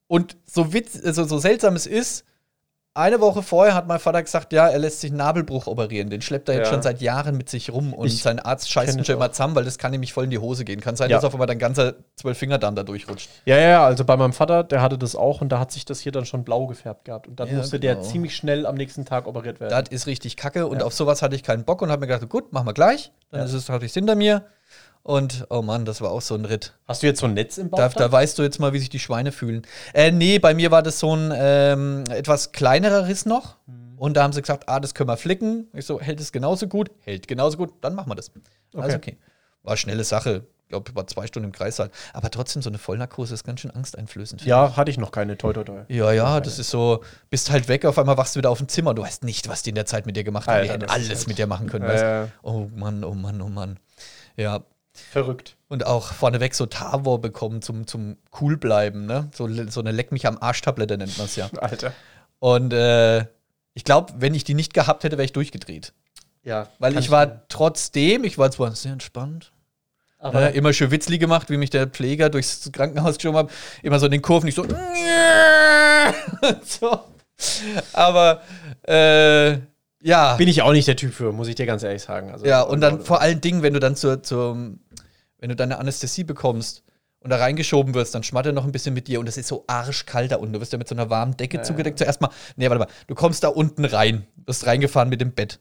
und 0.07 0.37
so, 0.47 0.73
witz, 0.73 0.99
also 1.05 1.25
so 1.25 1.39
seltsam 1.39 1.77
es 1.77 1.87
ist, 1.87 2.25
eine 2.93 3.21
Woche 3.21 3.43
vorher 3.43 3.75
hat 3.75 3.87
mein 3.87 4.01
Vater 4.01 4.21
gesagt, 4.23 4.53
ja, 4.53 4.67
er 4.69 4.79
lässt 4.79 5.01
sich 5.01 5.11
einen 5.11 5.19
Nabelbruch 5.19 5.69
operieren. 5.69 6.11
Den 6.11 6.21
schleppt 6.23 6.49
er 6.49 6.57
jetzt 6.57 6.67
Ja. 6.67 6.73
schon 6.75 6.83
seit 6.83 7.01
Jahren 7.01 7.37
mit 7.37 7.49
sich 7.49 7.71
rum. 7.71 7.95
Und 7.95 8.09
Ich 8.09 8.21
sein 8.23 8.41
Arzt 8.41 8.69
scheißt 8.71 8.99
ihn 8.99 9.05
schon 9.05 9.15
immer 9.15 9.31
zusammen, 9.31 9.55
weil 9.55 9.65
das 9.65 9.79
kann 9.79 9.93
nämlich 9.93 10.13
voll 10.13 10.25
in 10.25 10.31
die 10.31 10.39
Hose 10.39 10.65
gehen. 10.65 10.81
Kann 10.81 10.97
sein, 10.97 11.09
Ja. 11.09 11.17
dass 11.19 11.25
auf 11.25 11.33
einmal 11.35 11.47
dein 11.47 11.61
ganzer 11.61 11.95
Zwölffingerdarm 12.17 12.75
da 12.75 12.83
durchrutscht. 12.83 13.31
Ja, 13.45 13.57
ja, 13.57 13.69
ja, 13.69 13.85
also 13.85 14.05
bei 14.05 14.17
meinem 14.17 14.33
Vater, 14.33 14.65
der 14.65 14.83
hatte 14.83 14.99
das 14.99 15.15
auch 15.15 15.41
und 15.41 15.51
da 15.51 15.61
hat 15.61 15.71
sich 15.71 15.85
das 15.85 16.01
hier 16.01 16.11
dann 16.11 16.27
schon 16.27 16.43
blau 16.43 16.67
gefärbt 16.67 17.05
gehabt. 17.05 17.29
Und 17.29 17.39
dann 17.39 17.49
Ja, 17.49 17.55
musste 17.59 17.79
genau. 17.79 17.95
der 17.95 18.03
ziemlich 18.03 18.35
schnell 18.35 18.67
am 18.67 18.75
nächsten 18.75 19.05
Tag 19.05 19.29
operiert 19.29 19.61
werden. 19.61 19.71
Das 19.71 19.89
ist 19.91 20.07
richtig 20.09 20.37
kacke 20.37 20.67
und 20.67 20.83
auf 20.83 20.93
sowas 20.93 21.23
hatte 21.23 21.37
ich 21.37 21.45
keinen 21.45 21.65
Bock 21.65 21.83
und 21.83 21.91
habe 21.91 22.01
mir 22.01 22.07
gedacht, 22.09 22.29
gut, 22.29 22.53
machen 22.53 22.67
wir 22.67 22.75
gleich. 22.75 23.13
Dann 23.31 23.43
ist 23.45 23.53
es 23.53 23.69
hatte 23.69 23.87
ich 23.87 23.93
hinter 23.93 24.17
mir. 24.17 24.45
Und 25.03 25.47
oh 25.49 25.63
Mann, 25.63 25.85
das 25.85 26.01
war 26.01 26.11
auch 26.11 26.21
so 26.21 26.35
ein 26.35 26.45
Ritt. 26.45 26.75
Hast 26.87 27.03
du 27.03 27.07
jetzt 27.07 27.21
so 27.21 27.27
ein 27.27 27.35
Netz 27.35 27.57
im 27.59 27.71
Bauch? 27.71 27.79
Da, 27.79 27.89
da 27.89 28.13
weißt 28.13 28.39
du 28.39 28.43
jetzt 28.43 28.59
mal, 28.59 28.73
wie 28.73 28.79
sich 28.79 28.91
die 28.91 28.99
Schweine 28.99 29.33
fühlen. 29.33 29.63
Äh, 29.95 30.11
nee, 30.13 30.39
bei 30.39 30.53
mir 30.55 30.71
war 30.71 30.83
das 30.83 30.99
so 30.99 31.17
ein 31.17 31.33
ähm, 31.35 32.05
etwas 32.11 32.53
kleinerer 32.53 33.09
Riss 33.09 33.25
noch. 33.25 33.57
Mhm. 33.67 33.99
Und 33.99 34.17
da 34.17 34.23
haben 34.23 34.33
sie 34.33 34.41
gesagt, 34.41 34.69
ah, 34.69 34.81
das 34.81 34.95
können 34.95 35.09
wir 35.09 35.17
flicken. 35.17 35.69
Ich 35.73 35.87
so, 35.87 36.01
hält 36.01 36.21
es 36.21 36.33
genauso 36.33 36.69
gut? 36.69 36.91
Hält 37.01 37.29
genauso 37.29 37.57
gut, 37.57 37.73
dann 37.81 37.95
machen 37.95 38.11
wir 38.11 38.15
das. 38.15 38.31
Also 38.75 38.97
okay. 38.97 39.17
War 39.63 39.77
schnelle 39.77 40.05
Sache. 40.05 40.47
Ich 40.63 40.69
glaube, 40.69 40.95
war 40.95 41.07
zwei 41.07 41.27
Stunden 41.27 41.47
im 41.49 41.53
Kreissaal. 41.53 41.91
Aber 42.13 42.31
trotzdem, 42.31 42.63
so 42.63 42.71
eine 42.71 42.79
Vollnarkose 42.79 43.35
ist 43.35 43.43
ganz 43.43 43.61
schön 43.61 43.73
angsteinflößend. 43.73 44.45
ja, 44.45 44.77
hatte 44.77 44.91
ich 44.91 44.99
noch 44.99 45.11
keine. 45.11 45.37
Toi, 45.37 45.53
toi, 45.53 45.65
toi. 45.65 45.81
Ja, 45.89 46.13
ja, 46.13 46.41
das 46.41 46.61
ist 46.61 46.71
so, 46.71 47.03
bist 47.29 47.51
halt 47.51 47.67
weg, 47.69 47.85
auf 47.85 47.99
einmal 47.99 48.17
wachst 48.17 48.37
du 48.37 48.39
wieder 48.39 48.51
auf 48.51 48.59
dem 48.59 48.69
Zimmer. 48.69 48.95
Du 48.95 49.03
weißt 49.03 49.25
nicht, 49.25 49.49
was 49.49 49.63
die 49.63 49.71
in 49.71 49.75
der 49.75 49.87
Zeit 49.87 50.07
mit 50.07 50.17
dir 50.17 50.25
gemacht 50.25 50.47
haben. 50.47 50.55
Alter, 50.59 50.79
die 50.79 50.85
hätten 50.85 50.91
alles 50.91 51.09
halt- 51.09 51.27
mit 51.27 51.39
dir 51.39 51.47
machen 51.49 51.69
können. 51.69 51.87
Ja. 51.91 52.29
Oh 52.43 52.69
Mann, 52.75 53.03
oh 53.03 53.15
Mann, 53.15 53.43
oh 53.43 53.49
Mann. 53.49 53.81
Ja, 54.37 54.61
Verrückt. 55.11 55.57
und 55.69 55.87
auch 55.87 56.13
vorneweg 56.13 56.55
so 56.55 56.67
Tavor 56.67 57.21
bekommen 57.21 57.63
zum, 57.63 57.87
zum 57.87 58.17
cool 58.41 58.57
bleiben, 58.57 59.07
ne? 59.07 59.31
So, 59.35 59.49
so 59.69 59.81
eine 59.81 59.93
Leck 59.93 60.13
mich 60.13 60.27
am 60.27 60.39
Arsch-Tablette 60.39 60.99
nennt 60.99 61.17
man 61.19 61.27
es 61.27 61.37
ja. 61.37 61.49
Alter. 61.61 61.93
Und 62.39 62.73
äh, 62.73 63.27
ich 63.75 63.85
glaube, 63.85 64.13
wenn 64.19 64.35
ich 64.35 64.45
die 64.45 64.55
nicht 64.55 64.75
gehabt 64.75 65.05
hätte, 65.05 65.17
wäre 65.17 65.25
ich 65.25 65.33
durchgedreht. 65.33 65.93
Ja, 66.43 66.69
Weil 66.79 66.99
ich 66.99 67.11
war 67.11 67.47
trotzdem, 67.49 68.25
ich 68.25 68.39
war 68.39 68.51
zwar 68.51 68.75
sehr 68.75 68.93
entspannt, 68.93 69.53
Aber 70.19 70.41
ne, 70.41 70.51
immer 70.51 70.73
schön 70.73 70.91
Witzli 70.91 71.19
gemacht, 71.19 71.51
wie 71.51 71.57
mich 71.57 71.71
der 71.71 71.87
Pfleger 71.87 72.31
durchs 72.31 72.71
Krankenhaus 72.73 73.17
geschoben 73.17 73.39
hat, 73.39 73.51
immer 73.83 73.99
so 73.99 74.07
in 74.07 74.13
den 74.13 74.23
Kurven, 74.23 74.47
nicht 74.47 74.55
so, 74.55 74.65
so. 76.65 77.01
Aber 77.93 78.43
äh, 78.87 79.59
ja. 80.03 80.37
bin 80.37 80.49
ich 80.49 80.63
auch 80.63 80.73
nicht 80.73 80.89
der 80.89 80.97
Typ 80.97 81.13
für, 81.13 81.33
muss 81.33 81.49
ich 81.49 81.55
dir 81.55 81.67
ganz 81.67 81.83
ehrlich 81.83 82.03
sagen. 82.03 82.31
Also, 82.31 82.47
Ja, 82.47 82.63
und 82.63 82.81
dann 82.81 83.03
vor 83.03 83.21
allen 83.21 83.41
Dingen, 83.41 83.63
wenn 83.63 83.75
du 83.75 83.81
dann 83.81 83.97
zur, 83.97 84.23
zur 84.23 84.57
wenn 85.41 85.49
du 85.49 85.57
deine 85.57 85.79
Anästhesie 85.79 86.25
bekommst 86.25 86.85
und 87.21 87.31
da 87.31 87.37
reingeschoben 87.37 87.95
wirst, 87.95 88.15
dann 88.15 88.23
schmattert 88.23 88.55
noch 88.55 88.65
ein 88.65 88.73
bisschen 88.73 88.95
mit 88.95 89.09
dir 89.09 89.21
und 89.21 89.29
es 89.29 89.37
ist 89.37 89.49
so 89.49 89.65
arschkalt 89.67 90.31
da 90.33 90.37
unten. 90.37 90.53
Du 90.53 90.61
wirst 90.61 90.73
ja 90.73 90.79
mit 90.79 90.89
so 90.89 90.95
einer 90.95 91.11
warmen 91.11 91.37
Decke 91.37 91.59
Ja, 91.59 91.63
zugedeckt. 91.63 91.99
Zuerst 91.99 92.21
mal, 92.21 92.31
nee, 92.57 92.69
warte 92.69 92.85
mal, 92.85 92.91
du 93.09 93.15
kommst 93.15 93.43
da 93.43 93.49
unten 93.49 93.85
rein, 93.85 94.27
wirst 94.47 94.67
reingefahren 94.67 95.09
mit 95.09 95.21
dem 95.21 95.33
Bett. 95.33 95.61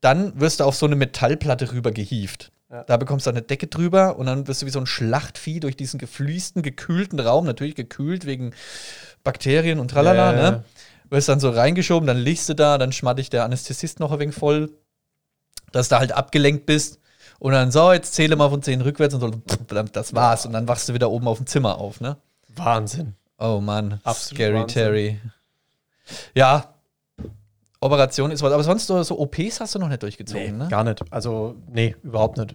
Dann 0.00 0.38
wirst 0.38 0.60
du 0.60 0.64
auf 0.64 0.76
so 0.76 0.86
eine 0.86 0.96
Metallplatte 0.96 1.72
rüber 1.72 1.90
gehievt. 1.92 2.52
Ja. 2.70 2.82
Da 2.84 2.96
bekommst 2.96 3.26
du 3.26 3.30
eine 3.30 3.42
Decke 3.42 3.68
drüber 3.68 4.18
und 4.18 4.26
dann 4.26 4.48
wirst 4.48 4.62
du 4.62 4.66
wie 4.66 4.70
so 4.70 4.80
ein 4.80 4.86
Schlachtvieh 4.86 5.60
durch 5.60 5.76
diesen 5.76 5.98
gefließten, 5.98 6.62
gekühlten 6.62 7.20
Raum, 7.20 7.46
natürlich 7.46 7.76
gekühlt 7.76 8.26
wegen 8.26 8.52
Bakterien 9.22 9.78
und 9.78 9.90
tralala, 9.90 10.34
Ja, 10.34 10.50
ne? 10.50 10.64
Wirst 11.08 11.28
dann 11.28 11.38
so 11.38 11.50
reingeschoben, 11.50 12.08
dann 12.08 12.18
liegst 12.18 12.48
du 12.48 12.54
da, 12.54 12.78
dann 12.78 12.90
schmatt 12.90 13.18
dich 13.18 13.30
der 13.30 13.44
Anästhesist 13.44 14.00
noch 14.00 14.10
ein 14.10 14.18
wenig 14.18 14.34
voll, 14.34 14.72
dass 15.70 15.88
du 15.88 15.98
halt 15.98 16.10
abgelenkt 16.10 16.66
bist. 16.66 16.98
Und 17.38 17.52
dann 17.52 17.70
so, 17.70 17.92
jetzt 17.92 18.14
zähle 18.14 18.36
mal 18.36 18.48
von 18.48 18.62
10 18.62 18.80
rückwärts 18.80 19.14
und 19.14 19.20
so, 19.20 19.30
das 19.92 20.14
war's. 20.14 20.46
Und 20.46 20.52
dann 20.52 20.68
wachst 20.68 20.88
du 20.88 20.94
wieder 20.94 21.10
oben 21.10 21.28
auf 21.28 21.38
dem 21.38 21.46
Zimmer 21.46 21.78
auf, 21.78 22.00
ne? 22.00 22.16
Wahnsinn. 22.54 23.14
Oh 23.38 23.60
Mann, 23.60 24.00
Absolut 24.04 24.38
Scary 24.38 24.54
Wahnsinn. 24.54 24.74
Terry. 24.82 25.20
Ja, 26.34 26.74
Operation 27.80 28.30
ist 28.30 28.42
was. 28.42 28.52
Aber 28.52 28.62
sonst 28.64 28.86
so, 28.86 29.02
so 29.02 29.18
OPs 29.18 29.60
hast 29.60 29.74
du 29.74 29.78
noch 29.78 29.88
nicht 29.88 30.02
durchgezogen, 30.02 30.56
ne? 30.56 30.68
Gar 30.68 30.84
nicht. 30.84 31.00
Also, 31.10 31.56
nee, 31.70 31.94
überhaupt 32.02 32.38
nicht. 32.38 32.54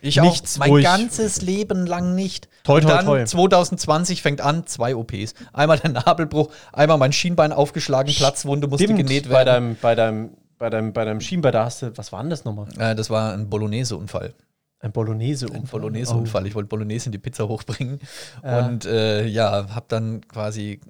Ich 0.00 0.20
nichts, 0.20 0.60
auch 0.60 0.66
mein 0.66 0.82
ganzes 0.82 1.42
Leben 1.42 1.86
lang 1.86 2.14
nicht. 2.14 2.48
Toi, 2.64 2.76
Und 2.76 2.82
toi, 2.82 2.88
dann 2.88 3.06
toi. 3.06 3.24
2020 3.24 4.22
fängt 4.22 4.40
an, 4.40 4.66
zwei 4.66 4.94
OPs. 4.94 5.34
Einmal 5.52 5.78
der 5.78 5.90
Nabelbruch, 5.90 6.50
einmal 6.72 6.98
mein 6.98 7.12
Schienbein 7.12 7.52
aufgeschlagen, 7.52 8.12
Platzwunde 8.14 8.68
musste 8.68 8.84
Stimmt, 8.84 8.98
genäht 8.98 9.24
bei 9.24 9.30
werden. 9.30 9.46
deinem, 9.46 9.76
bei 9.80 9.94
deinem, 9.94 10.30
bei 10.58 10.70
deinem, 10.70 10.92
bei 10.92 11.04
deinem 11.04 11.20
Schienbein, 11.20 11.52
da 11.52 11.64
hast 11.64 11.82
du, 11.82 11.96
was 11.96 12.12
war 12.12 12.20
denn 12.22 12.30
das 12.30 12.44
nochmal? 12.44 12.68
Äh, 12.78 12.94
das 12.94 13.10
war 13.10 13.32
ein 13.32 13.48
Bolognese-Unfall. 13.50 14.34
Ein 14.80 14.92
Bolognese. 14.92 15.46
Ein 15.52 15.64
Bolognese-Unfall. 15.64 16.46
Ich 16.46 16.54
wollte 16.54 16.68
Bolognese 16.68 17.06
in 17.06 17.12
die 17.12 17.18
Pizza 17.18 17.48
hochbringen. 17.48 17.98
Ja. 18.44 18.66
Und 18.66 18.84
äh, 18.84 19.24
ja, 19.26 19.74
hab 19.74 19.88
dann 19.88 20.20
quasi, 20.28 20.80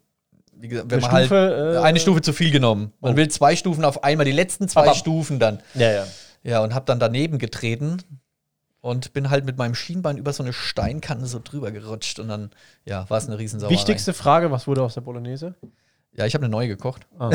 wie 0.55 0.69
gesagt, 0.69 0.91
wenn 0.91 1.03
Eine 1.05 1.13
man 1.13 1.21
Stufe, 1.23 1.35
halt 1.37 1.77
äh, 1.77 1.79
eine 1.79 1.99
Stufe 2.01 2.21
zu 2.21 2.33
viel 2.33 2.51
genommen. 2.51 2.93
Man 3.01 3.15
Oh. 3.15 3.17
will 3.17 3.29
zwei 3.29 3.55
Stufen 3.57 3.85
auf 3.85 4.03
einmal, 4.05 4.27
die 4.27 4.33
letzten 4.33 4.69
zwei 4.69 4.83
Aber- 4.83 4.95
Stufen 4.95 5.39
dann. 5.39 5.61
Ja, 5.75 5.91
ja. 5.93 6.05
Ja, 6.43 6.61
und 6.63 6.75
hab 6.75 6.87
dann 6.87 6.99
daneben 7.01 7.39
getreten 7.39 7.97
und 8.81 9.13
bin 9.13 9.31
halt 9.31 9.45
mit 9.47 9.57
meinem 9.57 9.75
Schienbein 9.75 10.17
über 10.17 10.33
so 10.33 10.43
eine 10.45 10.53
Steinkante 10.53 11.27
so 11.27 11.41
drüber 11.43 11.73
gerutscht 11.73 12.21
und 12.21 12.29
dann, 12.29 12.51
ja, 12.85 13.09
war 13.11 13.19
es 13.19 13.27
eine 13.27 13.37
Riesensauerei. 13.39 13.75
Wichtigste 13.75 14.13
Frage, 14.13 14.51
was 14.53 14.67
wurde 14.69 14.83
aus 14.83 14.95
der 14.95 15.01
Bolognese? 15.01 15.55
Ja, 16.17 16.25
ich 16.25 16.35
habe 16.35 16.45
eine 16.45 16.51
neue 16.53 16.69
gekocht. 16.69 17.03
Ah, 17.19 17.31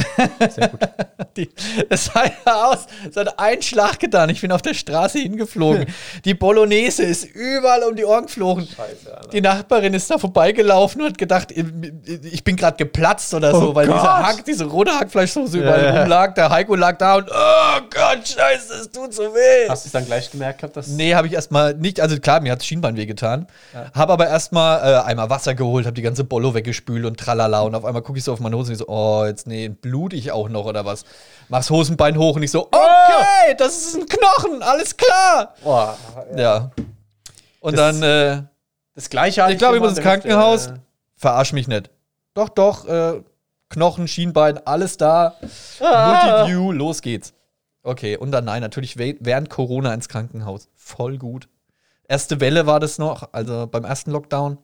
sehr 0.49 0.67
gut. 0.69 0.79
Die, 1.37 1.49
das 1.87 2.05
sah 2.05 2.23
ja 2.25 2.65
aus, 2.65 2.87
es 3.09 3.15
hat 3.15 3.39
einen 3.39 3.61
Schlag 3.61 3.99
getan. 3.99 4.29
Ich 4.29 4.41
bin 4.41 4.51
auf 4.51 4.61
der 4.61 4.73
Straße 4.73 5.19
hingeflogen. 5.19 5.85
Die 6.25 6.33
Bolognese 6.33 7.03
ist 7.03 7.23
überall 7.25 7.83
um 7.83 7.95
die 7.95 8.03
Ohren 8.03 8.25
geflogen. 8.25 8.67
Scheiße, 8.67 9.15
Alter. 9.15 9.29
Die 9.29 9.39
Nachbarin 9.39 9.93
ist 9.93 10.09
da 10.09 10.17
vorbeigelaufen 10.17 11.01
und 11.01 11.09
hat 11.09 11.17
gedacht, 11.17 11.51
ich 11.51 12.43
bin 12.43 12.55
gerade 12.55 12.75
geplatzt 12.77 13.33
oder 13.33 13.51
so, 13.51 13.69
Oh 13.71 13.75
weil 13.75 13.85
diese, 13.85 13.97
Gott. 13.99 14.07
Hack, 14.09 14.45
diese 14.45 14.65
rote 14.65 14.91
Hackfleischsoße 14.91 15.59
überall 15.59 15.83
Ja, 15.83 15.93
ja. 15.95 16.01
rumlag. 16.01 16.33
Der 16.35 16.49
Heiko 16.49 16.75
lag 16.75 16.97
da 16.97 17.15
und, 17.15 17.29
oh 17.29 17.79
Gott, 17.93 18.27
scheiße, 18.27 18.73
es 18.73 18.91
tut 18.91 19.13
so 19.13 19.23
weh. 19.33 19.69
Hast 19.69 19.85
du 19.85 19.87
es 19.87 19.91
dann 19.93 20.05
gleich 20.05 20.29
gemerkt 20.31 20.59
gehabt, 20.59 20.75
dass. 20.75 20.87
Nee, 20.87 21.13
habe 21.15 21.27
ich 21.27 21.33
erstmal 21.33 21.75
nicht, 21.75 22.01
also 22.01 22.19
klar, 22.19 22.41
mir 22.41 22.51
hat 22.51 22.63
Schienbein 22.63 22.97
wehgetan. 22.97 23.47
Ja. 23.73 23.91
Habe 23.93 24.13
aber 24.13 24.27
erstmal 24.27 24.79
äh, 24.81 24.97
einmal 25.05 25.29
Wasser 25.29 25.53
geholt, 25.53 25.85
habe 25.85 25.93
die 25.93 26.01
ganze 26.01 26.23
Bollo 26.23 26.53
weggespült 26.53 27.05
und 27.05 27.17
tralala. 27.19 27.61
Und 27.61 27.75
auf 27.75 27.85
einmal 27.85 28.01
gucke 28.01 28.17
ich 28.17 28.23
so 28.25 28.33
auf 28.33 28.39
meine 28.39 28.57
Hose 28.57 28.70
und 28.71 28.73
ich 28.73 28.79
so, 28.79 28.87
oh, 28.87 29.25
jetzt 29.25 29.45
nee, 29.47 29.69
blut 29.69 30.13
ich 30.13 30.31
auch 30.31 30.49
noch 30.49 30.65
oder 30.65 30.85
was. 30.85 31.03
Mach's 31.49 31.69
Hosenbein 31.69 32.17
hoch 32.17 32.35
und 32.35 32.43
ich 32.43 32.51
so, 32.51 32.67
okay, 32.67 33.55
das 33.57 33.77
ist 33.77 33.95
ein 33.95 34.05
Knochen, 34.07 34.61
alles 34.63 34.95
klar. 34.97 35.53
Boah, 35.63 35.97
Ja. 36.35 36.71
Und 37.59 37.77
Das- 37.77 37.99
dann, 37.99 38.03
äh, 38.03 38.43
Das 38.95 39.09
gleiche 39.09 39.45
ich 39.51 39.57
glaube, 39.57 39.75
ich 39.77 39.81
muss 39.81 39.91
ins 39.91 40.01
Krankenhaus. 40.01 40.67
Hälfte, 40.67 40.81
Verarsch 41.15 41.53
mich 41.53 41.67
nicht. 41.67 41.89
Doch, 42.33 42.49
doch, 42.49 42.87
äh, 42.87 43.21
Knochen, 43.69 44.07
Schienbein, 44.07 44.57
alles 44.65 44.97
da. 44.97 45.35
Ah. 45.79 46.43
Multiview, 46.45 46.71
los 46.71 47.01
geht's. 47.01 47.33
Okay, 47.83 48.17
und 48.17 48.31
dann 48.31 48.45
nein, 48.45 48.61
natürlich 48.61 48.97
während 48.97 49.49
Corona 49.49 49.93
ins 49.93 50.09
Krankenhaus. 50.09 50.67
Voll 50.75 51.17
gut. 51.17 51.47
Erste 52.07 52.39
Welle 52.39 52.65
war 52.67 52.79
das 52.79 52.97
noch, 52.97 53.29
also 53.31 53.67
beim 53.67 53.85
ersten 53.85 54.11
Lockdown. 54.11 54.57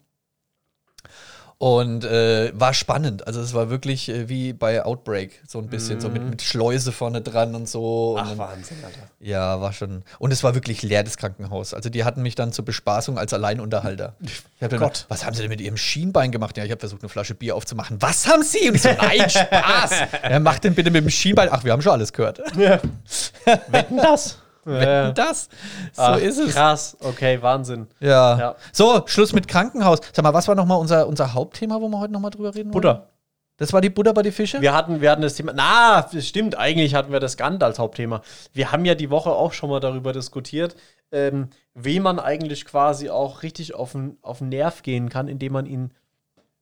Und 1.59 2.05
äh, 2.05 2.51
war 2.53 2.75
spannend. 2.75 3.25
Also 3.25 3.41
es 3.41 3.55
war 3.55 3.71
wirklich 3.71 4.09
äh, 4.09 4.29
wie 4.29 4.53
bei 4.53 4.85
Outbreak, 4.85 5.41
so 5.47 5.57
ein 5.57 5.67
bisschen, 5.69 5.99
so 5.99 6.07
mit, 6.07 6.23
mit 6.23 6.41
Schleuse 6.43 6.91
vorne 6.91 7.21
dran 7.21 7.55
und 7.55 7.67
so. 7.67 8.15
und 8.15 8.27
dann, 8.29 8.37
Wahnsinn, 8.37 8.77
Alter. 8.85 8.99
ja, 9.19 9.59
war 9.59 9.73
schon. 9.73 10.03
Und 10.19 10.31
es 10.31 10.43
war 10.43 10.53
wirklich 10.53 10.83
leer, 10.83 11.03
das 11.03 11.17
Krankenhaus. 11.17 11.73
Also 11.73 11.89
die 11.89 12.03
hatten 12.03 12.21
mich 12.21 12.35
dann 12.35 12.51
zur 12.51 12.63
Bespaßung 12.63 13.17
als 13.17 13.33
Alleinunterhalter. 13.33 14.15
Ich 14.59 14.63
hab 14.63 14.71
dann, 14.71 14.79
Gott. 14.79 15.05
was 15.07 15.23
haben 15.23 15.35
sie 15.35 15.43
denn 15.43 15.51
mit 15.51 15.61
ihrem 15.61 15.77
Schienbein 15.77 16.31
gemacht? 16.31 16.57
Ja, 16.57 16.63
ich 16.63 16.71
habe 16.71 16.79
versucht, 16.79 17.03
eine 17.03 17.09
Flasche 17.09 17.35
Bier 17.35 17.55
aufzumachen. 17.55 18.01
Was 18.01 18.27
haben 18.27 18.41
sie? 18.41 18.67
Und 18.69 18.73
ich 18.75 18.81
so, 18.81 18.89
nein, 18.89 19.19
Spaß. 19.29 19.91
ja, 20.27 20.39
mach 20.39 20.57
den 20.57 20.73
bitte 20.73 20.89
mit 20.89 21.03
dem 21.03 21.11
Schienbein. 21.11 21.49
Ach, 21.51 21.63
wir 21.63 21.71
haben 21.73 21.81
schon 21.83 21.91
alles 21.91 22.11
gehört. 22.11 22.39
Wetten 23.67 23.97
das? 23.97 24.37
Wetten 24.67 25.15
das? 25.15 25.49
So 25.93 26.01
Ach, 26.01 26.17
ist 26.17 26.37
es. 26.37 26.53
Krass, 26.53 26.97
okay, 26.99 27.41
Wahnsinn. 27.41 27.87
Ja. 27.99 28.37
Ja. 28.37 28.55
So, 28.71 29.03
Schluss 29.05 29.33
mit 29.33 29.47
Krankenhaus. 29.47 29.99
Sag 30.13 30.23
mal, 30.23 30.33
was 30.33 30.47
war 30.47 30.55
nochmal 30.55 30.79
unser, 30.79 31.07
unser 31.07 31.33
Hauptthema, 31.33 31.81
wo 31.81 31.87
wir 31.87 31.99
heute 31.99 32.13
nochmal 32.13 32.31
drüber 32.31 32.53
reden 32.53 32.73
wollen? 32.73 32.81
Butter. 32.81 33.09
Das 33.57 33.73
war 33.73 33.81
die 33.81 33.89
Butter 33.89 34.13
bei 34.13 34.21
die 34.21 34.31
Fische? 34.31 34.61
Wir 34.61 34.73
hatten, 34.73 35.01
wir 35.01 35.09
hatten 35.09 35.23
das 35.23 35.33
Thema. 35.33 35.51
Na, 35.53 36.03
das 36.03 36.27
stimmt, 36.27 36.55
eigentlich 36.57 36.93
hatten 36.93 37.11
wir 37.11 37.19
das 37.19 37.37
Gant 37.37 37.63
als 37.63 37.79
Hauptthema. 37.79 38.21
Wir 38.53 38.71
haben 38.71 38.85
ja 38.85 38.93
die 38.93 39.09
Woche 39.09 39.31
auch 39.31 39.51
schon 39.51 39.71
mal 39.71 39.79
darüber 39.79 40.13
diskutiert, 40.13 40.75
ähm, 41.11 41.49
wem 41.73 42.03
man 42.03 42.19
eigentlich 42.19 42.65
quasi 42.65 43.09
auch 43.09 43.41
richtig 43.41 43.73
auf 43.73 43.93
den, 43.93 44.17
auf 44.21 44.39
den 44.39 44.49
Nerv 44.49 44.83
gehen 44.83 45.09
kann, 45.09 45.27
indem 45.27 45.53
man 45.53 45.65
ihn 45.65 45.91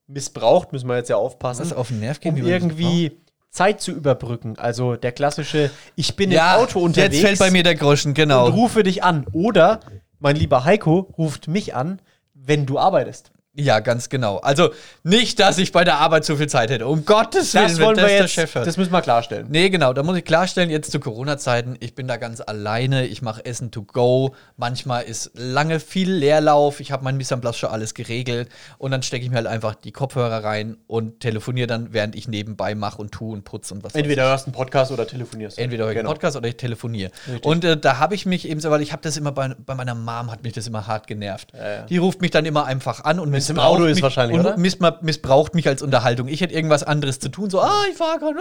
missbraucht, 0.08 0.72
müssen 0.72 0.88
wir 0.88 0.96
jetzt 0.96 1.10
ja 1.10 1.18
aufpassen. 1.18 1.66
Was 1.66 1.74
auf 1.74 1.90
den 1.90 2.00
Nerv 2.00 2.22
gehen, 2.22 2.36
um 2.36 2.48
irgendwie 2.48 3.20
Zeit 3.56 3.82
zu 3.82 3.92
überbrücken. 3.92 4.58
Also 4.58 4.96
der 4.96 5.12
klassische, 5.12 5.72
ich 5.96 6.16
bin 6.16 6.30
ja, 6.32 6.56
im 6.56 6.64
Auto 6.64 6.80
unterwegs 6.80 7.16
jetzt 7.16 7.26
fällt 7.26 7.40
bei 7.40 7.52
mir 7.52 7.64
der 7.64 7.76
Groschen, 7.76 8.14
genau. 8.14 8.48
und 8.48 8.54
rufe 8.54 8.84
dich 8.84 9.04
an. 9.04 9.26
Oder, 9.32 9.80
mein 10.20 10.36
lieber 10.36 10.66
Heiko, 10.66 11.14
ruft 11.18 11.48
mich 11.48 11.74
an, 11.74 12.02
wenn 12.34 12.66
du 12.66 12.78
arbeitest. 12.78 13.32
Ja, 13.58 13.80
ganz 13.80 14.10
genau. 14.10 14.38
Also 14.38 14.72
nicht, 15.04 15.40
dass 15.40 15.58
ich 15.58 15.72
bei 15.72 15.84
der 15.86 16.00
Arbeit 16.00 16.26
zu 16.26 16.36
viel 16.36 16.48
Zeit 16.48 16.70
hätte. 16.70 16.88
Um 16.88 17.06
Gottes 17.06 17.54
Willen, 17.54 17.68
Das 17.68 17.80
wollen 17.80 17.96
wir 17.96 18.04
das 18.04 18.12
der 18.12 18.20
jetzt, 18.22 18.32
Chef 18.32 18.56
hört. 18.56 18.68
das 18.68 18.76
müssen 18.76 18.92
wir 18.92 19.02
klarstellen. 19.02 19.48
Nee, 19.50 19.70
genau, 19.70 19.94
da 19.94 20.04
muss 20.04 20.18
ich 20.18 20.26
klarstellen, 20.26 20.70
jetzt 20.70 20.92
zu 20.92 21.00
Corona-Zeiten, 21.00 21.78
ich 21.80 21.96
bin 21.96 22.08
da 22.08 22.18
ganz 22.18 22.42
alleine, 22.42 23.06
ich 23.06 23.22
mache 23.22 23.46
Essen 23.46 23.72
to 23.72 23.84
go, 23.84 24.36
manchmal 24.58 25.04
ist 25.04 25.32
lange 25.36 25.80
viel 25.80 26.12
Leerlauf, 26.12 26.80
ich 26.82 26.92
habe 26.92 27.04
mein 27.06 27.16
Mise 27.18 27.34
en 27.34 27.42
place 27.42 27.58
schon 27.58 27.70
alles 27.70 27.94
geregelt 27.94 28.50
und 28.78 28.92
dann 28.92 29.04
stecke 29.04 29.24
ich 29.24 29.30
mir 29.32 29.38
halt 29.38 29.48
einfach 29.48 29.76
die 29.76 29.92
Kopfhörer 29.94 30.44
rein 30.44 30.78
und 30.88 31.22
telefoniere 31.22 31.68
dann, 31.68 31.94
während 31.94 32.16
ich 32.16 32.28
nebenbei 32.28 32.76
mache 32.76 32.98
und 33.02 33.12
tue 33.14 33.32
und 33.34 33.44
putze 33.46 33.74
und 33.74 33.84
was 33.84 33.94
weiß 33.94 34.02
Entweder 34.02 34.24
hörst 34.24 34.48
einen 34.48 34.54
Podcast 34.54 34.92
oder 34.92 35.08
telefonierst. 35.08 35.58
Entweder 35.58 35.86
höre 35.86 35.92
ich 35.92 35.98
einen 35.98 36.06
Genau. 36.06 36.14
Podcast 36.14 36.36
oder 36.36 36.50
ich 36.50 36.58
telefoniere. 36.58 37.12
Und 37.44 37.64
äh, 37.64 37.78
da 37.78 38.00
habe 38.00 38.16
ich 38.16 38.26
mich 38.26 38.48
eben 38.50 38.60
so, 38.60 38.70
weil 38.70 38.82
ich 38.82 38.92
habe 38.92 39.02
das 39.02 39.16
immer 39.16 39.32
bei, 39.32 39.56
bei 39.66 39.76
meiner 39.76 39.96
Mom, 39.96 40.30
hat 40.30 40.44
mich 40.44 40.52
das 40.54 40.68
immer 40.68 40.88
hart 40.88 41.08
genervt. 41.08 41.54
ja. 41.54 41.84
Die 41.84 41.98
ruft 41.98 42.20
mich 42.22 42.32
dann 42.32 42.46
immer 42.46 42.66
einfach 42.66 43.04
an 43.06 43.20
und 43.20 43.30
Wenn's 43.50 43.58
im 43.58 43.60
Auto 43.64 43.86
ist 43.86 43.96
mich, 43.96 44.04
wahrscheinlich, 44.04 44.40
oder? 44.40 44.58
miss- 44.58 44.80
missbraucht 45.02 45.56
mich 45.56 45.68
als 45.68 45.82
Unterhaltung. 45.82 46.28
Ich 46.28 46.42
hätte 46.42 46.54
irgendwas 46.54 46.84
anderes 46.84 47.20
zu 47.20 47.30
tun, 47.30 47.50
so, 47.50 47.62
ah, 47.62 47.84
ich 47.90 47.98
fahre 47.98 48.20
gerade, 48.20 48.36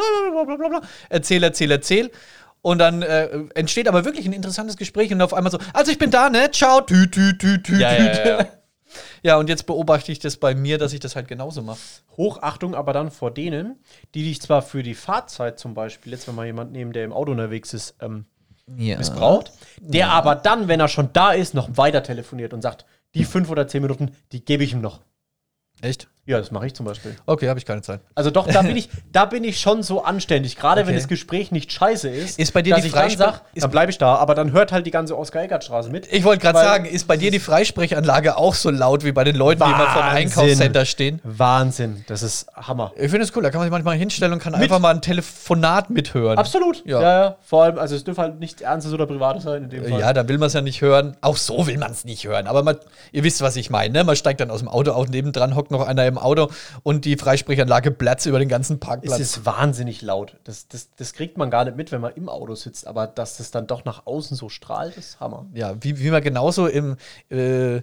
blablabla. 0.44 0.80
erzähl, 1.08 1.42
erzähl, 1.42 1.70
erzähl. 1.70 2.10
Und 2.62 2.78
dann 2.78 3.02
äh, 3.02 3.28
entsteht 3.54 3.88
aber 3.88 4.04
wirklich 4.06 4.24
ein 4.26 4.32
interessantes 4.32 4.76
Gespräch 4.78 5.12
und 5.12 5.20
auf 5.20 5.34
einmal 5.34 5.50
so, 5.52 5.58
also 5.74 5.92
ich 5.92 5.98
bin 5.98 6.10
da, 6.10 6.30
ne? 6.30 6.50
Ciao, 6.50 6.80
tü, 6.80 7.10
tü, 7.10 7.36
tü, 7.36 7.62
tü, 7.62 7.76
Ja, 7.78 7.90
tü. 7.90 8.02
ja, 8.04 8.12
ja, 8.14 8.38
ja. 8.38 8.46
Ja, 9.24 9.38
und 9.38 9.48
jetzt 9.48 9.66
beobachte 9.66 10.12
ich 10.12 10.18
das 10.20 10.36
bei 10.36 10.54
mir, 10.54 10.78
dass 10.78 10.92
ich 10.92 11.00
das 11.00 11.16
halt 11.16 11.26
genauso 11.26 11.62
mache. 11.62 11.78
Hochachtung 12.16 12.74
aber 12.76 12.92
dann 12.92 13.10
vor 13.10 13.32
denen, 13.32 13.76
die 14.14 14.22
dich 14.22 14.40
zwar 14.40 14.62
für 14.62 14.82
die 14.84 14.94
Fahrzeit 14.94 15.58
zum 15.58 15.74
Beispiel, 15.74 16.12
jetzt 16.12 16.28
wenn 16.28 16.34
mal 16.36 16.46
jemand 16.46 16.70
nehmen, 16.72 16.92
der 16.92 17.04
im 17.04 17.12
Auto 17.12 17.32
unterwegs 17.32 17.74
ist, 17.74 17.96
ähm, 18.00 18.26
Ja. 18.76 18.96
missbraucht, 18.98 19.50
der 19.80 20.10
aber 20.10 20.36
dann, 20.36 20.68
wenn 20.68 20.78
er 20.78 20.88
schon 20.88 21.08
da 21.12 21.32
ist, 21.32 21.54
noch 21.54 21.76
weiter 21.76 22.02
telefoniert 22.04 22.52
und 22.54 22.62
sagt, 22.62 22.84
die 23.14 23.24
fünf 23.24 23.50
oder 23.50 23.68
zehn 23.68 23.82
Minuten, 23.82 24.12
die 24.32 24.44
gebe 24.44 24.64
ich 24.64 24.72
ihm 24.72 24.80
noch. 24.80 25.02
Echt? 25.80 26.08
Ja, 26.26 26.38
das 26.38 26.50
mache 26.50 26.66
ich 26.66 26.74
zum 26.74 26.86
Beispiel. 26.86 27.14
Okay, 27.26 27.48
habe 27.50 27.58
ich 27.58 27.66
keine 27.66 27.82
Zeit. 27.82 28.00
Also 28.14 28.30
doch, 28.30 28.46
da 28.46 28.62
bin 28.62 28.76
ich, 28.78 28.88
da 29.12 29.26
bin 29.26 29.44
ich 29.44 29.60
schon 29.60 29.82
so 29.82 30.02
anständig, 30.04 30.56
gerade 30.56 30.80
wenn 30.82 30.88
Okay. 30.94 30.96
das 30.96 31.08
Gespräch 31.08 31.52
nicht 31.52 31.70
scheiße 31.70 32.08
ist. 32.08 32.38
Ist 32.38 32.52
bei 32.54 32.62
dir 32.62 32.70
dass 32.74 32.82
die 32.82 32.88
ich 32.88 33.16
dann 33.16 33.34
dann 33.54 33.70
bleibe 33.70 33.90
ich 33.90 33.98
da, 33.98 34.14
aber 34.16 34.34
dann 34.34 34.52
hört 34.52 34.72
halt 34.72 34.86
die 34.86 34.90
ganze 34.90 35.18
Oskar-Eckert-Straße 35.18 35.90
mit. 35.90 36.10
Ich 36.12 36.24
wollte 36.24 36.40
gerade 36.42 36.58
sagen, 36.58 36.84
ist 36.86 37.06
bei 37.06 37.16
dir 37.18 37.30
die 37.30 37.40
Freisprechanlage 37.40 38.36
auch 38.38 38.54
so 38.54 38.70
laut 38.70 39.04
wie 39.04 39.12
bei 39.12 39.24
den 39.24 39.36
Leuten, 39.36 39.62
die 39.64 39.70
immer 39.70 39.86
vor 39.90 40.02
dem 40.02 40.14
Wahnsinn. 40.14 40.16
Einkaufscenter 40.42 40.84
stehen? 40.86 41.20
Wahnsinn, 41.24 42.04
das 42.06 42.22
ist 42.22 42.46
Hammer. 42.56 42.92
Ich 42.96 43.10
finde 43.10 43.24
es 43.24 43.36
cool, 43.36 43.42
da 43.42 43.50
kann 43.50 43.58
man 43.58 43.66
sich 43.66 43.72
manchmal 43.72 43.96
hinstellen 43.96 44.32
und 44.32 44.38
kann 44.38 44.54
einfach 44.54 44.78
mal 44.78 44.94
ein 44.94 45.02
Telefonat 45.02 45.90
mithören. 45.90 46.38
Absolut. 46.38 46.82
Ja. 46.86 47.00
Ja. 47.00 47.24
ja, 47.24 47.36
Vor 47.44 47.64
allem, 47.64 47.78
also 47.78 47.94
es 47.96 48.04
dürfte 48.04 48.22
halt 48.22 48.38
nichts 48.40 48.62
Ernstes 48.62 48.92
oder 48.92 49.06
Privates 49.06 49.42
sein 49.42 49.64
in 49.64 49.70
dem 49.70 49.84
Fall. 49.84 50.00
Ja, 50.00 50.12
da 50.12 50.26
will 50.28 50.38
man 50.38 50.46
es 50.46 50.52
ja 50.54 50.60
nicht 50.62 50.80
hören. 50.80 51.16
Auch 51.20 51.36
so 51.36 51.66
will 51.66 51.76
man 51.78 51.90
es 51.90 52.04
nicht 52.04 52.24
hören. 52.26 52.46
Aber 52.46 52.62
man, 52.62 52.76
ihr 53.12 53.24
wisst, 53.24 53.42
was 53.42 53.56
ich 53.56 53.68
meine. 53.70 53.92
Ne? 53.92 54.04
Man 54.04 54.16
steigt 54.16 54.40
dann 54.40 54.50
aus 54.50 54.60
dem 54.60 54.68
Auto, 54.68 54.92
auch 54.92 55.06
nebendran 55.08 55.54
hockt 55.54 55.70
noch 55.70 55.86
einer 55.86 56.06
im 56.06 56.13
Auto 56.18 56.50
und 56.82 57.04
die 57.04 57.16
Freisprechanlage 57.16 57.90
platzt 57.90 58.26
über 58.26 58.38
den 58.38 58.48
ganzen 58.48 58.74
Es 58.74 58.80
Parkplatz. 58.80 59.20
ist 59.20 59.46
wahnsinnig 59.46 60.02
laut. 60.02 60.36
Das, 60.44 60.68
das, 60.68 60.88
das 60.96 61.12
kriegt 61.12 61.36
man 61.38 61.50
gar 61.50 61.64
nicht 61.64 61.76
mit, 61.76 61.92
wenn 61.92 62.00
man 62.00 62.12
im 62.14 62.28
Auto 62.28 62.54
sitzt. 62.54 62.86
Aber 62.86 63.06
dass 63.06 63.36
das 63.36 63.50
dann 63.50 63.66
doch 63.66 63.84
nach 63.84 64.06
außen 64.06 64.36
so 64.36 64.48
strahlt, 64.48 64.96
ist 64.96 65.20
Hammer. 65.20 65.46
ja, 65.54 65.74
wie, 65.80 65.98
wie 65.98 66.10
man 66.10 66.22
genauso 66.22 66.66
im, 66.66 66.96
äh, 67.30 67.80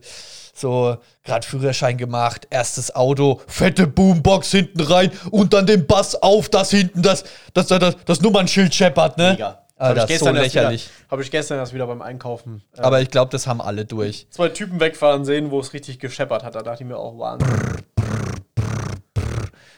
so, 0.53 0.97
gerade 1.23 1.47
Führerschein 1.47 1.97
gemacht, 1.97 2.47
erstes 2.49 2.93
Auto, 2.95 3.41
fette 3.47 3.87
Boombox 3.87 4.51
hinten 4.51 4.81
rein 4.81 5.11
und 5.31 5.53
dann 5.53 5.65
den 5.65 5.87
Bass 5.87 6.15
auf, 6.15 6.49
das 6.49 6.71
hinten, 6.71 7.01
das, 7.01 7.23
das, 7.53 7.67
das, 7.67 7.79
das, 7.79 7.95
das 8.05 8.21
Nummernschild 8.21 8.73
scheppert, 8.73 9.17
ne? 9.17 9.31
Mega. 9.31 9.57
Alter, 9.77 10.01
so 10.01 10.07
gestern 10.07 10.35
erst 10.35 10.53
lächerlich. 10.53 10.89
Habe 11.09 11.23
ich 11.23 11.31
gestern 11.31 11.57
erst 11.57 11.73
wieder 11.73 11.87
beim 11.87 12.03
Einkaufen 12.03 12.61
äh, 12.77 12.81
Aber 12.81 13.01
ich 13.01 13.09
glaube, 13.09 13.31
das 13.31 13.47
haben 13.47 13.61
alle 13.61 13.83
durch. 13.83 14.27
zwei 14.29 14.49
Typen 14.49 14.79
wegfahren 14.79 15.25
sehen, 15.25 15.49
wo 15.49 15.59
es 15.59 15.73
richtig 15.73 15.97
gescheppert 15.97 16.43
hat. 16.43 16.53
Da 16.53 16.61
dachte 16.61 16.83
ich 16.83 16.87
mir 16.87 16.97
auch, 16.97 17.17
Wahnsinn. 17.17 17.49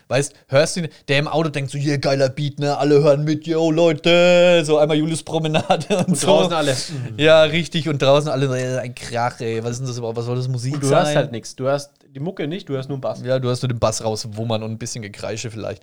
Weißt, 0.08 0.34
hörst 0.48 0.76
du, 0.76 0.88
der 1.08 1.18
im 1.18 1.28
Auto 1.28 1.48
denkt 1.48 1.70
so, 1.70 1.78
hier 1.78 1.98
geiler 1.98 2.28
Beat, 2.28 2.58
ne? 2.58 2.76
Alle 2.76 3.02
hören 3.02 3.24
mit, 3.24 3.46
yo 3.46 3.70
Leute, 3.70 4.62
so 4.64 4.78
einmal 4.78 4.96
Julius 4.96 5.22
Promenade 5.22 5.96
und, 5.98 6.08
Und 6.08 6.16
so. 6.18 6.26
draußen 6.26 6.52
alle. 6.52 6.76
Ja, 7.16 7.42
richtig. 7.44 7.88
Und 7.88 8.00
draußen 8.02 8.30
alle 8.30 8.80
ein 8.80 8.94
Krach, 8.94 9.40
ey. 9.40 9.62
Was 9.64 9.72
ist 9.72 9.78
denn 9.80 9.86
das 9.88 9.98
überhaupt? 9.98 10.16
Was 10.18 10.26
soll 10.26 10.36
das 10.36 10.48
Musik 10.48 10.80
Du 10.80 10.86
sein? 10.86 10.98
hörst 11.04 11.16
halt 11.16 11.32
nichts. 11.32 11.56
Du 11.56 11.64
hörst 11.64 11.90
die 12.14 12.20
Mucke 12.20 12.46
nicht, 12.46 12.68
du 12.68 12.74
hörst 12.74 12.88
nur 12.88 13.00
Bass. 13.00 13.22
Ja, 13.24 13.38
du 13.38 13.48
hörst 13.48 13.62
nur 13.62 13.68
den 13.68 13.78
Bass 13.78 14.04
rauswummern 14.04 14.62
und 14.62 14.70
ein 14.70 14.78
bisschen 14.78 15.02
Gekreische 15.02 15.50
vielleicht. 15.50 15.82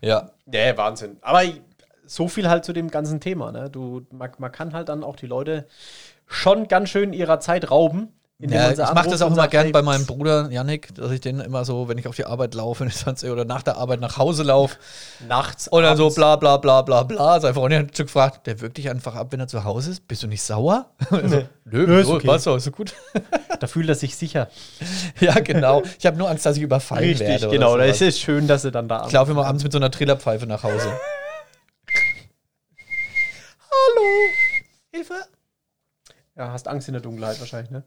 Ja. 0.00 0.30
Ja, 0.50 0.76
Wahnsinn. 0.76 1.16
Aber 1.20 1.42
so 2.06 2.28
viel 2.28 2.48
halt 2.48 2.64
zu 2.64 2.72
dem 2.72 2.90
ganzen 2.90 3.20
Thema. 3.20 3.52
Ne? 3.52 3.68
Du, 3.70 4.02
man, 4.10 4.30
man 4.38 4.50
kann 4.52 4.72
halt 4.72 4.88
dann 4.88 5.04
auch 5.04 5.16
die 5.16 5.26
Leute 5.26 5.66
schon 6.26 6.68
ganz 6.68 6.88
schön 6.88 7.12
ihrer 7.12 7.40
Zeit 7.40 7.70
rauben. 7.70 8.08
Indem 8.40 8.58
ja 8.58 8.70
ich 8.70 8.78
mache 8.94 9.10
das 9.10 9.20
auch 9.20 9.30
immer 9.30 9.48
gern 9.48 9.64
hey, 9.64 9.72
bei 9.72 9.82
meinem 9.82 10.06
Bruder 10.06 10.50
Yannick, 10.50 10.94
dass 10.94 11.10
ich 11.10 11.20
den 11.20 11.40
immer 11.40 11.64
so, 11.66 11.88
wenn 11.88 11.98
ich 11.98 12.08
auf 12.08 12.16
die 12.16 12.24
Arbeit 12.24 12.54
laufe 12.54 12.84
oder 13.30 13.44
nach 13.44 13.62
der 13.62 13.76
Arbeit 13.76 14.00
nach 14.00 14.16
Hause 14.16 14.42
laufe 14.42 14.78
Nachts. 15.28 15.68
dann 15.70 15.96
so 15.96 16.08
bla 16.10 16.36
bla 16.36 16.56
bla 16.56 16.82
bla 16.82 17.02
bla. 17.02 17.38
Seine 17.40 17.54
Freundin 17.54 17.80
hat 17.80 17.96
schon 17.96 18.06
gefragt, 18.06 18.46
der 18.46 18.60
wirkt 18.60 18.78
dich 18.78 18.88
einfach 18.88 19.14
ab, 19.14 19.28
wenn 19.30 19.40
er 19.40 19.48
zu 19.48 19.64
Hause 19.64 19.90
ist? 19.90 20.08
Bist 20.08 20.22
du 20.22 20.26
nicht 20.26 20.42
sauer? 20.42 20.90
so, 21.10 21.16
Nö, 21.18 21.44
Nö, 21.64 22.00
ist 22.00 22.06
so, 22.06 22.14
okay. 22.14 22.28
was 22.28 22.44
so, 22.44 22.56
ist 22.56 22.64
so 22.64 22.70
gut. 22.70 22.94
Da 23.60 23.66
fühlt 23.66 23.88
er 23.88 23.94
sich 23.94 24.16
sicher. 24.16 24.48
ja, 25.20 25.34
genau. 25.40 25.82
Ich 25.98 26.06
habe 26.06 26.16
nur 26.16 26.30
Angst, 26.30 26.46
dass 26.46 26.56
ich 26.56 26.62
überfallen 26.62 27.04
Richtig, 27.04 27.28
werde. 27.28 27.48
oder 27.48 27.56
genau. 27.56 27.76
Da 27.76 27.84
sowas. 27.84 28.00
ist 28.00 28.08
es 28.08 28.20
schön, 28.20 28.46
dass 28.48 28.62
sie 28.62 28.70
dann 28.70 28.88
da 28.88 29.06
Ich 29.06 29.12
laufe 29.12 29.32
immer 29.32 29.46
abends 29.46 29.62
mit 29.64 29.72
so 29.72 29.78
einer 29.78 29.90
Trillerpfeife 29.90 30.46
nach 30.46 30.62
Hause. 30.62 30.98
Hallo. 33.70 34.06
Hilfe! 34.92 35.14
Ja, 36.36 36.52
hast 36.52 36.68
Angst 36.68 36.88
in 36.88 36.94
der 36.94 37.02
Dunkelheit 37.02 37.38
wahrscheinlich, 37.38 37.70
ne? 37.70 37.84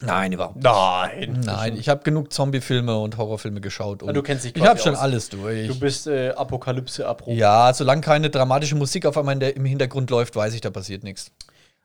Nein, 0.00 0.32
überhaupt 0.32 0.56
nicht. 0.56 0.64
Nein. 0.64 1.40
Nein, 1.44 1.76
ich 1.78 1.88
habe 1.88 2.02
genug 2.02 2.32
Zombie-Filme 2.32 2.98
und 2.98 3.16
Horrorfilme 3.16 3.60
geschaut. 3.62 4.02
Und 4.02 4.12
du 4.14 4.22
kennst 4.22 4.44
dich 4.44 4.54
Ich 4.54 4.66
habe 4.66 4.78
schon 4.78 4.94
aus. 4.94 5.00
alles 5.00 5.28
durch. 5.30 5.68
Du 5.68 5.78
bist 5.78 6.06
äh, 6.06 6.30
Apokalypse 6.30 7.04
erprobt. 7.04 7.36
ja, 7.36 7.72
solange 7.72 8.02
keine 8.02 8.28
dramatische 8.28 8.74
Musik 8.76 9.06
auf 9.06 9.16
einmal 9.16 9.34
in 9.34 9.40
der, 9.40 9.56
im 9.56 9.64
Hintergrund 9.64 10.10
läuft, 10.10 10.36
weiß 10.36 10.52
ich, 10.54 10.60
da 10.60 10.70
passiert 10.70 11.02
nichts. 11.02 11.30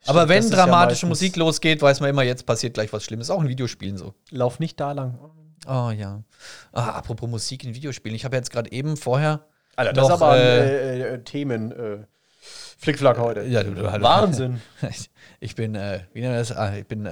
Aber 0.04 0.28
wenn 0.28 0.42
ja 0.42 0.50
dramatische 0.50 1.06
meistens- 1.06 1.08
Musik 1.08 1.36
losgeht, 1.36 1.80
weiß 1.80 2.00
man 2.00 2.10
immer, 2.10 2.22
jetzt 2.22 2.44
passiert 2.44 2.74
gleich 2.74 2.92
was 2.92 3.04
Schlimmes. 3.04 3.30
Auch 3.30 3.40
in 3.40 3.48
Videospielen 3.48 3.96
so. 3.96 4.14
Lauf 4.30 4.58
nicht 4.58 4.78
da 4.80 4.92
lang. 4.92 5.18
Oh 5.66 5.90
ja. 5.96 6.22
Ah, 6.72 6.90
apropos 6.90 7.30
Musik 7.30 7.64
in 7.64 7.74
Videospielen. 7.74 8.16
Ich 8.16 8.24
habe 8.24 8.36
jetzt 8.36 8.50
gerade 8.50 8.70
eben 8.72 8.96
vorher. 8.96 9.46
Alter, 9.76 9.92
das 9.94 10.08
noch, 10.08 10.16
ist 10.16 10.22
aber 10.22 10.36
äh, 10.36 11.00
äh, 11.00 11.14
äh, 11.14 11.18
Themen 11.22 11.72
äh, 11.72 11.98
Flickflack 12.78 13.16
heute. 13.18 13.42
Ja, 13.44 13.62
du, 13.62 13.70
du. 13.74 13.84
Wahnsinn. 13.84 14.60
Ich, 15.40 15.56
bin, 15.56 15.74
äh, 15.74 16.00
wie 16.12 16.20
nennt 16.20 16.32
man 16.34 16.40
das? 16.40 16.52
Ah, 16.52 16.72
ich 16.76 16.86
bin 16.86 17.04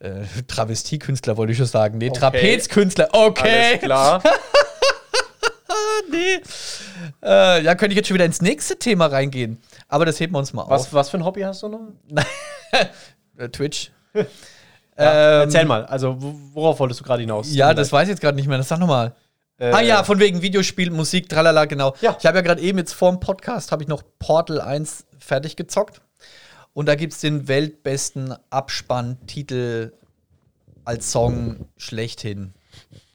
äh, 0.00 0.22
Travestiekünstler, 0.48 1.36
wollte 1.36 1.52
ich 1.52 1.58
schon 1.58 1.66
sagen. 1.66 1.98
Nee, 1.98 2.10
Okay. 2.10 2.18
Trapezkünstler. 2.18 3.08
Okay. 3.12 3.68
Alles 3.70 3.80
klar. 3.82 4.22
nee. 6.10 6.40
Äh, 7.22 7.62
ja, 7.62 7.74
könnte 7.74 7.92
ich 7.92 7.96
jetzt 7.96 8.08
schon 8.08 8.14
wieder 8.14 8.24
ins 8.24 8.40
nächste 8.42 8.76
Thema 8.78 9.06
reingehen. 9.06 9.60
Aber 9.88 10.04
das 10.04 10.18
heben 10.20 10.34
wir 10.34 10.38
uns 10.38 10.52
mal 10.52 10.62
auf. 10.62 10.70
was, 10.70 10.92
was 10.92 11.10
für 11.10 11.18
ein 11.18 11.24
Hobby 11.24 11.42
hast 11.42 11.62
du 11.62 11.68
noch? 11.68 11.80
Äh, 13.36 13.48
Twitch. 13.48 13.90
Ja, 14.98 15.42
Ähm, 15.42 15.48
erzähl 15.48 15.64
mal, 15.64 15.86
also 15.86 16.20
wo- 16.20 16.34
worauf 16.52 16.78
wolltest 16.78 17.00
du 17.00 17.04
gerade 17.04 17.22
hinaus? 17.22 17.50
Ja, 17.54 17.72
das 17.72 17.90
weiß 17.90 18.02
ich 18.02 18.10
jetzt 18.10 18.20
gerade 18.20 18.36
nicht 18.36 18.48
mehr. 18.48 18.58
Das 18.58 18.68
sag 18.68 18.78
nochmal. 18.80 19.14
Äh, 19.58 19.70
ah 19.72 19.80
ja, 19.80 20.04
von 20.04 20.18
wegen 20.18 20.42
Videospiel, 20.42 20.90
Musik, 20.90 21.26
tralala, 21.30 21.64
genau. 21.64 21.94
Ja. 22.02 22.14
Ich 22.20 22.26
habe 22.26 22.36
ja 22.36 22.42
gerade 22.42 22.60
eben 22.60 22.76
jetzt 22.76 22.92
vor 22.92 23.10
dem 23.10 23.18
Podcast 23.18 23.72
habe 23.72 23.82
ich 23.82 23.88
noch 23.88 24.02
Portal 24.18 24.60
1 24.60 25.06
fertig 25.18 25.56
gezockt. 25.56 26.02
Und 26.72 26.86
da 26.86 26.94
gibt 26.94 27.12
es 27.12 27.20
den 27.20 27.48
weltbesten 27.48 28.34
Abspann-Titel 28.50 29.92
als 30.84 31.10
Song 31.10 31.66
schlechthin. 31.76 32.52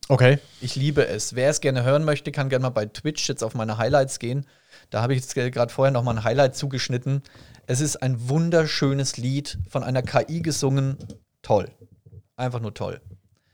Okay. 0.08 0.40
Ich 0.62 0.76
liebe 0.76 1.08
es. 1.08 1.36
Wer 1.36 1.50
es 1.50 1.62
gerne 1.62 1.84
hören 1.84 2.04
möchte, 2.04 2.32
kann 2.32 2.50
gerne 2.50 2.64
mal 2.64 2.70
bei 2.70 2.86
Twitch 2.86 3.28
jetzt 3.28 3.44
auf 3.44 3.56
meine 3.56 3.78
Highlights 3.78 4.20
gehen. 4.20 4.46
Da 4.90 5.02
habe 5.02 5.14
ich 5.14 5.22
jetzt 5.22 5.34
gerade 5.34 5.74
vorher 5.74 5.92
noch 5.92 6.04
mal 6.04 6.16
ein 6.18 6.24
Highlight 6.24 6.56
zugeschnitten. 6.56 7.24
Es 7.66 7.82
ist 7.82 7.98
ein 8.04 8.30
wunderschönes 8.30 9.18
Lied 9.18 9.58
von 9.70 9.84
einer 9.84 10.04
KI 10.04 10.42
gesungen. 10.42 10.98
Toll. 11.42 11.70
Einfach 12.36 12.60
nur 12.60 12.74
toll. 12.74 13.02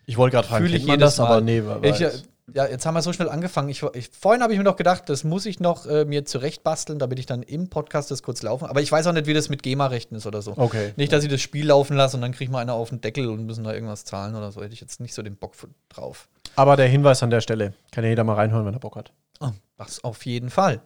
Ich 0.06 0.18
wollte 0.18 0.36
gerade 0.36 0.48
fragen, 0.48 0.66
Fühle 0.66 0.78
ich 0.78 0.86
jedes 0.86 1.00
das, 1.00 1.18
Mal. 1.20 1.28
aber 1.28 1.42
nee, 1.42 1.64
war 1.64 1.84
Ich, 1.84 2.02
äh, 2.02 2.12
ja, 2.54 2.66
jetzt 2.66 2.86
haben 2.86 2.94
wir 2.94 3.02
so 3.02 3.14
schnell 3.14 3.30
angefangen. 3.30 3.70
Ich, 3.70 3.84
ich, 3.94 4.10
vorhin 4.10 4.44
habe 4.44 4.54
ich 4.54 4.60
mir 4.60 4.66
noch 4.66 4.76
gedacht, 4.76 5.08
das 5.08 5.24
muss 5.24 5.46
ich 5.46 5.60
noch 5.60 5.86
äh, 5.86 6.06
mir 6.06 6.26
zurechtbasteln, 6.26 7.00
damit 7.00 7.20
ich 7.20 7.26
dann 7.26 7.44
im 7.44 7.70
Podcast 7.70 8.12
das 8.12 8.24
kurz 8.24 8.42
laufen. 8.42 8.66
Aber 8.66 8.82
ich 8.82 8.92
weiß 8.92 9.08
auch 9.08 9.14
nicht, 9.14 9.28
wie 9.28 9.34
das 9.34 9.50
mit 9.50 9.64
GEMA-Rechten 9.64 10.16
ist 10.16 10.26
oder 10.26 10.42
so. 10.42 10.54
Okay. 10.58 10.94
Nicht, 10.98 11.14
dass 11.14 11.24
ich 11.24 11.30
das 11.30 11.42
Spiel 11.42 11.68
laufen 11.68 11.96
lasse 11.96 12.18
und 12.18 12.22
dann 12.22 12.32
kriegt 12.34 12.52
man 12.52 12.62
einer 12.62 12.74
auf 12.74 12.90
den 12.90 13.02
Deckel 13.02 13.30
und 13.30 13.46
müssen 13.46 13.64
da 13.64 13.74
irgendwas 13.74 14.04
zahlen 14.06 14.36
oder 14.36 14.52
so. 14.52 14.62
Hätte 14.62 14.74
ich 14.74 14.82
jetzt 14.82 15.00
nicht 15.00 15.14
so 15.14 15.22
den 15.22 15.36
Bock 15.38 15.54
drauf. 15.90 16.28
aber 16.56 16.76
der 16.76 16.88
Hinweis 16.88 17.24
an 17.24 17.30
der 17.30 17.42
Stelle. 17.42 17.74
Kann 17.92 18.04
ja 18.04 18.10
jeder 18.10 18.24
mal 18.24 18.36
reinhören, 18.36 18.66
wenn 18.66 18.74
er 18.74 18.80
Bock 18.80 18.96
hat. 18.96 19.12
Oh, 19.40 19.52
das 19.78 20.04
auf 20.04 20.26
jeden 20.26 20.50
Fall. 20.50 20.82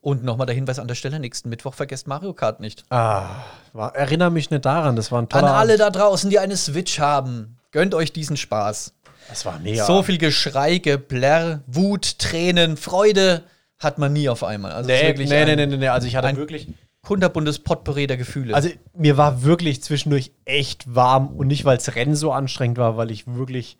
Und 0.00 0.22
nochmal 0.22 0.46
der 0.46 0.54
Hinweis 0.54 0.78
an 0.78 0.86
der 0.88 0.94
Stelle: 0.94 1.18
nächsten 1.18 1.48
Mittwoch 1.48 1.74
vergesst 1.74 2.06
Mario 2.06 2.32
Kart 2.32 2.60
nicht. 2.60 2.84
Ah, 2.90 3.42
war, 3.72 3.94
erinnere 3.96 4.30
mich 4.30 4.50
nicht 4.50 4.64
daran. 4.64 4.94
Das 4.96 5.10
war 5.10 5.20
ein 5.20 5.24
An 5.24 5.28
toller 5.28 5.54
alle 5.54 5.76
da 5.78 5.90
draußen, 5.90 6.30
die 6.30 6.38
eine 6.38 6.56
Switch 6.56 7.00
haben, 7.00 7.58
gönnt 7.72 7.94
euch 7.94 8.12
diesen 8.12 8.36
Spaß. 8.36 8.92
Das 9.28 9.44
war 9.44 9.58
mega. 9.58 9.84
So 9.84 10.02
viel 10.02 10.18
Geschrei, 10.18 10.78
Geblärr, 10.78 11.62
Wut, 11.66 12.18
Tränen, 12.18 12.76
Freude 12.76 13.44
hat 13.78 13.98
man 13.98 14.12
nie 14.12 14.28
auf 14.28 14.42
einmal. 14.44 14.72
Also 14.72 14.88
Nee, 14.88 15.02
wirklich 15.08 15.28
nee, 15.28 15.44
nee, 15.44 15.50
ein 15.52 15.56
nee, 15.58 15.66
nee, 15.66 15.76
nee. 15.76 15.88
Also 15.88 16.06
ich 16.06 16.16
hatte 16.16 16.28
ein- 16.28 16.36
wirklich. 16.36 16.68
kunterbuntes 17.02 17.58
Potpourri 17.60 18.06
der 18.06 18.16
Gefühle. 18.16 18.54
Also 18.54 18.68
mir 18.94 19.16
war 19.16 19.42
wirklich 19.42 19.82
zwischendurch 19.82 20.32
echt 20.44 20.94
warm 20.94 21.28
und 21.28 21.46
nicht, 21.48 21.64
weil 21.64 21.76
das 21.76 21.94
Rennen 21.94 22.16
so 22.16 22.32
anstrengend 22.32 22.78
war, 22.78 22.96
weil 22.96 23.10
ich 23.10 23.26
wirklich 23.26 23.78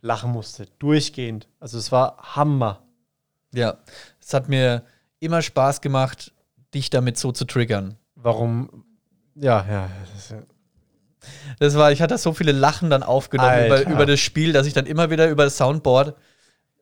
lachen 0.00 0.30
musste. 0.30 0.66
Durchgehend. 0.78 1.48
Also 1.60 1.78
es 1.78 1.90
war 1.90 2.16
Hammer. 2.36 2.82
ja, 3.52 3.78
es 4.20 4.34
hat 4.34 4.48
mir 4.48 4.84
immer 5.20 5.40
Spaß 5.42 5.80
gemacht, 5.80 6.32
dich 6.74 6.90
damit 6.90 7.16
so 7.18 7.32
zu 7.32 7.44
triggern. 7.46 7.96
Warum? 8.14 8.84
Ja, 9.34 9.64
ja. 9.68 9.88
das 10.12 10.24
ist 10.24 10.30
ja- 10.32 10.42
Das 11.58 11.74
war, 11.76 11.92
ich 11.92 12.00
hatte 12.02 12.16
so 12.18 12.32
viele 12.32 12.52
Lachen 12.52 12.90
dann 12.90 13.02
aufgenommen 13.02 13.66
über, 13.66 13.82
über 13.86 14.06
das 14.06 14.20
Spiel, 14.20 14.52
dass 14.52 14.66
ich 14.66 14.72
dann 14.74 14.86
immer 14.86 15.10
wieder 15.10 15.28
über 15.28 15.44
das 15.44 15.56
Soundboard 15.56 16.14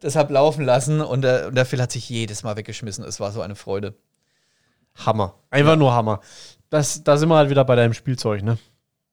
das 0.00 0.14
hab 0.16 0.30
laufen 0.30 0.64
lassen 0.64 1.00
und 1.00 1.22
der, 1.22 1.48
und 1.48 1.54
der 1.54 1.64
Phil 1.64 1.80
hat 1.80 1.90
sich 1.90 2.08
jedes 2.10 2.42
Mal 2.42 2.56
weggeschmissen. 2.56 3.02
Es 3.04 3.18
war 3.18 3.32
so 3.32 3.40
eine 3.40 3.54
Freude. 3.56 3.94
Hammer. 4.94 5.34
Einfach 5.50 5.76
nur 5.76 5.92
Hammer. 5.92 6.20
Das, 6.70 7.02
da 7.04 7.16
sind 7.16 7.28
wir 7.28 7.36
halt 7.36 7.50
wieder 7.50 7.64
bei 7.64 7.76
deinem 7.76 7.94
Spielzeug, 7.94 8.42
ne? 8.42 8.58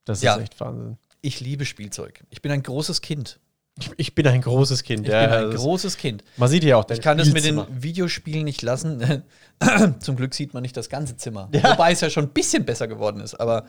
Das 0.06 0.22
Ja. 0.22 0.36
ist 0.36 0.42
echt 0.44 0.60
Wahnsinn. 0.60 0.98
Ich 1.22 1.40
liebe 1.40 1.66
Spielzeug. 1.66 2.22
Ich 2.30 2.42
bin 2.42 2.52
ein 2.52 2.64
großes 2.64 3.02
Kind. 3.02 3.40
Ich, 3.80 3.90
ich 3.98 4.16
bin 4.16 4.28
ein 4.28 4.42
großes 4.42 4.84
Kind. 4.84 5.08
Ich 5.08 5.12
ja, 5.14 5.26
bin 5.26 5.36
ein 5.36 5.52
das- 5.52 5.62
großes 5.62 5.98
Kind. 5.98 6.24
Man 6.38 6.50
sieht 6.50 6.64
hier 6.64 6.78
auch 6.78 6.88
Ich 6.90 7.02
kann 7.02 7.18
das 7.18 7.32
mit 7.32 7.44
den. 7.46 7.64
Videospielen 7.82 8.44
nicht 8.44 8.62
lassen. 8.62 9.24
Zum 10.00 10.16
Glück 10.16 10.34
sieht 10.36 10.54
man 10.54 10.62
nicht 10.62 10.76
das 10.78 10.90
ganze 10.90 11.16
Zimmer. 11.18 11.50
Wobei 11.52 11.92
es 11.92 12.02
ja 12.02 12.10
schon 12.10 12.26
ein 12.26 12.30
bisschen 12.34 12.66
besser 12.66 12.88
geworden 12.88 13.20
ist. 13.22 13.36
Aber 13.36 13.66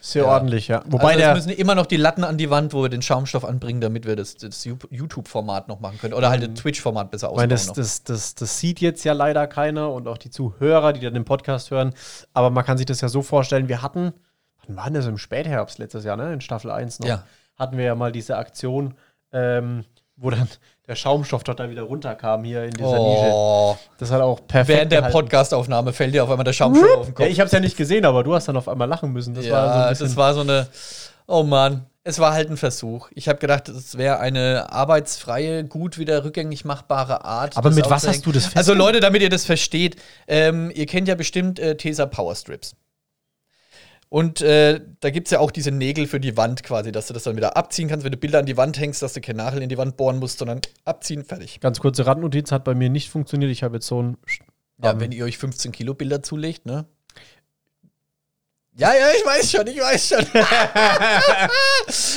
Sehr 0.00 0.22
Ja. 0.24 0.28
ordentlich, 0.30 0.68
ja. 0.68 0.82
Wobei 0.86 1.08
also 1.08 1.18
der. 1.18 1.34
müssen 1.34 1.50
immer 1.50 1.74
noch 1.74 1.86
die 1.86 1.96
Latten 1.96 2.24
an 2.24 2.38
die 2.38 2.50
Wand, 2.50 2.72
wo 2.72 2.82
wir 2.82 2.88
den 2.88 3.02
Schaumstoff 3.02 3.44
anbringen, 3.44 3.80
damit 3.80 4.06
wir 4.06 4.16
das, 4.16 4.36
das 4.36 4.64
YouTube-Format 4.64 5.68
noch 5.68 5.80
machen 5.80 5.98
können. 5.98 6.14
Oder 6.14 6.30
halt 6.30 6.42
das 6.42 6.54
Twitch-Format 6.60 7.10
besser 7.10 7.30
Ich 7.30 7.36
meine, 7.36 7.54
ausbauen. 7.54 7.76
das, 7.76 8.02
das, 8.04 8.04
das, 8.04 8.34
das 8.34 8.58
sieht 8.60 8.80
jetzt 8.80 9.04
ja 9.04 9.12
leider 9.12 9.46
keiner 9.46 9.92
und 9.92 10.06
auch 10.08 10.18
die 10.18 10.30
Zuhörer, 10.30 10.92
die 10.92 11.00
dann 11.00 11.14
den 11.14 11.24
Podcast 11.24 11.70
hören. 11.70 11.94
Aber 12.32 12.50
man 12.50 12.64
kann 12.64 12.78
sich 12.78 12.86
das 12.86 13.00
ja 13.00 13.08
so 13.08 13.22
vorstellen, 13.22 13.68
wir 13.68 13.82
hatten, 13.82 14.12
wann 14.66 14.76
war 14.76 14.84
denn 14.84 14.94
das 14.94 15.06
im 15.06 15.18
Spätherbst 15.18 15.78
letztes 15.78 16.04
Jahr, 16.04 16.16
ne? 16.16 16.32
In 16.32 16.40
Staffel 16.40 16.70
1 16.70 17.00
noch, 17.00 17.08
Ja. 17.08 17.24
hatten 17.56 17.76
wir 17.76 17.84
ja 17.84 17.94
mal 17.94 18.12
diese 18.12 18.36
Aktion, 18.36 18.94
ähm, 19.32 19.84
wo 20.18 20.30
dann 20.30 20.48
der 20.86 20.96
Schaumstoff 20.96 21.44
dort 21.44 21.60
da 21.60 21.70
wieder 21.70 21.82
runterkam 21.82 22.44
hier 22.44 22.64
in 22.64 22.70
dieser 22.72 22.98
Nische. 22.98 23.30
Oh, 23.32 23.76
Das 23.98 24.10
hat 24.10 24.20
auch 24.20 24.40
perfekt. 24.46 24.90
während 24.90 24.92
der. 24.92 25.02
Podcast-Aufnahme 25.02 25.92
fällt 25.92 26.14
dir 26.14 26.24
auf 26.24 26.30
einmal 26.30 26.44
der 26.44 26.52
Schaumstoff 26.52 26.98
auf 26.98 27.06
den 27.06 27.14
Kopf. 27.14 27.24
Ja, 27.26 27.30
ich 27.30 27.40
habe 27.40 27.46
es 27.46 27.52
ja 27.52 27.60
nicht 27.60 27.76
gesehen, 27.76 28.04
aber 28.04 28.24
du 28.24 28.34
hast 28.34 28.48
dann 28.48 28.56
auf 28.56 28.68
einmal 28.68 28.88
lachen 28.88 29.12
müssen. 29.12 29.34
Das 29.34 29.44
ja, 29.46 29.52
war 29.52 29.72
so 29.72 29.78
ein 29.80 29.88
bisschen. 29.90 30.06
das 30.06 30.16
war 30.16 30.34
so 30.34 30.40
eine. 30.40 30.66
Oh 31.26 31.42
Mann, 31.42 31.84
es 32.04 32.18
war 32.18 32.32
halt 32.32 32.50
ein 32.50 32.56
Versuch. 32.56 33.10
Ich 33.14 33.28
habe 33.28 33.38
gedacht, 33.38 33.68
es 33.68 33.98
wäre 33.98 34.18
eine 34.18 34.72
arbeitsfreie, 34.72 35.64
gut 35.64 35.98
wieder 35.98 36.24
rückgängig 36.24 36.64
machbare 36.64 37.24
Art. 37.24 37.56
Aber 37.56 37.70
mit 37.70 37.88
was 37.90 38.08
hast 38.08 38.24
du 38.24 38.32
das 38.32 38.44
Also 38.44 38.72
festgemacht? 38.72 38.78
Leute, 38.78 39.00
damit 39.00 39.20
ihr 39.20 39.28
das 39.28 39.44
versteht, 39.44 39.96
ähm, 40.26 40.70
ihr 40.74 40.86
kennt 40.86 41.06
ja 41.06 41.14
bestimmt 41.14 41.58
äh, 41.58 41.76
Tesa 41.76 42.06
Power 42.06 42.34
Strips. 42.34 42.74
Und 44.10 44.40
äh, 44.40 44.80
da 45.00 45.10
gibt 45.10 45.26
es 45.26 45.32
ja 45.32 45.38
auch 45.38 45.50
diese 45.50 45.70
Nägel 45.70 46.06
für 46.06 46.18
die 46.18 46.36
Wand 46.36 46.62
quasi, 46.62 46.92
dass 46.92 47.08
du 47.08 47.14
das 47.14 47.24
dann 47.24 47.36
wieder 47.36 47.58
abziehen 47.58 47.88
kannst, 47.88 48.04
wenn 48.04 48.12
du 48.12 48.16
Bilder 48.16 48.38
an 48.38 48.46
die 48.46 48.56
Wand 48.56 48.78
hängst, 48.78 49.02
dass 49.02 49.12
du 49.12 49.20
keinen 49.20 49.36
Nagel 49.36 49.60
in 49.62 49.68
die 49.68 49.76
Wand 49.76 49.98
bohren 49.98 50.18
musst, 50.18 50.38
sondern 50.38 50.62
abziehen, 50.84 51.24
fertig. 51.24 51.60
Ganz 51.60 51.78
kurze 51.78 52.06
Randnotiz 52.06 52.50
hat 52.50 52.64
bei 52.64 52.74
mir 52.74 52.88
nicht 52.88 53.10
funktioniert. 53.10 53.50
Ich 53.52 53.62
habe 53.62 53.76
jetzt 53.76 53.86
so 53.86 54.02
ein. 54.02 54.16
Ja, 54.82 54.92
Ähm, 54.92 55.00
wenn 55.00 55.12
ihr 55.12 55.24
euch 55.24 55.36
15 55.36 55.72
Kilo 55.72 55.92
Bilder 55.92 56.22
zulegt, 56.22 56.64
ne? 56.64 56.86
Ja, 58.76 58.94
ja, 58.94 59.08
ich 59.10 59.26
weiß 59.26 59.50
schon, 59.50 59.66
ich 59.66 59.78
weiß 59.78 60.08
schon. 60.08 60.24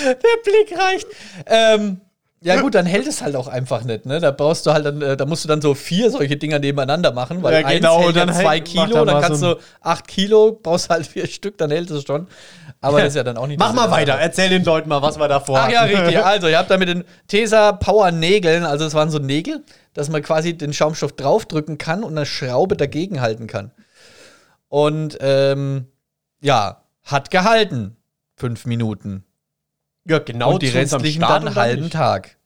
Der 0.05 0.41
Blick 0.43 0.77
reicht. 0.79 1.07
Ähm, 1.47 2.01
ja 2.43 2.59
gut, 2.61 2.73
dann 2.75 2.85
hält 2.85 3.05
es 3.07 3.21
halt 3.21 3.35
auch 3.35 3.47
einfach 3.47 3.83
nicht, 3.83 4.05
ne? 4.05 4.19
Da 4.19 4.31
brauchst 4.31 4.65
du 4.65 4.73
halt 4.73 4.85
dann, 4.85 5.01
äh, 5.01 5.15
da 5.15 5.25
musst 5.25 5.43
du 5.43 5.47
dann 5.47 5.61
so 5.61 5.73
vier 5.75 6.09
solche 6.09 6.37
Dinger 6.37 6.59
nebeneinander 6.59 7.11
machen, 7.11 7.43
weil 7.43 7.53
Ja, 7.61 7.69
genau, 7.69 7.97
eins 7.97 8.05
hält 8.05 8.15
dann 8.15 8.27
ja 8.29 8.33
zwei 8.35 8.55
hält- 8.55 8.65
Kilo, 8.65 9.05
da 9.05 9.05
dann 9.05 9.21
kannst 9.21 9.41
so 9.41 9.53
du 9.55 9.59
acht 9.81 10.07
Kilo, 10.07 10.59
brauchst 10.61 10.89
halt 10.89 11.05
vier 11.07 11.27
Stück, 11.27 11.57
dann 11.57 11.69
hält 11.71 11.91
es 11.91 12.03
schon. 12.03 12.27
Aber 12.83 12.97
das 12.99 13.09
ist 13.09 13.15
ja 13.15 13.23
dann 13.23 13.37
auch 13.37 13.45
nicht 13.45 13.59
Mach 13.59 13.73
mal 13.73 13.91
weiter. 13.91 14.13
Sache. 14.13 14.23
Erzähl 14.23 14.49
den 14.49 14.63
Leuten 14.63 14.89
mal, 14.89 15.03
was 15.03 15.19
wir 15.19 15.27
da 15.27 15.37
Ach 15.37 15.45
vorhaben. 15.45 15.71
ja, 15.71 15.83
richtig. 15.83 16.17
Also, 16.25 16.47
ihr 16.47 16.57
habt 16.57 16.71
da 16.71 16.77
mit 16.79 16.89
den 16.89 17.03
Tesa 17.27 17.73
Power 17.73 18.09
Nägeln, 18.11 18.63
also 18.63 18.85
es 18.85 18.95
waren 18.95 19.11
so 19.11 19.19
Nägel, 19.19 19.63
dass 19.93 20.09
man 20.09 20.23
quasi 20.23 20.57
den 20.57 20.73
Schaumstoff 20.73 21.11
draufdrücken 21.11 21.77
kann 21.77 22.03
und 22.03 22.17
eine 22.17 22.25
Schraube 22.25 22.75
dagegen 22.75 23.21
halten 23.21 23.45
kann. 23.45 23.69
Und 24.67 25.17
ähm, 25.21 25.85
ja, 26.41 26.81
hat 27.03 27.29
gehalten. 27.29 27.97
Fünf 28.35 28.65
Minuten. 28.65 29.25
Ja, 30.05 30.19
genau. 30.19 30.53
und 30.53 30.61
die 30.63 30.69
restlichen 30.69 31.21
dann 31.21 31.47
einen 31.47 31.55
halben 31.55 31.83
nicht. 31.83 31.93
Tag. 31.93 32.37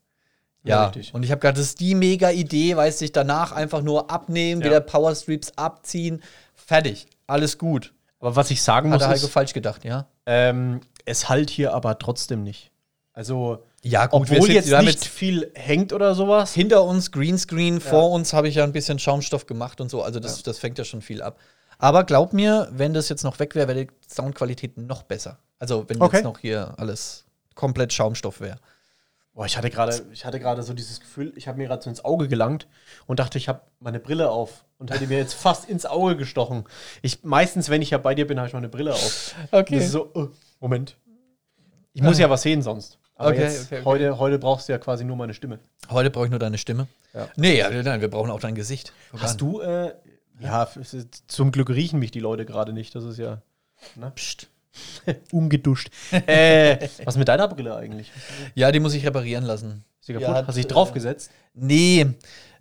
Ja, 0.63 0.75
Ja, 0.75 0.85
richtig. 0.87 1.13
und 1.13 1.23
ich 1.23 1.31
habe 1.31 1.39
gedacht, 1.39 1.57
das 1.57 1.65
ist 1.67 1.79
die 1.79 1.93
mega 1.95 2.31
Idee, 2.31 2.75
weißt 2.75 2.99
du, 3.01 3.05
ich 3.05 3.11
danach 3.11 3.51
einfach 3.51 3.81
nur 3.81 4.09
abnehmen, 4.09 4.61
Ja. 4.61 4.67
wieder 4.67 4.79
Power 4.81 5.13
Strips 5.15 5.51
abziehen, 5.55 6.21
fertig, 6.55 7.07
alles 7.27 7.57
gut. 7.57 7.93
Aber 8.19 8.35
was 8.35 8.49
ich 8.51 8.61
sagen 8.63 8.91
Hat 8.91 8.99
muss, 8.99 9.07
Heiko 9.07 9.25
ist, 9.27 9.31
falsch 9.31 9.53
gedacht, 9.53 9.85
ja? 9.85 10.07
ähm, 10.25 10.81
es 11.05 11.29
halt 11.29 11.49
hier 11.51 11.73
aber 11.73 11.99
trotzdem 11.99 12.43
nicht. 12.43 12.71
Also, 13.13 13.63
Ja, 13.83 14.07
obwohl 14.11 14.49
jetzt 14.51 14.73
haben 14.73 14.85
nicht 14.85 15.05
viel 15.05 15.51
hängt 15.53 15.93
oder 15.93 16.15
sowas. 16.15 16.53
hinter 16.53 16.83
uns 16.83 17.11
Greenscreen, 17.11 17.79
vor 17.79 18.09
uns 18.11 18.33
habe 18.33 18.47
ich 18.49 18.55
ja 18.55 18.63
ein 18.63 18.71
bisschen 18.73 18.97
Schaumstoff 18.99 19.45
gemacht 19.45 19.79
und 19.79 19.89
so. 19.89 20.01
Also 20.01 20.19
das, 20.19 20.41
das 20.43 20.57
fängt 20.57 20.77
ja 20.79 20.83
schon 20.83 21.01
viel 21.03 21.21
ab. 21.21 21.37
Aber 21.77 22.03
glaub 22.05 22.33
mir, 22.33 22.67
wenn 22.71 22.93
das 22.93 23.07
jetzt 23.09 23.23
noch 23.23 23.37
weg 23.39 23.53
wäre, 23.53 23.67
wäre 23.67 23.85
die 23.85 23.91
Soundqualität 24.11 24.77
noch 24.77 25.03
besser. 25.03 25.37
Also 25.59 25.85
wenn 25.87 26.01
Okay. 26.01 26.17
jetzt 26.17 26.23
noch 26.25 26.39
hier 26.39 26.73
alles 26.77 27.24
komplett 27.55 27.93
Schaumstoff 27.93 28.39
wäre. 28.41 28.59
Boah, 29.33 29.45
ich 29.45 29.57
hatte 29.57 29.69
gerade, 29.69 30.01
ich 30.13 30.23
hatte 30.23 30.39
gerade 30.39 30.63
so 30.63 30.73
dieses 30.73 31.01
Gefühl, 31.01 31.33
ich 31.35 31.47
habe 31.49 31.57
mir 31.57 31.67
gerade 31.67 31.83
so 31.83 31.89
ins 31.89 32.05
Auge 32.05 32.29
gelangt 32.29 32.67
und 33.05 33.19
dachte, 33.19 33.37
ich 33.37 33.49
habe 33.49 33.61
meine 33.79 33.99
Brille 33.99 34.29
auf 34.29 34.63
und 34.77 34.91
hätte 34.91 35.07
mir 35.07 35.17
jetzt 35.17 35.33
fast 35.33 35.67
ins 35.69 35.85
Auge 35.85 36.15
gestochen. 36.15 36.63
Ich 37.01 37.23
meistens, 37.23 37.69
wenn 37.69 37.81
ich 37.81 37.89
ja 37.89 37.97
bei 37.97 38.15
dir 38.15 38.27
bin, 38.27 38.37
habe 38.37 38.47
ich 38.47 38.53
meine 38.53 38.69
Brille 38.69 38.93
auf. 38.93 39.35
Okay. 39.51 39.75
Das 39.75 39.85
ist 39.85 39.91
so, 39.91 40.09
äh, 40.15 40.27
Moment. 40.61 40.95
Ich 41.93 42.01
muss 42.01 42.17
ja 42.17 42.29
was 42.29 42.43
sehen 42.43 42.61
sonst. 42.61 42.97
Aber 43.15 43.29
Okay, 43.29 43.41
jetzt, 43.43 43.65
okay, 43.65 43.75
okay. 43.75 43.85
Heute, 43.85 44.19
heute 44.19 44.39
brauchst 44.39 44.67
du 44.67 44.73
ja 44.73 44.77
quasi 44.77 45.03
nur 45.05 45.15
meine 45.15 45.33
Stimme. 45.33 45.59
Heute 45.89 46.09
brauche 46.11 46.25
ich 46.25 46.31
nur 46.31 46.39
deine 46.39 46.57
Stimme. 46.57 46.87
Ja. 47.13 47.29
Nee, 47.37 47.57
ja, 47.57 47.69
nein, 47.69 48.01
wir 48.01 48.09
brauchen 48.09 48.29
auch 48.31 48.41
dein 48.41 48.55
Gesicht. 48.55 48.91
Hast 49.17 49.39
du, 49.39 49.61
äh, 49.61 49.93
ja, 50.39 50.63
ist- 50.63 51.23
zum 51.27 51.51
Glück 51.51 51.69
riechen 51.69 51.99
mich 51.99 52.11
die 52.11 52.19
Leute 52.19 52.45
gerade 52.45 52.73
nicht. 52.73 52.93
Das 52.95 53.05
ist 53.05 53.17
ja 53.17 53.41
ne? 53.95 54.11
Psst. 54.15 54.47
ungeduscht. 55.31 55.89
äh, 56.11 56.88
was 57.03 57.17
mit 57.17 57.27
deiner 57.27 57.47
Brille 57.47 57.75
eigentlich? 57.75 58.11
Ja, 58.53 58.71
die 58.71 58.79
muss 58.79 58.93
ich 58.93 59.05
reparieren 59.05 59.43
lassen. 59.43 59.83
Ist 59.99 60.07
sie 60.07 60.13
Ja, 60.13 60.19
kaputt? 60.19 60.35
hat, 60.35 60.47
Hast 60.47 60.55
du 60.57 60.61
dich 60.61 60.69
äh, 60.69 60.73
draufgesetzt? 60.73 61.31
Nee, 61.53 62.05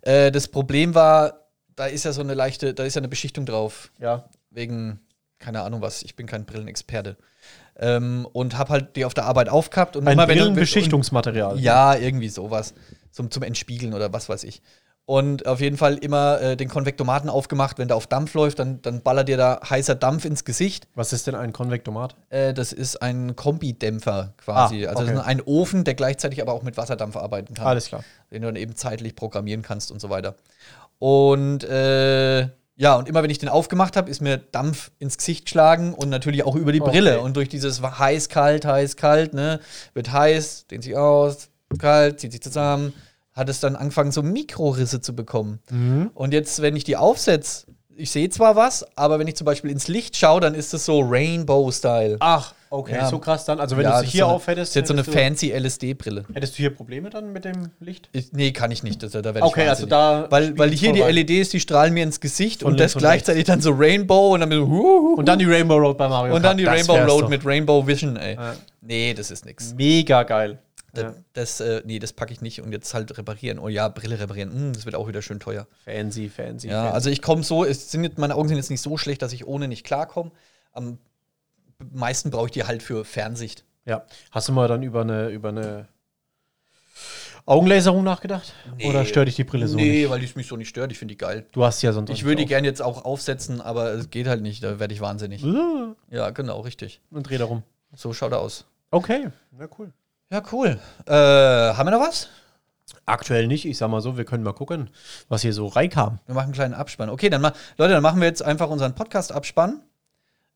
äh, 0.01 0.31
das 0.31 0.47
Problem 0.47 0.95
war, 0.95 1.47
da 1.75 1.85
ist 1.87 2.05
ja 2.05 2.13
so 2.13 2.21
eine 2.21 2.33
leichte, 2.33 2.73
da 2.73 2.83
ist 2.83 2.95
ja 2.95 2.99
eine 3.01 3.07
Beschichtung 3.09 3.45
drauf. 3.45 3.91
Ja. 3.99 4.29
wegen, 4.49 4.99
keine 5.39 5.61
Ahnung 5.61 5.81
was, 5.81 6.01
ich 6.03 6.15
bin 6.15 6.27
kein 6.27 6.45
Brillenexperte. 6.45 7.17
Ähm, 7.77 8.25
und 8.31 8.57
hab 8.57 8.69
halt 8.69 8.95
die 8.95 9.03
auf 9.03 9.13
der 9.13 9.25
Arbeit 9.25 9.49
aufgehabt 9.49 9.97
und 9.97 10.07
Ein 10.07 10.13
immer 10.13 10.27
wenn 10.29 10.37
Brillenbeschichtungsmaterial. 10.37 11.55
und, 11.55 11.59
Ja, 11.59 11.95
irgendwie 11.95 12.29
sowas. 12.29 12.73
Zum, 13.11 13.29
zum 13.31 13.43
Entspiegeln 13.43 13.93
oder 13.93 14.13
was 14.13 14.29
weiß 14.29 14.45
ich. 14.45 14.61
Und 15.07 15.45
auf 15.45 15.61
jeden 15.61 15.77
Fall 15.77 15.97
immer 15.97 16.41
äh, 16.41 16.57
den 16.57 16.67
Konvektomaten 16.67 17.29
aufgemacht, 17.29 17.77
wenn 17.77 17.87
der 17.87 17.95
auf 17.95 18.07
Dampf 18.07 18.33
läuft, 18.33 18.57
dann, 18.57 18.81
dann 18.81 19.01
ballert 19.03 19.27
dir 19.27 19.37
da 19.37 19.59
heißer 19.69 19.93
Dampf 19.93 20.25
ins 20.25 20.45
Gesicht. 20.45 20.87
Was 20.95 21.13
ist 21.13 21.27
denn 21.27 21.35
ein 21.35 21.53
Konvektomat? 21.53 22.15
Äh, 22.29 22.55
das 22.55 22.73
ist 22.73 23.03
ein 23.03 23.35
Kombidämpfer 23.35 24.33
quasi. 24.37 24.87
Ah, 24.87 24.89
Also 24.89 25.03
okay. 25.03 25.13
ist 25.13 25.19
ein 25.19 25.41
Ofen, 25.41 25.83
der 25.83 25.93
gleichzeitig 25.93 26.41
aber 26.41 26.53
auch 26.53 26.63
mit 26.63 26.75
Wasserdampf 26.75 27.17
arbeiten 27.17 27.53
kann 27.53 27.67
Alles 27.67 27.89
klar. 27.89 28.03
den 28.31 28.41
du 28.41 28.47
dann 28.47 28.55
eben 28.55 28.75
zeitlich 28.75 29.15
programmieren 29.15 29.61
kannst 29.61 29.91
und 29.91 30.01
so 30.01 30.09
weiter. 30.09 30.35
Und 30.97 31.63
äh, 31.65 32.49
ja, 32.77 32.95
und 32.95 33.07
immer 33.07 33.21
wenn 33.21 33.29
ich 33.29 33.37
den 33.37 33.49
aufgemacht 33.49 33.95
habe, 33.97 34.09
ist 34.09 34.21
mir 34.21 34.37
Dampf 34.37 34.89
ins 34.97 35.17
Gesicht 35.17 35.45
geschlagen 35.45 35.93
und 35.93 36.09
natürlich 36.09 36.43
auch 36.45 36.55
über 36.55 36.71
die 36.71 36.81
Okay. 36.81 36.91
Brille. 36.91 37.21
Und 37.21 37.35
durch 37.37 37.47
dieses 37.47 37.79
heiß, 37.81 38.29
kalt, 38.29 38.65
heiß, 38.65 38.95
kalt, 38.97 39.33
ne, 39.35 39.59
wird 39.93 40.11
heiß, 40.11 40.65
dehnt 40.67 40.83
sich 40.83 40.97
aus, 40.97 41.49
kalt, 41.77 42.19
zieht 42.19 42.31
sich 42.31 42.41
zusammen, 42.41 42.93
hat 43.35 43.49
es 43.49 43.59
dann 43.59 43.75
angefangen, 43.75 44.11
so 44.11 44.23
Mikrorisse 44.23 45.01
zu 45.01 45.15
bekommen. 45.15 45.59
Und 46.13 46.33
jetzt, 46.33 46.61
wenn 46.61 46.75
ich 46.75 46.83
die 46.85 46.95
aufsetze, 46.97 47.65
ich 47.97 48.11
sehe 48.11 48.29
zwar 48.29 48.55
was, 48.57 48.85
aber 48.97 49.19
wenn 49.19 49.27
ich 49.27 49.35
zum 49.35 49.45
Beispiel 49.45 49.71
ins 49.71 49.87
Licht 49.87 50.17
schaue, 50.17 50.41
dann 50.41 50.53
ist 50.53 50.73
es 50.73 50.83
so 50.85 50.99
Rainbow-Style. 51.01 52.17
Ach, 52.19 52.53
okay, 52.69 52.95
Ja. 52.95 53.07
so 53.09 53.19
krass 53.19 53.45
dann. 53.45 53.59
Also 53.61 53.77
wenn 53.77 53.85
Ja, 53.85 53.99
du 53.99 54.05
ist 54.05 54.11
hier 54.11 54.21
so 54.21 54.25
eine- 54.27 54.35
aufhättest, 54.35 54.61
Das 54.63 54.69
ist 54.71 54.75
jetzt 54.75 54.87
so 54.89 54.93
eine 54.93 55.03
fancy 55.05 55.51
LSD-Brille. 55.51 56.25
Hättest 56.33 56.53
du 56.53 56.57
hier 56.57 56.71
Probleme 56.71 57.09
dann 57.09 57.31
mit 57.31 57.45
dem 57.45 57.69
Licht? 57.79 58.09
Ich, 58.11 58.33
nee, 58.33 58.51
kann 58.51 58.71
ich 58.71 58.83
nicht. 58.83 59.01
Das, 59.01 59.13
da 59.13 59.23
werde 59.23 59.39
ich 59.39 59.45
Okay, 59.45 59.61
also 59.67 59.89
wahnsinnig. 59.89 59.89
da 59.91 60.27
Weil, 60.29 60.57
weil 60.57 60.71
hier 60.71 60.91
die 60.91 61.01
rein. 61.03 61.15
LEDs, 61.15 61.49
die 61.49 61.59
strahlen 61.61 61.93
mir 61.93 62.03
ins 62.03 62.19
Gesicht 62.19 62.63
Von 62.63 62.71
und 62.73 62.79
das 62.81 62.95
gleichzeitig 62.95 63.45
dann 63.45 63.61
so 63.61 63.71
Rainbow 63.71 64.33
und 64.33 64.41
dann, 64.41 64.51
huhuhu. 64.53 65.15
Und 65.15 65.25
dann 65.27 65.39
die 65.39 65.45
Rainbow 65.45 65.75
Road 65.77 65.97
bei 65.97 66.09
Mario 66.09 66.35
und 66.35 66.43
dann 66.43 66.57
die 66.57 66.65
Das 66.65 66.73
Rainbow 66.73 66.95
Road 66.97 67.23
doch. 67.23 67.29
mit 67.29 67.45
Rainbow 67.45 67.87
Vision, 67.87 68.17
ey. 68.17 68.35
Ja. 68.35 68.55
Nee, 68.81 69.13
das 69.13 69.31
ist 69.31 69.45
nix. 69.45 69.73
Mega 69.73 70.23
geil. 70.23 70.59
Das, 70.95 71.03
Ja. 71.15 71.15
das, 71.33 71.59
äh, 71.59 71.81
nee, 71.85 71.99
das 71.99 72.13
packe 72.13 72.33
ich 72.33 72.41
nicht 72.41 72.61
und 72.61 72.71
jetzt 72.71 72.93
halt 72.93 73.17
reparieren. 73.17 73.59
Oh 73.59 73.67
ja, 73.67 73.87
Brille 73.89 74.19
reparieren, 74.19 74.51
hm, 74.51 74.73
das 74.73 74.85
wird 74.85 74.95
auch 74.95 75.07
wieder 75.07 75.21
schön 75.21 75.39
teuer. 75.39 75.67
Fancy, 75.85 76.29
fancy. 76.29 76.67
Ja, 76.67 76.81
fancy. 76.83 76.93
also 76.95 77.09
ich 77.09 77.21
komme 77.21 77.43
so, 77.43 77.63
es 77.63 77.91
sind 77.91 78.03
jetzt, 78.03 78.17
meine 78.17 78.35
Augen 78.35 78.47
sind 78.47 78.57
jetzt 78.57 78.69
nicht 78.69 78.81
so 78.81 78.97
schlecht, 78.97 79.21
dass 79.21 79.33
ich 79.33 79.45
ohne 79.47 79.67
nicht 79.67 79.85
klarkomme. 79.85 80.31
Am 80.73 80.97
meisten 81.93 82.31
brauche 82.31 82.47
ich 82.47 82.51
die 82.51 82.63
halt 82.63 82.81
für 82.83 83.05
Fernsicht. 83.05 83.63
Ja. 83.85 84.05
Hast 84.31 84.47
du 84.47 84.53
mal 84.53 84.67
dann 84.67 84.81
über 84.83 85.01
eine, 85.01 85.29
über 85.29 85.49
eine 85.49 85.87
Augenlaserung 87.45 88.03
nachgedacht? 88.03 88.53
Nee. 88.77 88.89
Oder 88.89 89.05
stört 89.05 89.27
dich 89.27 89.35
die 89.35 89.43
Brille 89.43 89.67
so 89.67 89.75
nee, 89.75 90.01
nicht? 90.01 90.09
weil 90.09 90.19
die 90.19 90.29
mich 90.35 90.47
so 90.47 90.55
nicht 90.57 90.69
stört, 90.69 90.91
ich 90.91 90.97
finde 90.97 91.13
die 91.13 91.17
geil. 91.17 91.45
Du 91.51 91.63
hast 91.63 91.81
ja 91.83 91.93
sonst. 91.93 92.09
Ich 92.09 92.23
würde 92.23 92.37
die 92.37 92.45
gerne 92.47 92.67
jetzt 92.67 92.81
auch 92.81 93.05
aufsetzen, 93.05 93.61
aber 93.61 93.91
es 93.91 94.09
geht 94.09 94.27
halt 94.27 94.41
nicht, 94.41 94.63
da 94.63 94.79
werde 94.79 94.93
ich 94.93 95.01
wahnsinnig. 95.01 95.43
Und 95.43 95.95
Ja, 96.09 96.31
genau, 96.31 96.61
richtig. 96.61 97.01
dreh 97.11 97.37
da 97.37 97.45
rum. 97.45 97.61
So 97.93 98.13
schaut 98.13 98.31
er 98.31 98.39
aus. 98.39 98.65
Okay, 98.91 99.29
na 99.51 99.67
cool. 99.77 99.91
Ja, 100.35 100.43
cool. 100.51 100.77
Äh, 101.05 101.13
haben 101.13 101.87
wir 101.87 101.91
noch 101.91 102.01
was? 102.01 102.27
Aktuell 103.05 103.47
nicht. 103.47 103.63
Ich 103.63 103.77
sag 103.77 103.87
mal 103.87 104.01
so, 104.01 104.17
wir 104.17 104.25
können 104.25 104.43
mal 104.43 104.51
gucken, 104.51 104.89
was 105.29 105.43
hier 105.43 105.53
so 105.53 105.67
reinkam. 105.67 106.19
Wir 106.25 106.35
machen 106.35 106.47
einen 106.47 106.53
kleinen 106.53 106.73
Abspann. 106.73 107.09
Okay, 107.09 107.29
dann 107.29 107.39
mal, 107.39 107.53
Leute, 107.77 107.93
dann 107.93 108.03
machen 108.03 108.19
wir 108.19 108.27
jetzt 108.27 108.43
einfach 108.43 108.69
unseren 108.69 108.95
Podcast-Abspann. 108.95 109.81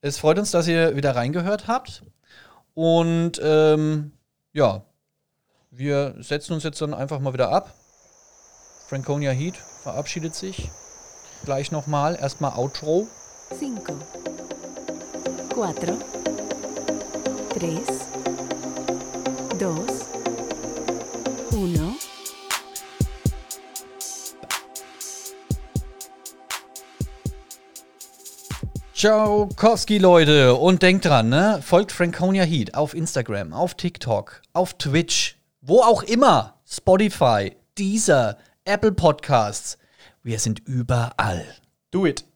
Es 0.02 0.18
freut 0.18 0.38
uns, 0.38 0.52
dass 0.52 0.68
ihr 0.68 0.98
wieder 0.98 1.16
reingehört 1.16 1.70
habt. 1.70 2.04
Und 2.74 3.40
ähm, 3.42 4.12
ja, 4.52 4.82
wir 5.72 6.16
setzen 6.20 6.52
uns 6.52 6.64
jetzt 6.64 6.82
dann 6.82 6.94
einfach 6.94 7.20
mal 7.20 7.32
wieder 7.32 7.50
ab. 7.50 7.74
Franconia 8.90 9.32
Heat 9.32 9.56
verabschiedet 9.56 10.36
sich. 10.36 10.70
Gleich 11.46 11.72
nochmal. 11.72 12.18
Erstmal 12.20 12.52
Outro. 12.58 13.08
cinco, 13.58 13.94
cuatro, 15.54 15.98
tres, 17.58 18.09
dos, 19.60 20.06
uno. 21.52 21.96
Ciao, 28.94 29.50
Leute. 30.00 30.56
Und 30.56 30.82
denkt 30.82 31.06
dran, 31.06 31.30
ne? 31.30 31.62
Folgt 31.62 31.92
Franconia 31.92 32.44
Heat 32.44 32.74
auf 32.74 32.94
Instagram, 32.94 33.54
auf 33.54 33.76
TikTok, 33.76 34.42
auf 34.54 34.74
Twitch, 34.76 35.38
wo 35.62 35.82
auch 35.82 36.04
immer. 36.04 36.56
Spotify, 36.66 37.56
Deezer, 37.78 38.38
Apple 38.66 38.94
Podcasts. 38.94 39.78
Wir 40.24 40.40
sind 40.40 40.60
überall. 40.66 41.46
Do 41.92 42.06
it. 42.06 42.29